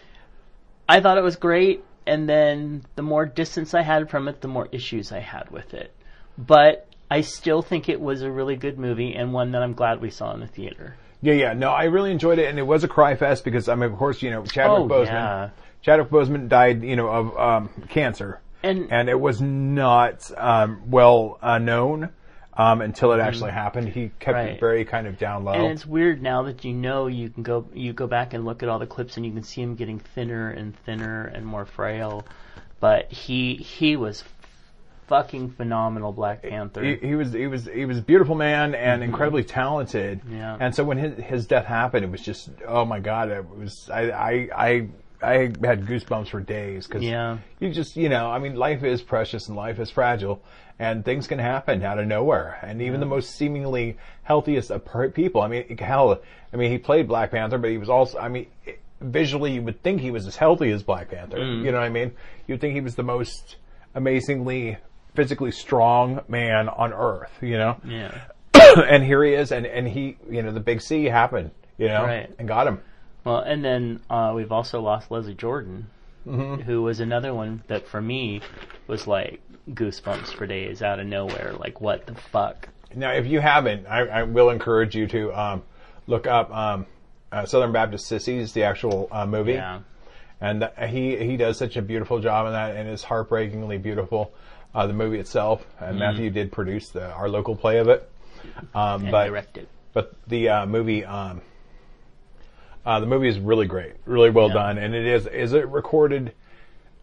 I 0.90 1.02
thought 1.02 1.18
it 1.18 1.24
was 1.24 1.36
great. 1.36 1.84
And 2.08 2.30
then 2.30 2.86
the 2.96 3.02
more 3.02 3.26
distance 3.26 3.74
I 3.74 3.82
had 3.82 4.10
from 4.12 4.28
it, 4.28 4.40
the 4.42 4.48
more 4.48 4.68
issues 4.72 5.12
I 5.12 5.20
had 5.20 5.50
with 5.50 5.74
it. 5.74 5.92
But 6.38 6.88
I 7.10 7.22
still 7.22 7.62
think 7.64 7.90
it 7.90 8.00
was 8.00 8.22
a 8.22 8.30
really 8.32 8.56
good 8.56 8.78
movie 8.78 9.14
and 9.16 9.34
one 9.34 9.52
that 9.54 9.64
I'm 9.64 9.74
glad 9.74 10.02
we 10.02 10.12
saw 10.12 10.34
in 10.34 10.40
the 10.40 10.48
theater. 10.48 10.96
Yeah, 11.22 11.34
yeah. 11.34 11.54
No, 11.54 11.70
I 11.72 11.86
really 11.86 12.12
enjoyed 12.12 12.38
it, 12.38 12.48
and 12.48 12.60
it 12.60 12.68
was 12.68 12.84
a 12.84 12.88
cry 12.88 13.16
fest 13.16 13.44
because 13.44 13.68
I 13.70 13.76
mean, 13.76 13.92
of 13.92 13.98
course, 13.98 14.22
you 14.22 14.30
know, 14.30 14.44
Chadwick 14.46 14.80
Oh, 14.80 14.88
Boseman. 14.88 15.06
yeah. 15.08 15.50
Chadwick 15.82 16.10
Boseman 16.10 16.48
died, 16.48 16.84
you 16.84 16.96
know, 16.96 17.08
of 17.08 17.38
um, 17.38 17.70
cancer, 17.90 18.40
And- 18.66 18.92
and 18.92 19.10
it 19.10 19.20
was 19.20 19.42
not 19.42 20.30
um, 20.38 20.90
well 20.90 21.38
uh, 21.42 21.58
known 21.60 22.10
um, 22.58 22.82
until 22.82 23.12
it 23.14 23.20
actually 23.20 23.52
happened. 23.52 23.90
He 23.90 24.12
kept 24.20 24.36
Right. 24.36 24.50
it 24.52 24.60
very 24.60 24.86
kind 24.86 25.08
of 25.08 25.18
down 25.18 25.44
low. 25.44 25.54
And 25.54 25.66
it's 25.74 25.86
weird 25.86 26.22
now 26.22 26.44
that 26.44 26.64
you 26.64 26.74
know 26.74 27.08
you 27.08 27.30
can 27.30 27.44
go 27.44 27.68
you 27.74 27.92
go 27.94 28.08
back 28.08 28.34
and 28.34 28.46
look 28.46 28.64
at 28.64 28.70
all 28.70 28.80
the 28.80 28.88
clips 28.88 29.18
and 29.18 29.26
you 29.26 29.32
can 29.34 29.44
see 29.44 29.62
him 29.62 29.76
getting 29.76 30.00
thinner 30.00 30.50
and 30.50 30.76
thinner 30.86 31.26
and 31.26 31.46
more 31.46 31.66
frail. 31.66 32.26
But 32.80 33.12
he 33.12 33.56
he 33.56 33.96
was 33.96 34.24
fucking 35.08 35.52
phenomenal 35.52 36.12
Black 36.12 36.42
Panther. 36.42 36.84
he, 36.84 36.96
he 36.96 37.16
was 37.16 37.32
he 37.34 37.48
was 37.48 37.66
he 37.66 37.86
was 37.86 38.00
a 38.00 38.02
beautiful 38.02 38.36
man 38.36 38.74
and 38.74 39.04
incredibly 39.04 39.44
talented. 39.44 40.20
Mm-hmm. 40.22 40.38
Yeah. 40.38 40.58
And 40.60 40.74
so 40.74 40.84
when 40.84 40.98
his 40.98 41.24
his 41.24 41.46
death 41.48 41.66
happened, 41.66 42.06
it 42.06 42.12
was 42.12 42.22
just 42.22 42.50
oh 42.68 42.86
my 42.86 43.00
god! 43.00 43.30
It 43.30 43.46
was 43.50 43.90
I 43.92 44.10
I 44.12 44.50
I, 44.56 44.88
I 45.26 45.38
had 45.64 45.86
goosebumps 45.86 46.30
for 46.30 46.40
days 46.40 46.88
because 46.88 47.04
Yeah. 47.04 47.38
you 47.60 47.72
just 47.72 47.96
you 47.98 48.10
know 48.10 48.30
I 48.30 48.40
mean 48.40 48.56
life 48.56 48.84
is 48.84 49.02
precious 49.02 49.48
and 49.48 49.58
life 49.58 49.80
is 49.80 49.90
fragile 49.90 50.42
and 50.80 51.04
things 51.06 51.28
can 51.28 51.40
happen 51.40 51.82
out 51.84 52.00
of 52.00 52.06
nowhere 52.08 52.60
and 52.62 52.82
even 52.82 53.00
the 53.00 53.06
most 53.06 53.32
seemingly 53.36 53.98
healthiest 54.24 54.72
of 54.72 54.84
people. 55.14 55.42
I 55.42 55.48
mean 55.48 55.78
hell, 55.78 56.22
I 56.54 56.58
mean 56.58 56.72
he 56.72 56.78
played 56.78 57.08
Black 57.08 57.32
Panther, 57.32 57.58
but 57.58 57.70
he 57.70 57.78
was 57.78 57.90
also 57.90 58.18
I 58.20 58.30
mean. 58.30 58.48
Visually, 59.02 59.52
you 59.52 59.62
would 59.62 59.84
think 59.84 60.00
he 60.00 60.10
was 60.10 60.26
as 60.26 60.38
healthy 60.38 60.72
as 60.72 60.82
Black 60.82 61.10
Panther. 61.12 61.38
Mm. 61.38 61.66
You 61.66 61.72
know 61.74 61.80
what 61.80 61.86
I 61.86 61.90
mean? 61.90 62.14
You'd 62.48 62.62
think 62.62 62.74
he 62.76 62.82
was 62.82 62.96
the 62.96 63.04
most 63.04 63.58
amazingly 63.94 64.78
physically 65.16 65.52
strong 65.52 66.22
man 66.30 66.70
on 66.70 66.94
earth, 66.94 67.32
you 67.42 67.58
know? 67.58 67.76
yeah. 67.86 68.12
and 68.54 69.04
here 69.04 69.22
he 69.24 69.34
is, 69.34 69.52
and, 69.52 69.66
and 69.66 69.86
he, 69.88 70.18
you 70.30 70.42
know, 70.42 70.52
the 70.52 70.62
big 70.62 70.82
C 70.82 71.06
happened, 71.06 71.52
you 71.78 71.90
know, 71.90 72.04
Right. 72.04 72.30
and 72.40 72.48
got 72.48 72.68
him. 72.68 72.80
Well, 73.26 73.40
and 73.40 73.66
then 73.66 74.00
uh, 74.10 74.32
we've 74.36 74.52
also 74.54 74.80
lost 74.82 75.12
Leslie 75.12 75.34
Jordan, 75.34 75.88
Mm-hmm. 76.28 76.64
who 76.64 76.82
was 76.82 77.00
another 77.02 77.36
one 77.36 77.62
that 77.68 77.88
for 77.88 78.02
me 78.02 78.42
was 78.88 79.06
like 79.06 79.42
goosebumps 79.70 80.34
for 80.34 80.48
days 80.48 80.82
out 80.82 81.00
of 81.00 81.06
nowhere. 81.06 81.54
Like 81.60 81.80
what 81.82 82.08
the 82.08 82.16
fuck? 82.16 82.70
Now, 82.96 83.12
if 83.12 83.28
you 83.28 83.40
haven't, 83.42 83.86
I, 83.86 84.00
I 84.08 84.24
will 84.24 84.50
encourage 84.50 84.96
you 84.96 85.06
to 85.06 85.32
um, 85.40 85.64
look 86.08 86.26
up 86.26 86.50
um, 86.52 86.88
uh, 87.32 87.46
Southern 87.46 87.72
Baptist 87.74 88.08
Sissies, 88.08 88.54
the 88.54 88.64
actual 88.64 89.08
uh, 89.12 89.28
movie. 89.28 89.54
Yeah. 89.54 89.82
And 90.42 90.64
uh, 90.64 90.70
he 90.88 91.16
he 91.18 91.38
does 91.38 91.58
such 91.60 91.78
a 91.78 91.82
beautiful 91.84 92.20
job 92.20 92.48
in 92.48 92.54
that, 92.54 92.76
and 92.76 92.90
it's 92.90 93.04
heartbreakingly 93.04 93.78
beautiful. 93.78 94.34
Uh, 94.74 94.88
the 94.88 94.94
movie 94.94 95.20
itself, 95.20 95.64
and 95.80 96.00
Matthew 96.00 96.30
did 96.32 96.52
produce 96.52 96.90
the 96.90 97.12
our 97.12 97.30
local 97.30 97.56
play 97.56 97.78
of 97.78 97.88
it. 97.88 98.10
Um, 98.74 99.12
but 99.12 99.28
directed. 99.28 99.68
but 99.94 100.14
the 100.28 100.50
uh, 100.50 100.66
movie 100.66 101.06
um, 101.06 101.42
uh, 102.86 103.00
the 103.00 103.06
movie 103.08 103.28
is 103.28 103.40
really 103.40 103.66
great, 103.68 103.94
really 104.06 104.30
well 104.30 104.48
Yeah. 104.48 104.54
done, 104.56 104.78
and 104.78 104.94
it 104.94 105.06
is 105.06 105.28
is 105.28 105.54
it 105.54 105.68
recorded 105.70 106.34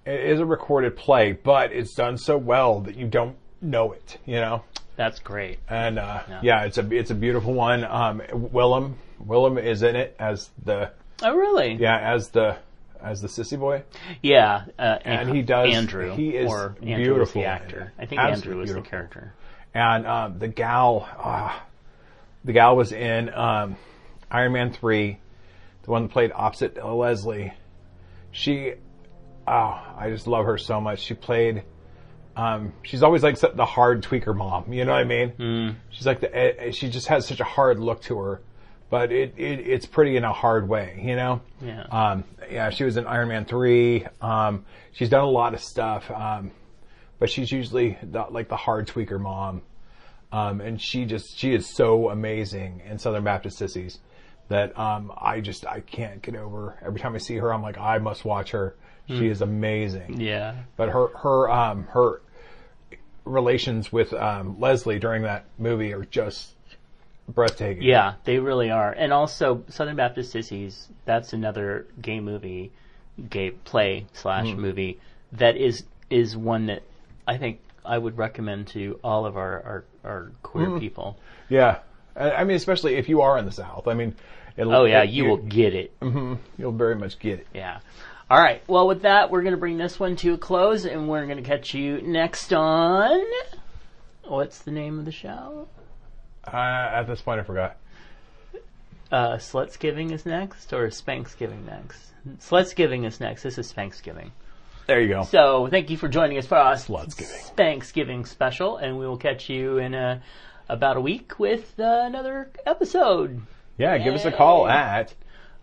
it 0.04 0.20
is 0.20 0.40
a 0.40 0.44
recorded 0.46 0.96
play, 0.96 1.32
but 1.32 1.72
it's 1.72 1.94
done 1.94 2.18
so 2.18 2.36
well 2.36 2.80
that 2.80 2.96
you 2.96 3.06
don't 3.06 3.36
know 3.60 3.92
it. 3.92 4.18
You 4.26 4.36
know. 4.40 4.64
That's 4.96 5.20
great. 5.20 5.58
And 5.70 5.98
uh, 5.98 6.22
yeah. 6.42 6.64
it's 6.64 6.76
a 6.78 6.92
it's 6.94 7.10
a 7.10 7.14
beautiful 7.14 7.54
one. 7.54 7.82
Um, 7.84 8.20
Willam 8.30 8.94
Willam 9.26 9.62
is 9.62 9.82
in 9.82 9.96
it 9.96 10.14
as 10.18 10.50
the 10.64 10.90
Oh, 11.22 11.34
really? 11.34 11.74
yeah 11.74 11.98
as 11.98 12.28
the 12.30 12.56
as 13.00 13.20
the 13.20 13.28
sissy 13.28 13.58
boy. 13.58 13.82
Yeah, 14.22 14.64
uh, 14.78 14.98
And 15.04 15.28
he 15.30 15.42
does- 15.42 15.74
Andrew. 15.74 16.14
he 16.14 16.36
is 16.36 16.48
or 16.50 16.76
Andrew 16.82 16.96
beautiful 16.96 17.42
the 17.42 17.48
actor. 17.48 17.92
I 17.98 18.06
think 18.06 18.20
Absolutely 18.20 18.60
Andrew 18.62 18.76
was 18.76 18.84
the 18.84 18.88
character. 18.90 19.32
And 19.74 20.06
um, 20.06 20.38
the 20.38 20.48
gal, 20.48 21.08
ah, 21.18 21.64
the 22.44 22.52
gal 22.52 22.76
was 22.76 22.92
in 22.92 23.32
um, 23.34 23.76
Iron 24.30 24.52
Man 24.52 24.72
three, 24.72 25.18
the 25.82 25.90
one 25.90 26.02
that 26.04 26.12
played 26.12 26.32
opposite 26.34 26.76
Leslie. 26.84 27.52
She, 28.30 28.74
oh, 29.46 29.82
I 29.96 30.08
just 30.10 30.26
love 30.26 30.46
her 30.46 30.58
so 30.58 30.80
much. 30.80 31.00
She 31.00 31.14
played. 31.14 31.64
Um, 32.34 32.72
she's 32.82 33.02
always 33.02 33.22
like 33.22 33.38
the 33.38 33.66
hard 33.66 34.02
tweaker 34.02 34.34
mom. 34.34 34.72
You 34.72 34.84
know 34.84 34.92
what 34.92 35.00
I 35.00 35.04
mean? 35.04 35.32
Mm. 35.32 35.74
She's 35.90 36.06
like 36.06 36.20
the. 36.20 36.34
eh, 36.34 36.70
She 36.70 36.88
just 36.88 37.08
has 37.08 37.26
such 37.26 37.40
a 37.40 37.44
hard 37.44 37.78
look 37.78 38.00
to 38.04 38.18
her, 38.18 38.40
but 38.88 39.12
it, 39.12 39.34
it 39.36 39.60
it's 39.60 39.84
pretty 39.86 40.16
in 40.16 40.24
a 40.24 40.32
hard 40.32 40.66
way. 40.68 40.98
You 41.04 41.16
know? 41.16 41.42
Yeah. 41.60 41.82
Um, 41.82 42.24
yeah, 42.50 42.70
she 42.70 42.84
was 42.84 42.96
in 42.96 43.06
Iron 43.06 43.28
Man 43.28 43.44
three. 43.44 44.06
Um, 44.22 44.64
she's 44.92 45.10
done 45.10 45.24
a 45.24 45.30
lot 45.30 45.52
of 45.52 45.60
stuff, 45.60 46.10
um, 46.10 46.52
but 47.18 47.28
she's 47.28 47.52
usually 47.52 47.98
the, 48.02 48.24
like 48.30 48.48
the 48.48 48.56
hard 48.56 48.88
tweaker 48.88 49.20
mom. 49.20 49.60
Um, 50.32 50.62
and 50.62 50.80
she 50.80 51.04
just 51.04 51.36
she 51.36 51.52
is 51.52 51.66
so 51.68 52.08
amazing 52.08 52.80
in 52.88 52.98
Southern 52.98 53.24
Baptist 53.24 53.58
Sissies 53.58 53.98
that 54.48 54.78
um, 54.78 55.12
I 55.16 55.40
just 55.40 55.66
I 55.66 55.80
can't 55.80 56.20
get 56.22 56.36
over. 56.36 56.76
Every 56.84 57.00
time 57.00 57.14
I 57.14 57.18
see 57.18 57.36
her, 57.36 57.52
I'm 57.52 57.62
like 57.62 57.78
I 57.78 57.98
must 57.98 58.24
watch 58.24 58.50
her. 58.52 58.74
She 59.08 59.28
is 59.28 59.42
amazing. 59.42 60.20
Yeah. 60.20 60.54
But 60.76 60.88
her 60.90 61.08
her 61.08 61.50
um, 61.50 61.84
her 61.90 62.22
relations 63.24 63.92
with 63.92 64.12
um, 64.12 64.58
Leslie 64.58 64.98
during 64.98 65.22
that 65.22 65.44
movie 65.58 65.92
are 65.92 66.04
just 66.04 66.54
breathtaking. 67.28 67.82
Yeah, 67.82 68.14
they 68.24 68.38
really 68.38 68.70
are. 68.70 68.90
And 68.92 69.12
also, 69.12 69.64
Southern 69.68 69.96
Baptist 69.96 70.32
Sissies, 70.32 70.88
that's 71.04 71.32
another 71.32 71.86
gay 72.00 72.20
movie, 72.20 72.72
gay 73.30 73.50
play 73.50 74.06
slash 74.12 74.50
Hmm. 74.52 74.60
movie 74.60 75.00
that 75.32 75.56
is 75.56 75.84
is 76.10 76.36
one 76.36 76.66
that 76.66 76.82
I 77.26 77.36
think 77.38 77.60
I 77.84 77.96
would 77.98 78.18
recommend 78.18 78.68
to 78.68 78.98
all 79.02 79.24
of 79.26 79.36
our, 79.36 79.62
our, 79.62 79.84
our 80.04 80.32
queer 80.42 80.66
Hmm. 80.70 80.78
people. 80.78 81.16
yeah. 81.48 81.78
I 82.16 82.44
mean, 82.44 82.56
especially 82.56 82.94
if 82.96 83.08
you 83.08 83.22
are 83.22 83.38
in 83.38 83.44
the 83.46 83.52
South. 83.52 83.88
I 83.88 83.94
mean, 83.94 84.14
Oh, 84.58 84.84
yeah, 84.84 85.02
it- 85.02 85.10
you 85.10 85.24
will 85.24 85.38
get 85.38 85.74
it. 85.74 85.92
You'll 86.58 86.72
very 86.72 86.94
much 86.94 87.18
get 87.18 87.38
it. 87.40 87.46
Yeah. 87.54 87.80
All 88.30 88.38
right. 88.38 88.62
Well, 88.66 88.86
with 88.86 89.02
that, 89.02 89.30
we're 89.30 89.42
going 89.42 89.52
to 89.54 89.58
bring 89.60 89.78
this 89.78 89.98
one 90.00 90.16
to 90.16 90.34
a 90.34 90.38
close, 90.38 90.84
and 90.84 91.08
we're 91.08 91.24
going 91.26 91.42
to 91.42 91.48
catch 91.48 91.74
you 91.74 92.00
next 92.02 92.52
on. 92.52 93.20
What's 94.24 94.58
the 94.60 94.70
name 94.70 94.98
of 94.98 95.04
the 95.04 95.12
show? 95.12 95.68
Uh, 96.46 96.56
at 96.56 97.04
this 97.04 97.20
point, 97.20 97.40
I 97.40 97.44
forgot. 97.44 97.76
Uh, 99.10 99.36
Slutsgiving 99.36 100.12
is 100.12 100.24
next, 100.24 100.72
or 100.72 100.86
Spanksgiving 100.88 101.66
next? 101.66 102.12
Slutsgiving 102.38 103.04
is 103.06 103.20
next. 103.20 103.42
This 103.42 103.58
is 103.58 103.70
Spanksgiving. 103.72 104.30
There 104.86 105.00
you 105.00 105.08
go. 105.08 105.22
So, 105.24 105.68
thank 105.68 105.90
you 105.90 105.96
for 105.96 106.08
joining 106.08 106.38
us 106.38 106.46
for 106.46 106.56
our 106.56 106.74
Slutsgiving. 106.74 107.54
Spanksgiving 107.54 108.26
special, 108.26 108.78
and 108.78 108.98
we 108.98 109.06
will 109.06 109.18
catch 109.18 109.48
you 109.50 109.78
in 109.78 109.94
uh 109.94 110.20
about 110.68 110.96
a 110.96 111.00
week 111.00 111.38
with 111.38 111.78
uh, 111.78 112.02
another 112.04 112.50
episode. 112.66 113.42
Yeah, 113.78 113.96
give 113.98 114.14
us 114.14 114.24
a 114.24 114.32
call 114.32 114.68
at 114.68 115.14